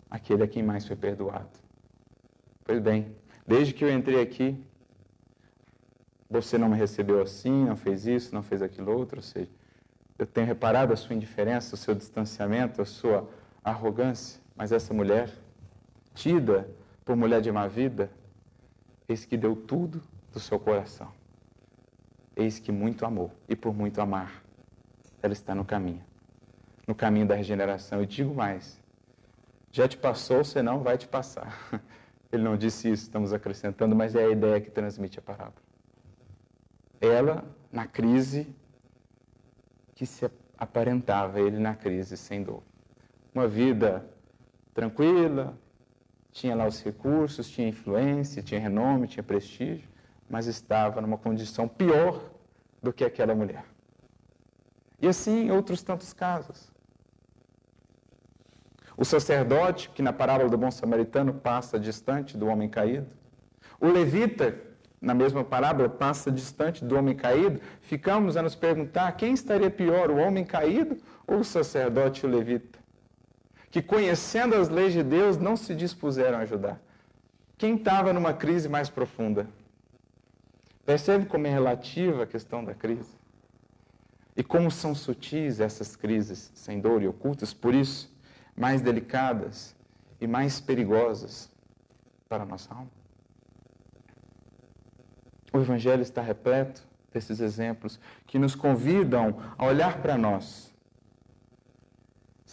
aquele 0.08 0.44
é 0.44 0.46
quem 0.46 0.62
mais 0.62 0.86
foi 0.86 0.94
perdoado. 0.94 1.58
Pois 2.64 2.80
bem, 2.80 3.16
desde 3.44 3.74
que 3.74 3.84
eu 3.84 3.90
entrei 3.90 4.22
aqui, 4.22 4.64
você 6.30 6.56
não 6.56 6.68
me 6.68 6.76
recebeu 6.76 7.20
assim, 7.20 7.64
não 7.64 7.74
fez 7.74 8.06
isso, 8.06 8.32
não 8.32 8.44
fez 8.44 8.62
aquilo 8.62 8.96
outro, 8.96 9.18
ou 9.18 9.22
seja, 9.24 9.50
eu 10.18 10.26
tenho 10.26 10.46
reparado 10.46 10.92
a 10.92 10.96
sua 10.96 11.14
indiferença, 11.14 11.74
o 11.74 11.78
seu 11.78 11.94
distanciamento, 11.94 12.80
a 12.80 12.84
sua 12.84 13.28
arrogância. 13.62 14.40
Mas 14.54 14.72
essa 14.72 14.94
mulher, 14.94 15.30
tida 16.14 16.68
por 17.04 17.16
mulher 17.16 17.40
de 17.40 17.50
má 17.50 17.66
vida, 17.66 18.10
eis 19.08 19.24
que 19.24 19.36
deu 19.36 19.56
tudo 19.56 20.02
do 20.32 20.40
seu 20.40 20.58
coração. 20.58 21.10
Eis 22.36 22.58
que 22.58 22.72
muito 22.72 23.04
amou, 23.04 23.30
e 23.48 23.54
por 23.54 23.74
muito 23.74 24.00
amar, 24.00 24.42
ela 25.22 25.32
está 25.32 25.54
no 25.54 25.64
caminho 25.64 26.02
no 26.86 26.94
caminho 26.94 27.26
da 27.26 27.34
regeneração. 27.34 28.02
E 28.02 28.06
digo 28.06 28.34
mais: 28.34 28.80
já 29.72 29.88
te 29.88 29.96
passou, 29.96 30.44
senão 30.44 30.80
vai 30.80 30.98
te 30.98 31.06
passar. 31.06 31.58
Ele 32.32 32.42
não 32.42 32.56
disse 32.56 32.90
isso, 32.90 33.04
estamos 33.04 33.32
acrescentando, 33.32 33.94
mas 33.94 34.14
é 34.14 34.24
a 34.24 34.30
ideia 34.30 34.60
que 34.60 34.70
transmite 34.70 35.18
a 35.18 35.22
parábola. 35.22 35.62
Ela, 37.00 37.44
na 37.70 37.86
crise, 37.86 38.48
que 39.94 40.06
se 40.06 40.30
aparentava, 40.58 41.40
ele 41.40 41.58
na 41.58 41.74
crise 41.74 42.16
sem 42.16 42.42
dor. 42.42 42.62
Uma 43.34 43.46
vida 43.46 44.04
tranquila, 44.72 45.56
tinha 46.32 46.54
lá 46.54 46.66
os 46.66 46.82
recursos, 46.82 47.48
tinha 47.48 47.68
influência, 47.68 48.42
tinha 48.42 48.60
renome, 48.60 49.06
tinha 49.06 49.22
prestígio, 49.22 49.88
mas 50.28 50.46
estava 50.46 51.00
numa 51.00 51.16
condição 51.16 51.68
pior 51.68 52.20
do 52.82 52.92
que 52.92 53.04
aquela 53.04 53.34
mulher. 53.34 53.64
E 55.00 55.06
assim 55.06 55.50
outros 55.50 55.82
tantos 55.82 56.12
casos. 56.12 56.72
O 58.96 59.04
sacerdote, 59.04 59.90
que 59.90 60.02
na 60.02 60.12
parábola 60.12 60.48
do 60.48 60.56
bom 60.56 60.70
samaritano 60.70 61.34
passa 61.34 61.78
distante 61.78 62.36
do 62.36 62.46
homem 62.46 62.68
caído. 62.68 63.08
O 63.80 63.88
levita, 63.88 64.56
na 65.04 65.14
mesma 65.14 65.44
parábola, 65.44 65.88
passa 65.88 66.30
distante 66.30 66.84
do 66.84 66.96
homem 66.96 67.14
caído. 67.14 67.60
Ficamos 67.82 68.36
a 68.36 68.42
nos 68.42 68.54
perguntar 68.54 69.12
quem 69.12 69.34
estaria 69.34 69.70
pior, 69.70 70.10
o 70.10 70.16
homem 70.16 70.44
caído 70.44 70.96
ou 71.26 71.38
o 71.38 71.44
sacerdote 71.44 72.24
e 72.24 72.28
o 72.28 72.30
levita? 72.30 72.84
que, 73.74 73.82
conhecendo 73.82 74.54
as 74.54 74.68
leis 74.68 74.92
de 74.92 75.02
Deus, 75.02 75.36
não 75.36 75.56
se 75.56 75.74
dispuseram 75.74 76.38
a 76.38 76.42
ajudar. 76.42 76.80
Quem 77.58 77.74
estava 77.74 78.12
numa 78.12 78.32
crise 78.32 78.68
mais 78.68 78.88
profunda? 78.88 79.48
Percebe 80.86 81.26
como 81.26 81.48
é 81.48 81.50
relativa 81.50 82.22
a 82.22 82.26
questão 82.26 82.64
da 82.64 82.72
crise? 82.72 83.10
E 84.36 84.44
como 84.44 84.70
são 84.70 84.94
sutis 84.94 85.58
essas 85.58 85.96
crises, 85.96 86.52
sem 86.54 86.78
dor 86.78 87.02
e 87.02 87.08
ocultas, 87.08 87.52
por 87.52 87.74
isso, 87.74 88.16
mais 88.56 88.80
delicadas 88.80 89.74
e 90.20 90.26
mais 90.28 90.60
perigosas 90.60 91.50
para 92.28 92.44
a 92.44 92.46
nossa 92.46 92.72
alma? 92.72 93.03
O 95.54 95.58
Evangelho 95.58 96.02
está 96.02 96.20
repleto 96.20 96.86
desses 97.10 97.40
exemplos 97.40 97.98
que 98.26 98.38
nos 98.38 98.54
convidam 98.54 99.40
a 99.56 99.64
olhar 99.64 100.02
para 100.02 100.18
nós 100.18 100.74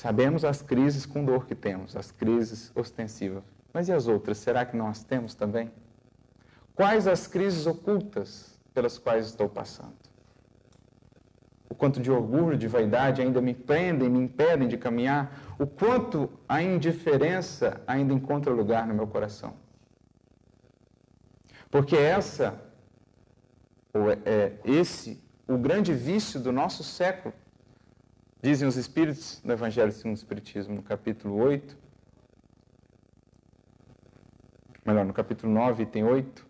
Sabemos 0.02 0.44
as 0.44 0.64
crises 0.64 1.06
com 1.06 1.24
dor 1.24 1.46
que 1.46 1.54
temos, 1.54 1.96
as 1.96 2.12
crises 2.12 2.72
ostensivas. 2.74 3.44
Mas 3.72 3.88
e 3.88 3.94
as 3.94 4.08
outras? 4.08 4.40
Será 4.40 4.66
que 4.66 4.76
nós 4.76 5.04
temos 5.04 5.36
também? 5.36 5.72
Quais 6.74 7.06
as 7.08 7.28
crises 7.28 7.68
ocultas 7.68 8.60
pelas 8.74 8.98
quais 8.98 9.28
estou 9.28 9.48
passando? 9.48 9.94
O 11.70 11.76
quanto 11.76 12.02
de 12.02 12.12
orgulho, 12.12 12.58
de 12.58 12.68
vaidade 12.68 13.22
ainda 13.22 13.40
me 13.40 13.54
prendem, 13.54 14.10
me 14.10 14.18
impedem 14.18 14.68
de 14.68 14.76
caminhar? 14.76 15.40
O 15.60 15.68
quanto 15.68 16.28
a 16.50 16.64
indiferença 16.64 17.80
ainda 17.86 18.12
encontra 18.12 18.52
lugar 18.52 18.88
no 18.88 18.96
meu 18.96 19.06
coração? 19.06 19.54
Porque 21.70 21.96
essa, 21.96 22.60
ou 23.94 24.12
é, 24.12 24.20
é 24.26 24.60
esse, 24.64 25.22
o 25.48 25.58
grande 25.58 25.94
vício 25.94 26.40
do 26.40 26.52
nosso 26.52 26.84
século, 26.84 27.34
Dizem 28.44 28.68
os 28.68 28.76
Espíritos 28.76 29.40
no 29.44 29.54
Evangelho 29.54 29.92
segundo 29.92 30.16
o 30.16 30.18
Espiritismo, 30.18 30.74
no 30.74 30.82
capítulo 30.82 31.36
8, 31.36 31.78
melhor, 34.84 35.06
no 35.06 35.14
capítulo 35.14 35.54
9, 35.54 35.86
tem 35.86 36.04
8. 36.04 36.44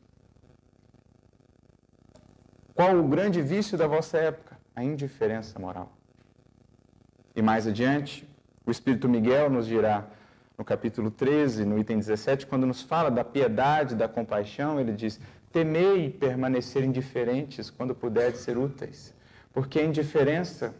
Qual 2.73 2.97
o 2.97 3.05
grande 3.09 3.41
vício 3.41 3.77
da 3.77 3.87
vossa 3.87 4.17
época? 4.17 4.57
A 4.73 4.81
indiferença 4.85 5.59
moral. 5.59 5.91
E 7.35 7.41
mais 7.41 7.67
adiante, 7.67 8.25
o 8.65 8.71
Espírito 8.71 9.09
Miguel 9.09 9.49
nos 9.49 9.67
dirá, 9.67 10.07
no 10.57 10.63
capítulo 10.63 11.11
13, 11.11 11.65
no 11.65 11.77
item 11.77 11.97
17, 11.97 12.47
quando 12.47 12.65
nos 12.65 12.81
fala 12.81 13.11
da 13.11 13.25
piedade, 13.25 13.95
da 13.95 14.07
compaixão, 14.07 14.79
ele 14.79 14.93
diz: 14.93 15.19
Temei 15.51 16.09
permanecer 16.09 16.83
indiferentes 16.83 17.69
quando 17.69 17.93
puderdes 17.93 18.41
ser 18.41 18.57
úteis, 18.57 19.13
porque 19.53 19.79
a 19.79 19.83
indiferença 19.83 20.73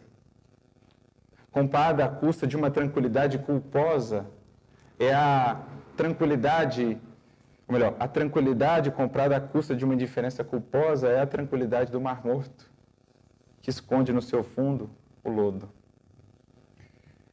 comprada 1.50 2.04
à 2.06 2.08
custa 2.08 2.46
de 2.46 2.56
uma 2.56 2.70
tranquilidade 2.70 3.38
culposa, 3.38 4.26
é 4.98 5.12
a 5.12 5.60
tranquilidade, 5.96 6.98
ou 7.68 7.74
melhor, 7.74 7.94
a 8.00 8.08
tranquilidade 8.08 8.90
comprada 8.90 9.36
à 9.36 9.40
custa 9.40 9.76
de 9.76 9.84
uma 9.84 9.92
indiferença 9.92 10.42
culposa 10.42 11.08
é 11.08 11.20
a 11.20 11.26
tranquilidade 11.26 11.92
do 11.92 12.00
mar 12.00 12.24
morto, 12.24 12.70
que 13.60 13.68
esconde 13.68 14.12
no 14.12 14.22
seu 14.22 14.42
fundo 14.42 14.88
o 15.22 15.30
lodo. 15.30 15.68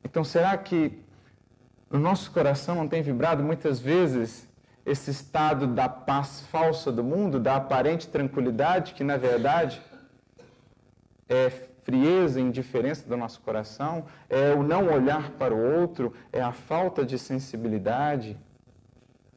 Então, 0.04 0.24
será 0.24 0.58
que 0.58 1.02
no 1.90 2.00
nosso 2.00 2.32
coração 2.32 2.76
não 2.76 2.88
tem 2.88 3.02
vibrado 3.02 3.42
muitas 3.42 3.80
vezes 3.80 4.49
esse 4.86 5.11
estado 5.11 5.67
da 5.67 5.88
paz 5.88 6.41
falsa 6.51 6.91
do 6.91 7.03
mundo, 7.03 7.39
da 7.39 7.55
aparente 7.55 8.07
tranquilidade, 8.07 8.93
que 8.93 9.03
na 9.03 9.17
verdade 9.17 9.82
é 11.27 11.49
frieza 11.84 12.39
indiferença 12.39 13.07
do 13.07 13.17
nosso 13.17 13.41
coração, 13.41 14.05
é 14.30 14.53
o 14.53 14.63
não 14.63 14.88
olhar 14.91 15.32
para 15.32 15.53
o 15.53 15.80
outro, 15.80 16.13
é 16.32 16.41
a 16.41 16.51
falta 16.51 17.05
de 17.05 17.17
sensibilidade, 17.17 18.38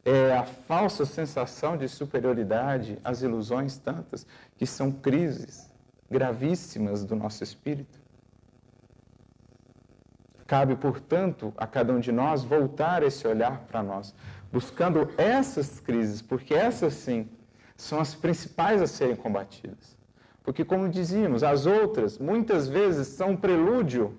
é 0.05 0.35
a 0.35 0.43
falsa 0.43 1.05
sensação 1.05 1.77
de 1.77 1.87
superioridade, 1.87 2.99
as 3.03 3.21
ilusões 3.21 3.77
tantas, 3.77 4.27
que 4.57 4.65
são 4.65 4.91
crises 4.91 5.71
gravíssimas 6.09 7.03
do 7.03 7.15
nosso 7.15 7.43
espírito. 7.43 7.99
Cabe, 10.45 10.75
portanto, 10.75 11.53
a 11.57 11.65
cada 11.65 11.93
um 11.93 11.99
de 11.99 12.11
nós 12.11 12.43
voltar 12.43 13.01
esse 13.01 13.25
olhar 13.27 13.61
para 13.61 13.81
nós, 13.81 14.13
buscando 14.53 15.09
essas 15.17 15.79
crises, 15.79 16.21
porque 16.21 16.53
essas 16.53 16.93
sim 16.93 17.27
são 17.75 17.99
as 17.99 18.13
principais 18.13 18.83
a 18.83 18.85
serem 18.85 19.15
combatidas. 19.15 19.97
Porque, 20.43 20.63
como 20.63 20.87
dizíamos, 20.87 21.41
as 21.43 21.65
outras 21.65 22.19
muitas 22.19 22.67
vezes 22.67 23.07
são 23.07 23.31
um 23.31 23.35
prelúdio 23.35 24.15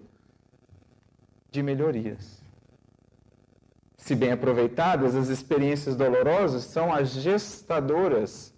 de 1.52 1.62
melhorias. 1.62 2.42
Se 3.96 4.16
bem 4.16 4.32
aproveitadas, 4.32 5.14
as 5.14 5.28
experiências 5.28 5.94
dolorosas 5.94 6.64
são 6.64 6.92
as 6.92 7.10
gestadoras 7.10 8.52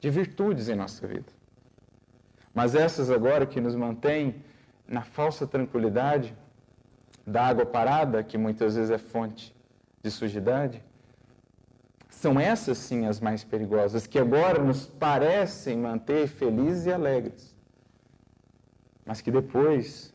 de 0.00 0.10
virtudes 0.10 0.68
em 0.68 0.74
nossa 0.74 1.06
vida. 1.06 1.32
Mas 2.52 2.74
essas 2.74 3.10
agora 3.10 3.46
que 3.46 3.60
nos 3.60 3.76
mantêm 3.76 4.42
na 4.88 5.02
falsa 5.02 5.46
tranquilidade 5.46 6.34
da 7.24 7.46
água 7.46 7.64
parada, 7.64 8.24
que 8.24 8.36
muitas 8.36 8.74
vezes 8.74 8.90
é 8.90 8.98
fonte 8.98 9.54
de 10.04 10.10
sujidade, 10.10 10.84
são 12.10 12.38
essas 12.38 12.76
sim 12.76 13.06
as 13.06 13.20
mais 13.20 13.42
perigosas, 13.42 14.06
que 14.06 14.18
agora 14.18 14.62
nos 14.62 14.86
parecem 14.86 15.78
manter 15.78 16.28
felizes 16.28 16.84
e 16.84 16.92
alegres, 16.92 17.56
mas 19.06 19.22
que 19.22 19.30
depois 19.30 20.12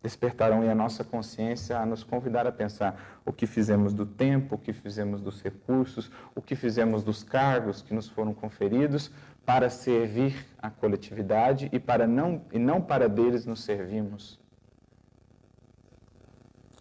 despertarão 0.00 0.64
em 0.64 0.70
a 0.70 0.74
nossa 0.74 1.02
consciência 1.02 1.76
a 1.76 1.84
nos 1.84 2.04
convidar 2.04 2.46
a 2.46 2.52
pensar 2.52 3.20
o 3.26 3.32
que 3.32 3.46
fizemos 3.46 3.92
do 3.92 4.06
tempo, 4.06 4.54
o 4.54 4.58
que 4.58 4.72
fizemos 4.72 5.20
dos 5.20 5.42
recursos, 5.42 6.10
o 6.32 6.40
que 6.40 6.54
fizemos 6.54 7.02
dos 7.02 7.24
cargos 7.24 7.82
que 7.82 7.92
nos 7.92 8.08
foram 8.08 8.32
conferidos 8.32 9.10
para 9.44 9.68
servir 9.68 10.46
a 10.56 10.70
coletividade 10.70 11.68
e, 11.72 11.80
para 11.80 12.06
não, 12.06 12.42
e 12.52 12.58
não 12.58 12.80
para 12.80 13.08
deles 13.08 13.44
nos 13.44 13.64
servimos. 13.64 14.40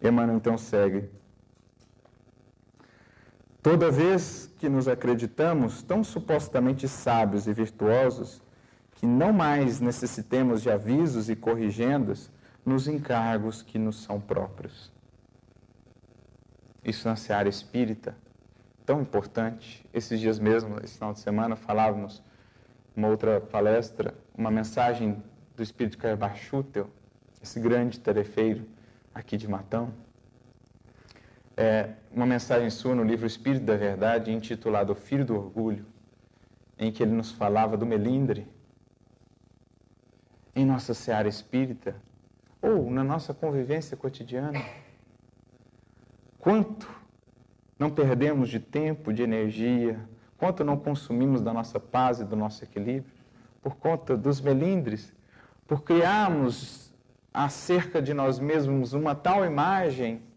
Emmanuel 0.02 0.38
então 0.38 0.58
segue. 0.58 1.19
Toda 3.62 3.91
vez 3.91 4.49
que 4.57 4.70
nos 4.70 4.88
acreditamos 4.88 5.84
tão 5.84 6.01
supostamente 6.01 6.88
sábios 6.88 7.45
e 7.45 7.53
virtuosos, 7.53 8.41
que 8.93 9.05
não 9.05 9.34
mais 9.34 9.82
necessitemos 9.82 10.62
de 10.62 10.70
avisos 10.70 11.30
e 11.30 11.36
corrigendas 11.36 12.32
nos 12.66 12.88
encargos 12.88 13.62
que 13.62 13.78
nos 13.78 14.01
são 14.01 14.20
próprios. 14.20 14.91
Isso 16.84 17.07
na 17.07 17.18
seara 17.18 17.49
espírita, 17.49 18.16
tão 18.86 19.01
importante. 19.01 19.86
Esses 19.93 20.22
dias 20.22 20.39
mesmo, 20.39 20.80
esse 20.82 20.93
final 20.93 21.12
de 21.12 21.20
semana, 21.20 21.57
falávamos 21.57 22.24
uma 22.95 23.10
outra 23.10 23.41
palestra, 23.41 24.14
uma 24.38 24.49
mensagem 24.49 25.22
do 25.55 25.62
Espírito 25.62 25.97
Carbar 25.97 26.38
Schutel, 26.38 26.89
esse 27.43 27.60
grande 27.60 27.99
tarefeiro 27.99 28.66
aqui 29.14 29.36
de 29.36 29.49
Matão 29.49 29.93
é, 31.60 31.89
uma 32.10 32.26
mensagem 32.26 32.70
sua 32.70 32.95
no 32.95 33.03
livro 33.03 33.28
Espírito 33.28 33.66
da 33.66 33.76
Verdade, 33.76 34.32
intitulado 34.32 34.93
O 34.93 34.95
Filho 34.95 35.26
do 35.26 35.36
Orgulho, 35.36 35.86
em 36.78 36.89
que 36.89 37.03
ele 37.03 37.12
nos 37.12 37.34
falava 37.34 37.76
do 37.76 37.86
melindre 37.86 38.47
em 40.55 40.66
nossa 40.66 40.93
seara 40.93 41.28
espírita 41.28 41.97
ou 42.62 42.89
na 42.89 43.03
nossa 43.03 43.34
convivência 43.34 43.97
cotidiana. 43.97 44.64
Quanto 46.39 46.89
não 47.78 47.89
perdemos 47.89 48.47
de 48.47 48.62
tempo, 48.62 49.12
de 49.12 49.22
energia, 49.22 49.99
quanto 50.38 50.64
não 50.64 50.78
consumimos 50.78 51.41
da 51.41 51.51
nossa 51.51 51.78
paz 51.78 52.22
e 52.22 52.24
do 52.24 52.38
nosso 52.38 52.64
equilíbrio 52.64 53.12
por 53.62 53.76
conta 53.76 54.16
dos 54.16 54.39
melindres, 54.39 55.12
por 55.68 55.84
criarmos 55.84 56.93
acerca 57.34 58.01
de 58.01 58.14
nós 58.14 58.39
mesmos 58.39 58.93
uma 58.93 59.14
tal 59.14 59.45
imagem 59.45 60.29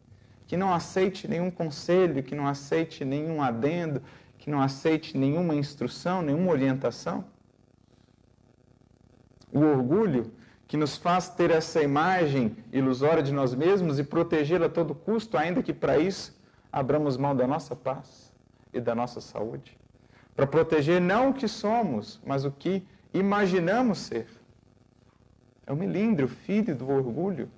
que 0.52 0.56
não 0.58 0.70
aceite 0.70 1.26
nenhum 1.26 1.50
conselho, 1.50 2.22
que 2.22 2.34
não 2.34 2.46
aceite 2.46 3.06
nenhum 3.06 3.40
adendo, 3.40 4.02
que 4.36 4.50
não 4.50 4.60
aceite 4.60 5.16
nenhuma 5.16 5.54
instrução, 5.54 6.20
nenhuma 6.20 6.52
orientação? 6.52 7.24
O 9.50 9.60
orgulho 9.60 10.30
que 10.68 10.76
nos 10.76 10.94
faz 10.94 11.30
ter 11.30 11.50
essa 11.50 11.82
imagem 11.82 12.54
ilusória 12.70 13.22
de 13.22 13.32
nós 13.32 13.54
mesmos 13.54 13.98
e 13.98 14.04
protegê-la 14.04 14.66
a 14.66 14.68
todo 14.68 14.94
custo, 14.94 15.38
ainda 15.38 15.62
que 15.62 15.72
para 15.72 15.96
isso 15.96 16.38
abramos 16.70 17.16
mão 17.16 17.34
da 17.34 17.46
nossa 17.46 17.74
paz 17.74 18.30
e 18.74 18.78
da 18.78 18.94
nossa 18.94 19.22
saúde. 19.22 19.78
Para 20.36 20.46
proteger 20.46 21.00
não 21.00 21.30
o 21.30 21.32
que 21.32 21.48
somos, 21.48 22.20
mas 22.26 22.44
o 22.44 22.50
que 22.50 22.86
imaginamos 23.14 24.00
ser. 24.00 24.28
É 25.66 25.72
o 25.72 25.76
melindre, 25.76 26.26
o 26.26 26.28
filho 26.28 26.76
do 26.76 26.90
orgulho. 26.90 27.50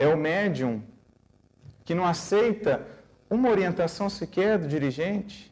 É 0.00 0.08
o 0.08 0.16
médium 0.16 0.82
que 1.86 1.94
não 1.94 2.04
aceita 2.04 2.82
uma 3.30 3.48
orientação 3.48 4.10
sequer 4.10 4.58
do 4.58 4.66
dirigente, 4.66 5.50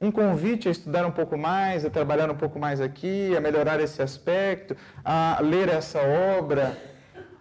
um 0.00 0.10
convite 0.10 0.68
a 0.68 0.70
estudar 0.70 1.04
um 1.04 1.10
pouco 1.10 1.36
mais, 1.36 1.84
a 1.84 1.90
trabalhar 1.90 2.30
um 2.30 2.36
pouco 2.36 2.58
mais 2.58 2.80
aqui, 2.80 3.36
a 3.36 3.40
melhorar 3.40 3.80
esse 3.80 4.00
aspecto, 4.00 4.76
a 5.04 5.38
ler 5.40 5.68
essa 5.68 6.00
obra, 6.00 6.78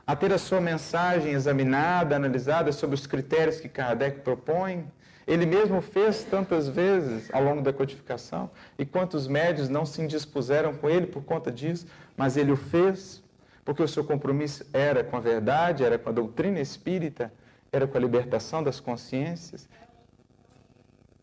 a 0.05 0.15
ter 0.15 0.33
a 0.33 0.39
sua 0.39 0.59
mensagem 0.59 1.33
examinada, 1.33 2.15
analisada 2.15 2.71
sobre 2.71 2.95
os 2.95 3.05
critérios 3.05 3.59
que 3.59 3.69
Kardec 3.69 4.21
propõe. 4.21 4.85
Ele 5.27 5.45
mesmo 5.45 5.81
fez 5.81 6.23
tantas 6.23 6.67
vezes 6.67 7.29
ao 7.31 7.43
longo 7.43 7.61
da 7.61 7.71
codificação, 7.71 8.49
e 8.77 8.85
quantos 8.85 9.27
médios 9.27 9.69
não 9.69 9.85
se 9.85 10.01
indispuseram 10.01 10.73
com 10.73 10.89
ele 10.89 11.05
por 11.05 11.23
conta 11.23 11.51
disso, 11.51 11.85
mas 12.17 12.37
ele 12.37 12.51
o 12.51 12.57
fez, 12.57 13.23
porque 13.63 13.83
o 13.83 13.87
seu 13.87 14.03
compromisso 14.03 14.65
era 14.73 15.03
com 15.03 15.15
a 15.15 15.19
verdade, 15.19 15.83
era 15.83 15.97
com 15.99 16.09
a 16.09 16.11
doutrina 16.11 16.59
espírita, 16.59 17.31
era 17.71 17.87
com 17.87 17.97
a 17.97 18.01
libertação 18.01 18.61
das 18.61 18.79
consciências. 18.79 19.69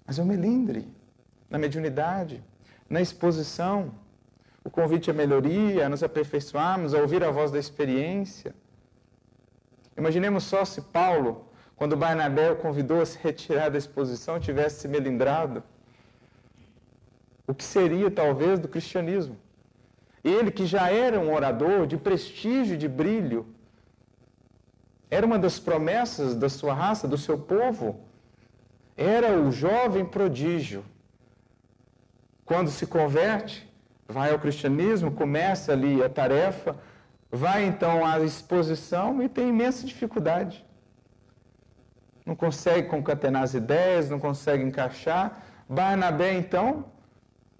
Mas 0.07 0.19
é 0.19 0.23
o 0.23 0.25
melindre, 0.25 0.89
na 1.51 1.59
mediunidade, 1.59 2.43
na 2.89 3.01
exposição, 3.03 3.93
o 4.65 4.71
convite 4.71 5.11
à 5.11 5.15
melhoria, 5.15 5.85
a 5.85 5.89
nos 5.89 6.03
aperfeiçoarmos, 6.03 6.95
a 6.95 7.01
ouvir 7.01 7.23
a 7.23 7.31
voz 7.31 7.51
da 7.51 7.59
experiência. 7.59 8.55
Imaginemos 9.97 10.45
só 10.45 10.65
se 10.65 10.81
Paulo, 10.81 11.49
quando 11.77 11.97
Barnabé 11.97 12.51
o 12.51 12.57
convidou 12.57 13.03
a 13.03 13.07
se 13.07 13.19
retirar 13.19 13.69
da 13.69 13.77
exposição, 13.77 14.41
tivesse 14.41 14.81
se 14.81 14.89
melindrado. 14.89 15.63
O 17.47 17.55
que 17.55 17.65
seria, 17.65 18.11
talvez, 18.11 18.59
do 18.59 18.69
cristianismo? 18.69 19.37
Ele, 20.25 20.51
que 20.51 20.67
já 20.67 20.91
era 20.91 21.21
um 21.21 21.33
orador 21.33 21.87
de 21.87 21.97
prestígio, 21.97 22.77
de 22.77 22.89
brilho, 22.89 23.47
era 25.11 25.25
uma 25.27 25.39
das 25.39 25.59
promessas 25.59 26.35
da 26.35 26.49
sua 26.49 26.75
raça, 26.75 27.09
do 27.09 27.19
seu 27.19 27.39
povo. 27.39 28.01
Era 28.97 29.39
o 29.41 29.51
jovem 29.51 30.05
prodígio. 30.05 30.85
Quando 32.45 32.71
se 32.71 32.87
converte, 32.87 33.69
vai 34.07 34.31
ao 34.33 34.39
cristianismo, 34.39 35.11
começa 35.11 35.73
ali 35.73 36.03
a 36.03 36.09
tarefa 36.09 36.77
vai 37.31 37.65
então 37.65 38.05
à 38.05 38.19
exposição 38.21 39.23
e 39.23 39.29
tem 39.29 39.49
imensa 39.49 39.87
dificuldade. 39.87 40.65
Não 42.25 42.35
consegue 42.35 42.89
concatenar 42.89 43.43
as 43.43 43.55
ideias, 43.55 44.11
não 44.11 44.19
consegue 44.19 44.63
encaixar. 44.63 45.45
Barnabé, 45.69 46.35
então, 46.35 46.87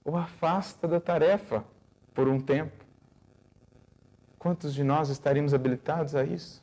o 0.05 0.17
afasta 0.17 0.87
da 0.87 1.01
tarefa 1.01 1.65
por 2.15 2.29
um 2.29 2.41
tempo. 2.41 2.85
Quantos 4.39 4.75
de 4.75 4.85
nós 4.85 5.09
estaríamos 5.09 5.53
habilitados 5.55 6.15
a 6.15 6.25
isso? 6.25 6.63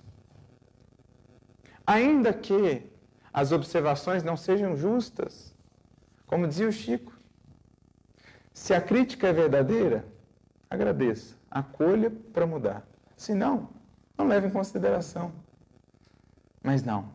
Ainda 1.86 2.34
que 2.34 2.90
as 3.32 3.52
observações 3.52 4.24
não 4.24 4.36
sejam 4.36 4.76
justas, 4.76 5.54
como 6.26 6.48
dizia 6.48 6.68
o 6.68 6.72
Chico, 6.72 7.14
se 8.54 8.74
a 8.74 8.82
crítica 8.82 9.28
é 9.28 9.34
verdadeira, 9.34 10.06
agradeça, 10.70 11.36
acolha 11.52 12.12
para 12.34 12.48
mudar. 12.48 12.88
Se 13.16 13.34
não, 13.36 13.70
não 14.18 14.28
leve 14.28 14.48
em 14.48 14.50
consideração. 14.52 15.32
Mas 16.64 16.82
não. 16.82 17.14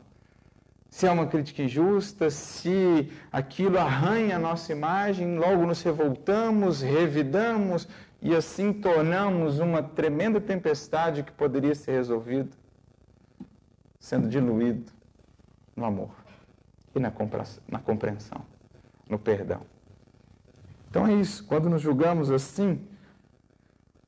Se 0.88 1.06
é 1.06 1.10
uma 1.10 1.26
crítica 1.26 1.62
injusta, 1.62 2.30
se 2.30 3.10
aquilo 3.32 3.78
arranha 3.78 4.36
a 4.36 4.38
nossa 4.38 4.72
imagem, 4.72 5.38
logo 5.38 5.66
nos 5.66 5.82
revoltamos, 5.82 6.82
revidamos 6.82 7.88
e 8.20 8.34
assim 8.34 8.72
tornamos 8.72 9.58
uma 9.58 9.82
tremenda 9.82 10.40
tempestade 10.40 11.22
que 11.22 11.32
poderia 11.32 11.74
ser 11.74 11.92
resolvida 11.92 12.59
sendo 14.01 14.28
diluído 14.28 14.90
no 15.76 15.84
amor 15.84 16.11
e 16.94 16.98
na 16.98 17.11
compreensão, 17.11 18.44
no 19.09 19.18
perdão. 19.18 19.61
Então 20.88 21.07
é 21.07 21.14
isso, 21.14 21.44
quando 21.44 21.70
nos 21.70 21.80
julgamos 21.80 22.30
assim, 22.32 22.84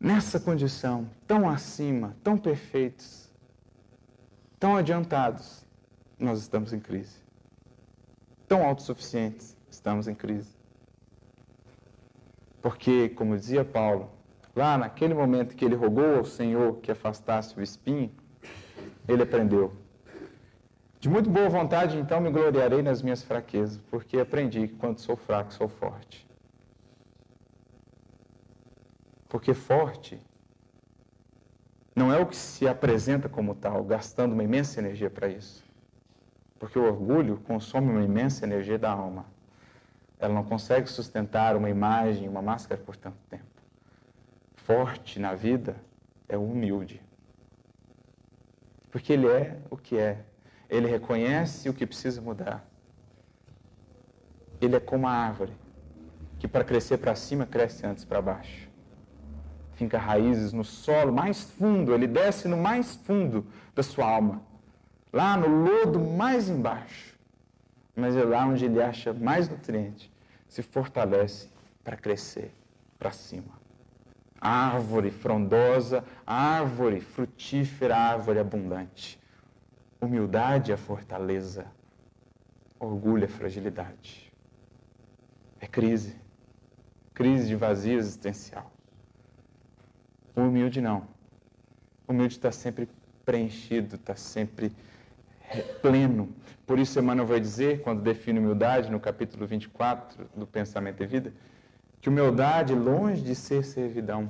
nessa 0.01 0.41
condição, 0.41 1.09
tão 1.29 1.49
acima, 1.49 2.17
tão 2.25 2.37
perfeitos, 2.37 3.31
tão 4.59 4.77
adiantados, 4.77 5.65
nós 6.19 6.41
estamos 6.41 6.73
em 6.73 6.81
crise. 6.81 7.23
Tão 8.49 8.67
autossuficientes, 8.67 9.57
estamos 9.71 10.09
em 10.09 10.15
crise. 10.15 10.51
Porque, 12.61 13.09
como 13.11 13.37
dizia 13.37 13.65
Paulo, 13.65 14.11
lá 14.55 14.77
naquele 14.77 15.15
momento 15.15 15.55
que 15.55 15.65
ele 15.65 15.75
rogou 15.75 16.17
ao 16.17 16.25
Senhor 16.25 16.77
que 16.79 16.91
afastasse 16.91 17.59
o 17.59 17.63
espinho, 17.63 18.11
ele 19.07 19.23
aprendeu. 19.23 19.73
De 21.03 21.09
muito 21.09 21.29
boa 21.29 21.49
vontade, 21.49 21.99
então, 21.99 22.21
me 22.21 22.31
gloriarei 22.31 22.81
nas 22.81 23.03
minhas 23.03 23.25
fraquezas, 23.25 23.77
porque 23.91 24.21
aprendi 24.21 24.69
que 24.69 24.77
quando 24.77 25.01
sou 25.01 25.17
fraco, 25.17 25.53
sou 25.53 25.69
forte. 25.69 26.25
Porque 29.29 29.53
forte 29.53 30.21
não 31.97 32.13
é 32.13 32.21
o 32.21 32.27
que 32.27 32.37
se 32.37 32.69
apresenta 32.69 33.29
como 33.29 33.53
tal, 33.53 33.83
gastando 33.83 34.33
uma 34.33 34.45
imensa 34.45 34.79
energia 34.79 35.11
para 35.11 35.27
isso. 35.27 35.65
Porque 36.57 36.79
o 36.79 36.85
orgulho 36.85 37.37
consome 37.49 37.91
uma 37.91 38.05
imensa 38.05 38.45
energia 38.47 38.79
da 38.79 38.93
alma. 38.93 39.27
Ela 40.21 40.33
não 40.33 40.45
consegue 40.45 40.89
sustentar 40.89 41.57
uma 41.57 41.69
imagem, 41.69 42.29
uma 42.29 42.41
máscara 42.41 42.81
por 42.81 42.95
tanto 42.95 43.19
tempo. 43.29 43.43
Forte 44.55 45.19
na 45.19 45.35
vida 45.35 45.75
é 46.29 46.39
o 46.39 46.45
humilde. 46.45 47.03
Porque 48.93 49.13
ele 49.13 49.27
é 49.27 49.59
o 49.69 49.77
que 49.77 49.99
é. 49.99 50.27
Ele 50.73 50.89
reconhece 50.89 51.69
o 51.69 51.75
que 51.75 51.87
precisa 51.87 52.21
mudar. 52.21 52.67
Ele 54.61 54.75
é 54.75 54.81
como 54.81 55.07
a 55.07 55.13
árvore, 55.13 55.53
que 56.41 56.49
para 56.49 56.65
crescer 56.65 56.99
para 56.99 57.15
cima 57.15 57.47
cresce 57.47 57.87
antes 57.87 58.05
para 58.05 58.21
baixo 58.21 58.73
finca 59.83 59.99
raízes 59.99 60.53
no 60.53 60.63
solo 60.63 61.13
mais 61.13 61.43
fundo, 61.43 61.93
ele 61.93 62.07
desce 62.07 62.47
no 62.47 62.57
mais 62.57 62.95
fundo 62.95 63.45
da 63.75 63.83
sua 63.83 64.09
alma, 64.09 64.41
lá 65.13 65.37
no 65.37 65.49
lodo 65.49 65.99
mais 65.99 66.49
embaixo. 66.49 67.19
Mas 67.97 68.17
é 68.17 68.23
lá 68.23 68.47
onde 68.47 68.65
ele 68.65 68.81
acha 68.81 69.13
mais 69.13 69.49
nutriente, 69.49 70.11
se 70.49 70.63
fortalece 70.63 71.49
para 71.83 71.97
crescer 71.97 72.55
para 72.97 73.11
cima. 73.11 73.61
Árvore 74.41 75.11
frondosa, 75.11 76.05
árvore 76.25 77.01
frutífera, 77.01 77.97
árvore 77.97 78.39
abundante. 78.39 79.21
Humildade 80.03 80.73
é 80.73 80.77
fortaleza, 80.77 81.65
orgulho 82.81 83.23
é 83.23 83.29
fragilidade. 83.29 84.33
É 85.61 85.67
crise, 85.69 86.17
crise 87.15 87.47
de 87.47 87.55
vazio 87.55 87.99
existencial. 87.99 88.73
O 90.35 90.41
humilde 90.41 90.81
não. 90.81 91.07
O 92.09 92.11
humilde 92.11 92.35
está 92.35 92.51
sempre 92.51 92.89
preenchido, 93.25 93.95
está 93.95 94.17
sempre 94.17 94.73
pleno. 95.81 96.35
Por 96.67 96.81
isso, 96.81 96.99
Emmanuel 96.99 97.29
vai 97.29 97.39
dizer, 97.39 97.83
quando 97.83 98.03
define 98.03 98.41
humildade, 98.41 98.91
no 98.91 98.99
capítulo 98.99 99.47
24 99.47 100.29
do 100.35 100.49
Pensamento 100.49 101.01
e 101.01 101.07
Vida, 101.07 101.33
que 102.01 102.09
humildade, 102.09 102.75
longe 102.75 103.23
de 103.23 103.37
ser 103.37 103.65
servidão, 103.65 104.29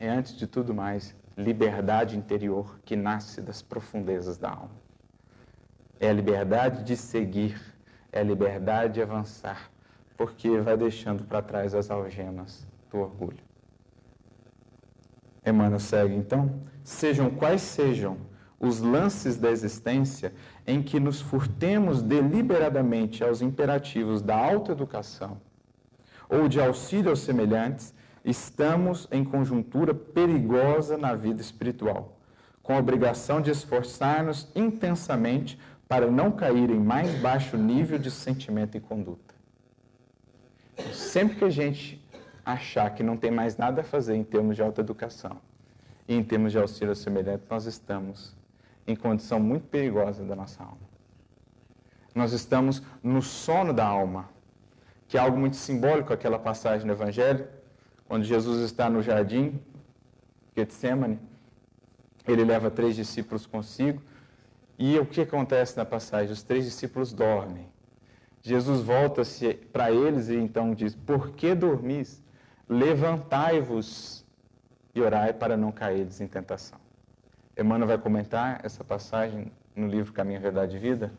é 0.00 0.08
antes 0.08 0.36
de 0.36 0.48
tudo 0.48 0.74
mais 0.74 1.14
liberdade 1.36 2.16
interior 2.16 2.78
que 2.84 2.96
nasce 2.96 3.40
das 3.40 3.62
profundezas 3.62 4.36
da 4.38 4.50
alma. 4.50 4.82
É 5.98 6.10
a 6.10 6.12
liberdade 6.12 6.84
de 6.84 6.96
seguir, 6.96 7.60
é 8.10 8.20
a 8.20 8.24
liberdade 8.24 8.94
de 8.94 9.02
avançar, 9.02 9.70
porque 10.16 10.58
vai 10.58 10.76
deixando 10.76 11.24
para 11.24 11.40
trás 11.40 11.74
as 11.74 11.90
algemas 11.90 12.66
do 12.90 12.98
orgulho. 12.98 13.42
Emmanuel 15.44 15.80
segue 15.80 16.14
então, 16.14 16.62
sejam 16.84 17.30
quais 17.30 17.62
sejam 17.62 18.16
os 18.60 18.80
lances 18.80 19.36
da 19.36 19.50
existência 19.50 20.32
em 20.64 20.80
que 20.80 21.00
nos 21.00 21.20
furtemos 21.20 22.00
deliberadamente 22.00 23.24
aos 23.24 23.42
imperativos 23.42 24.22
da 24.22 24.36
autoeducação 24.36 25.40
ou 26.28 26.48
de 26.48 26.60
auxílio 26.60 27.10
aos 27.10 27.20
semelhantes, 27.20 27.92
estamos 28.24 29.08
em 29.10 29.24
conjuntura 29.24 29.92
perigosa 29.94 30.96
na 30.96 31.14
vida 31.14 31.40
espiritual, 31.40 32.18
com 32.62 32.74
a 32.74 32.78
obrigação 32.78 33.40
de 33.40 33.50
esforçar-nos 33.50 34.48
intensamente 34.54 35.58
para 35.88 36.10
não 36.10 36.30
cair 36.30 36.70
em 36.70 36.78
mais 36.78 37.12
baixo 37.20 37.56
nível 37.56 37.98
de 37.98 38.10
sentimento 38.10 38.76
e 38.76 38.80
conduta. 38.80 39.34
Sempre 40.92 41.36
que 41.36 41.44
a 41.44 41.50
gente 41.50 42.02
achar 42.44 42.90
que 42.94 43.02
não 43.02 43.16
tem 43.16 43.30
mais 43.30 43.56
nada 43.56 43.82
a 43.82 43.84
fazer 43.84 44.14
em 44.14 44.24
termos 44.24 44.56
de 44.56 44.62
autoeducação 44.62 45.36
e 46.08 46.14
em 46.14 46.24
termos 46.24 46.52
de 46.52 46.58
auxílio 46.58 46.94
semelhante, 46.94 47.44
nós 47.48 47.66
estamos 47.66 48.34
em 48.86 48.96
condição 48.96 49.38
muito 49.38 49.66
perigosa 49.68 50.24
da 50.24 50.34
nossa 50.34 50.62
alma. 50.62 50.92
Nós 52.14 52.32
estamos 52.32 52.82
no 53.02 53.22
sono 53.22 53.72
da 53.72 53.86
alma, 53.86 54.28
que 55.08 55.16
é 55.16 55.20
algo 55.20 55.38
muito 55.38 55.56
simbólico, 55.56 56.12
aquela 56.12 56.38
passagem 56.38 56.86
do 56.86 56.92
Evangelho, 56.92 57.46
quando 58.12 58.24
Jesus 58.24 58.60
está 58.60 58.90
no 58.90 59.00
jardim, 59.00 59.58
Getsemane, 60.54 61.18
ele 62.28 62.44
leva 62.44 62.70
três 62.70 62.94
discípulos 62.94 63.46
consigo, 63.46 64.02
e 64.78 64.98
o 64.98 65.06
que 65.06 65.22
acontece 65.22 65.78
na 65.78 65.86
passagem? 65.86 66.30
Os 66.30 66.42
três 66.42 66.66
discípulos 66.66 67.10
dormem. 67.10 67.66
Jesus 68.42 68.82
volta-se 68.82 69.54
para 69.54 69.90
eles 69.90 70.28
e 70.28 70.36
então 70.36 70.74
diz: 70.74 70.94
Por 70.94 71.30
que 71.30 71.54
dormis? 71.54 72.22
levantai-vos 72.68 74.26
e 74.94 75.00
orai 75.00 75.32
para 75.32 75.56
não 75.56 75.72
cairdes 75.72 76.20
em 76.20 76.26
tentação. 76.26 76.78
Emmanuel 77.58 77.88
vai 77.88 77.98
comentar 77.98 78.60
essa 78.62 78.84
passagem 78.84 79.50
no 79.74 79.86
livro 79.86 80.12
Caminho, 80.12 80.38
Verdade 80.38 80.76
e 80.76 80.78
Vida, 80.78 81.10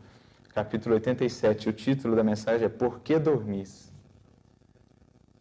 capítulo 0.54 0.94
87. 0.94 1.70
O 1.70 1.74
título 1.74 2.16
da 2.16 2.24
mensagem 2.24 2.68
é 2.68 2.70
Por 2.70 3.00
que 3.00 3.18
dormis? 3.18 3.93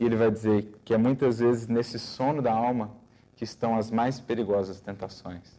E 0.03 0.05
ele 0.05 0.17
vai 0.17 0.33
dizer 0.33 0.81
que 0.85 0.93
é 0.93 0.97
muitas 0.99 1.39
vezes 1.39 1.69
nesse 1.69 1.97
sono 1.97 2.43
da 2.43 2.53
alma 2.53 2.91
que 3.37 3.45
estão 3.45 3.77
as 3.77 3.89
mais 3.89 4.19
perigosas 4.19 4.81
tentações. 4.81 5.57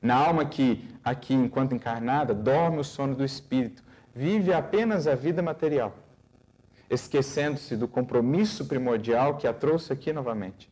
Na 0.00 0.14
alma 0.14 0.46
que, 0.46 0.88
aqui 1.04 1.34
enquanto 1.34 1.74
encarnada, 1.74 2.32
dorme 2.32 2.78
o 2.78 2.84
sono 2.84 3.14
do 3.14 3.22
espírito, 3.22 3.84
vive 4.14 4.54
apenas 4.54 5.06
a 5.06 5.14
vida 5.14 5.42
material 5.42 5.94
esquecendo-se 6.88 7.76
do 7.76 7.86
compromisso 7.86 8.64
primordial 8.64 9.36
que 9.36 9.46
a 9.46 9.52
trouxe 9.52 9.92
aqui 9.92 10.14
novamente. 10.14 10.70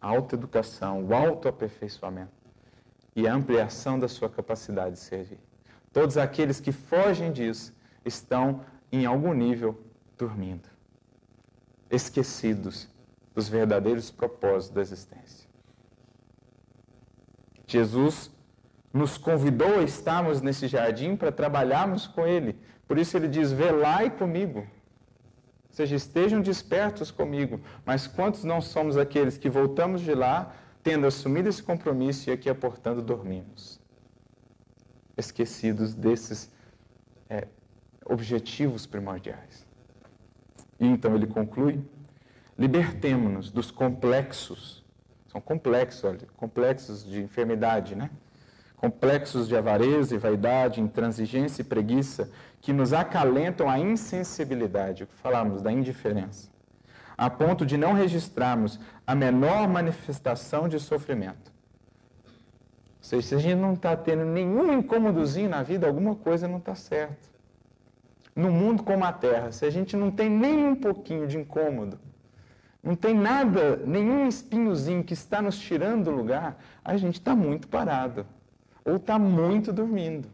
A 0.00 0.08
autoeducação, 0.08 1.04
o 1.04 1.14
autoaperfeiçoamento 1.14 2.32
e 3.14 3.26
a 3.26 3.34
ampliação 3.34 3.98
da 3.98 4.08
sua 4.08 4.28
capacidade 4.28 4.96
de 4.96 5.00
servir. 5.00 5.38
Todos 5.90 6.18
aqueles 6.18 6.60
que 6.60 6.72
fogem 6.72 7.32
disso 7.32 7.74
estão, 8.04 8.60
em 8.92 9.06
algum 9.06 9.32
nível, 9.32 9.80
dormindo, 10.18 10.68
esquecidos 11.90 12.88
dos 13.34 13.48
verdadeiros 13.48 14.10
propósitos 14.10 14.74
da 14.74 14.80
existência. 14.80 15.48
Jesus 17.66 18.30
nos 18.92 19.18
convidou 19.18 19.80
a 19.80 19.82
estarmos 19.82 20.40
nesse 20.40 20.68
jardim 20.68 21.16
para 21.16 21.32
trabalharmos 21.32 22.06
com 22.06 22.26
Ele. 22.26 22.58
Por 22.86 22.98
isso 22.98 23.16
ele 23.16 23.28
diz: 23.28 23.52
Velai 23.52 24.10
comigo 24.10 24.66
seja, 25.76 25.94
estejam 25.94 26.40
despertos 26.40 27.10
comigo. 27.10 27.60
Mas 27.84 28.06
quantos 28.06 28.44
não 28.44 28.62
somos 28.62 28.96
aqueles 28.96 29.36
que 29.36 29.50
voltamos 29.50 30.00
de 30.00 30.14
lá, 30.14 30.56
tendo 30.82 31.06
assumido 31.06 31.50
esse 31.50 31.62
compromisso 31.62 32.30
e 32.30 32.32
aqui 32.32 32.48
aportando, 32.48 33.02
dormimos. 33.02 33.78
Esquecidos 35.18 35.92
desses 35.92 36.50
é, 37.28 37.46
objetivos 38.06 38.86
primordiais. 38.86 39.65
E 40.78 40.86
então 40.86 41.14
ele 41.14 41.26
conclui: 41.26 41.80
libertemo-nos 42.58 43.50
dos 43.50 43.70
complexos, 43.70 44.84
são 45.28 45.40
complexos, 45.40 46.04
olha, 46.04 46.26
complexos 46.36 47.04
de 47.04 47.22
enfermidade, 47.22 47.94
né? 47.94 48.10
Complexos 48.76 49.48
de 49.48 49.56
avareza 49.56 50.14
e 50.14 50.18
vaidade, 50.18 50.80
intransigência 50.80 51.62
e 51.62 51.64
preguiça, 51.64 52.30
que 52.60 52.72
nos 52.72 52.92
acalentam 52.92 53.70
a 53.70 53.78
insensibilidade, 53.78 55.04
o 55.04 55.06
que 55.06 55.14
falamos 55.14 55.62
da 55.62 55.72
indiferença, 55.72 56.50
a 57.16 57.30
ponto 57.30 57.64
de 57.64 57.78
não 57.78 57.94
registrarmos 57.94 58.78
a 59.06 59.14
menor 59.14 59.66
manifestação 59.66 60.68
de 60.68 60.78
sofrimento. 60.78 61.50
Ou 62.98 63.08
seja, 63.08 63.28
se 63.28 63.34
a 63.34 63.38
gente 63.38 63.54
não 63.54 63.72
está 63.72 63.96
tendo 63.96 64.24
nenhum 64.24 64.72
incômodozinho 64.72 65.48
na 65.48 65.62
vida, 65.62 65.86
alguma 65.86 66.14
coisa 66.14 66.46
não 66.46 66.58
está 66.58 66.74
certa 66.74 67.35
no 68.36 68.52
mundo 68.52 68.82
como 68.82 69.02
a 69.02 69.12
terra, 69.12 69.50
se 69.50 69.64
a 69.64 69.70
gente 69.70 69.96
não 69.96 70.10
tem 70.10 70.28
nem 70.28 70.62
um 70.62 70.76
pouquinho 70.76 71.26
de 71.26 71.38
incômodo, 71.38 71.98
não 72.82 72.94
tem 72.94 73.14
nada, 73.14 73.78
nenhum 73.78 74.28
espinhozinho 74.28 75.02
que 75.02 75.14
está 75.14 75.40
nos 75.40 75.58
tirando 75.58 76.04
do 76.04 76.10
lugar, 76.10 76.62
a 76.84 76.96
gente 76.98 77.14
está 77.14 77.34
muito 77.34 77.66
parado. 77.66 78.26
Ou 78.84 78.96
está 78.96 79.18
muito 79.18 79.72
dormindo. 79.72 80.28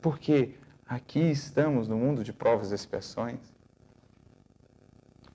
Porque 0.00 0.54
aqui 0.88 1.30
estamos 1.30 1.86
no 1.86 1.96
mundo 1.96 2.24
de 2.24 2.32
provas 2.32 2.72
e 2.72 2.74
expiações 2.74 3.38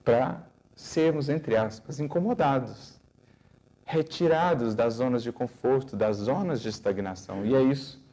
para 0.03 0.43
sermos, 0.75 1.29
entre 1.29 1.55
aspas, 1.55 2.01
incomodados, 2.01 2.99
retirados 3.85 4.75
das 4.75 4.95
zonas 4.95 5.23
de 5.23 5.31
conforto, 5.31 5.95
das 5.95 6.17
zonas 6.17 6.61
de 6.61 6.67
estagnação. 6.67 7.45
E 7.45 7.55
é 7.55 7.61
isso 7.61 8.04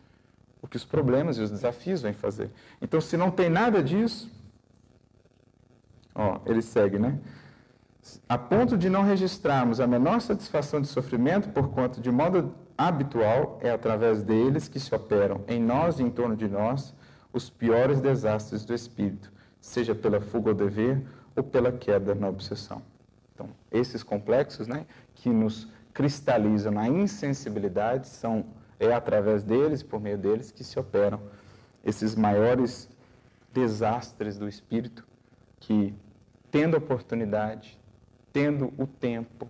o 0.63 0.69
que 0.69 0.77
os 0.77 0.85
problemas 0.85 1.37
e 1.37 1.43
os 1.43 1.51
desafios 1.51 2.01
vêm 2.01 2.13
fazer. 2.13 2.49
Então, 2.81 3.01
se 3.01 3.17
não 3.17 3.31
tem 3.31 3.51
nada 3.51 3.83
disso, 3.83 4.31
ó, 6.15 6.39
ele 6.47 6.63
segue, 6.63 6.99
né? 7.01 7.19
A 8.29 8.39
ponto 8.39 8.79
de 8.79 8.89
não 8.89 9.03
registrarmos 9.03 9.81
a 9.81 9.87
menor 9.87 10.21
satisfação 10.21 10.81
de 10.81 10.87
sofrimento, 10.87 11.49
por 11.49 11.69
quanto 11.71 12.01
de 12.01 12.11
modo 12.11 12.55
habitual 12.79 13.59
é 13.61 13.71
através 13.71 14.23
deles 14.23 14.69
que 14.69 14.81
se 14.81 14.95
operam 14.95 15.43
em 15.47 15.61
nós 15.61 15.99
e 15.99 16.03
em 16.03 16.11
torno 16.11 16.37
de 16.37 16.49
nós 16.49 16.95
os 17.33 17.51
piores 17.51 18.01
desastres 18.01 18.65
do 18.65 18.75
espírito, 18.75 19.33
seja 19.61 19.95
pela 19.95 20.21
fuga 20.21 20.51
ao 20.51 20.55
dever 20.55 21.03
ou 21.35 21.43
pela 21.43 21.73
queda 21.73 22.15
na 22.15 22.29
obsessão. 22.29 22.83
Então, 23.35 23.49
esses 23.71 24.03
complexos, 24.03 24.67
né, 24.67 24.85
que 25.15 25.31
nos 25.31 25.69
cristalizam 25.95 26.73
na 26.73 26.89
insensibilidade 26.89 28.09
são 28.09 28.45
é 28.85 28.93
através 28.93 29.45
deles, 29.45 29.83
por 29.83 30.01
meio 30.01 30.19
deles, 30.19 30.51
que 30.51 30.65
se 30.65 30.79
operam 30.79 31.21
esses 31.85 32.17
maiores 32.17 32.89
desastres 33.53 34.37
do 34.37 34.49
espírito 34.49 35.07
que, 35.61 35.95
tendo 36.51 36.75
a 36.75 36.79
oportunidade, 36.79 37.79
tendo 38.33 38.73
o 38.77 38.87
tempo, 38.87 39.49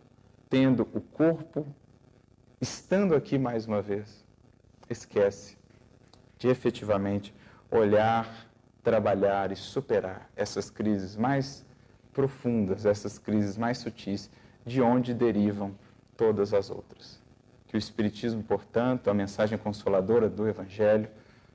tendo 0.51 0.83
o 0.93 1.01
corpo, 1.01 1.66
estando 2.61 3.14
aqui 3.14 3.39
mais 3.39 3.66
uma 3.66 3.80
vez, 3.80 4.22
esquece 4.91 5.57
de 6.39 6.49
efetivamente 6.49 7.35
olhar, 7.70 8.47
trabalhar 8.83 9.51
e 9.51 9.57
superar 9.57 10.30
essas 10.37 10.68
crises 10.68 11.16
mais 11.16 11.64
profundas, 12.12 12.85
essas 12.85 13.18
crises 13.18 13.57
mais 13.57 13.78
sutis, 13.78 14.30
de 14.66 14.83
onde 14.83 15.14
derivam 15.14 15.74
todas 16.16 16.53
as 16.53 16.68
outras. 16.68 17.22
Que 17.73 17.77
o 17.77 17.79
Espiritismo, 17.79 18.43
portanto, 18.43 19.09
a 19.09 19.14
mensagem 19.14 19.57
consoladora 19.57 20.29
do 20.29 20.47
Evangelho, 20.47 21.09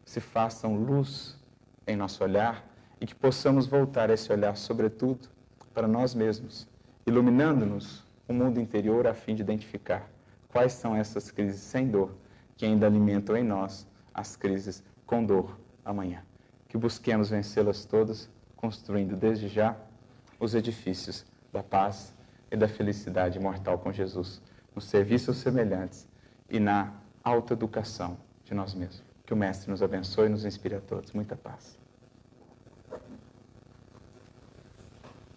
se 0.03 0.19
façam 0.19 0.75
luz 0.75 1.37
em 1.85 1.95
nosso 1.95 2.23
olhar 2.23 2.67
e 2.99 3.05
que 3.05 3.13
possamos 3.13 3.67
voltar 3.67 4.09
esse 4.09 4.33
olhar, 4.33 4.57
sobretudo, 4.57 5.29
para 5.75 5.87
nós 5.87 6.15
mesmos, 6.15 6.67
iluminando-nos 7.05 8.03
o 8.27 8.33
mundo 8.33 8.59
interior 8.59 9.05
a 9.05 9.13
fim 9.13 9.35
de 9.35 9.43
identificar 9.43 10.09
quais 10.49 10.73
são 10.73 10.95
essas 10.95 11.29
crises 11.29 11.61
sem 11.61 11.87
dor 11.87 12.09
que 12.55 12.65
ainda 12.65 12.87
alimentam 12.87 13.37
em 13.37 13.43
nós 13.43 13.85
as 14.11 14.35
crises 14.35 14.83
com 15.05 15.23
dor 15.23 15.55
amanhã. 15.85 16.23
Que 16.67 16.79
busquemos 16.79 17.29
vencê-las 17.29 17.85
todas, 17.85 18.27
construindo 18.55 19.15
desde 19.15 19.47
já 19.47 19.77
os 20.39 20.55
edifícios 20.55 21.27
da 21.53 21.61
paz 21.61 22.11
e 22.51 22.57
da 22.57 22.67
felicidade 22.67 23.39
mortal 23.39 23.77
com 23.77 23.93
Jesus 23.93 24.41
no 24.77 24.81
serviço 24.81 25.31
aos 25.31 25.39
semelhantes 25.39 26.07
e 26.47 26.59
na 26.59 26.93
autoeducação 27.23 28.15
de 28.45 28.53
nós 28.53 28.75
mesmos. 28.75 29.03
Que 29.25 29.33
o 29.33 29.35
Mestre 29.35 29.71
nos 29.71 29.81
abençoe 29.81 30.27
e 30.27 30.29
nos 30.29 30.45
inspire 30.45 30.75
a 30.75 30.79
todos. 30.79 31.13
Muita 31.13 31.35
paz. 31.35 31.79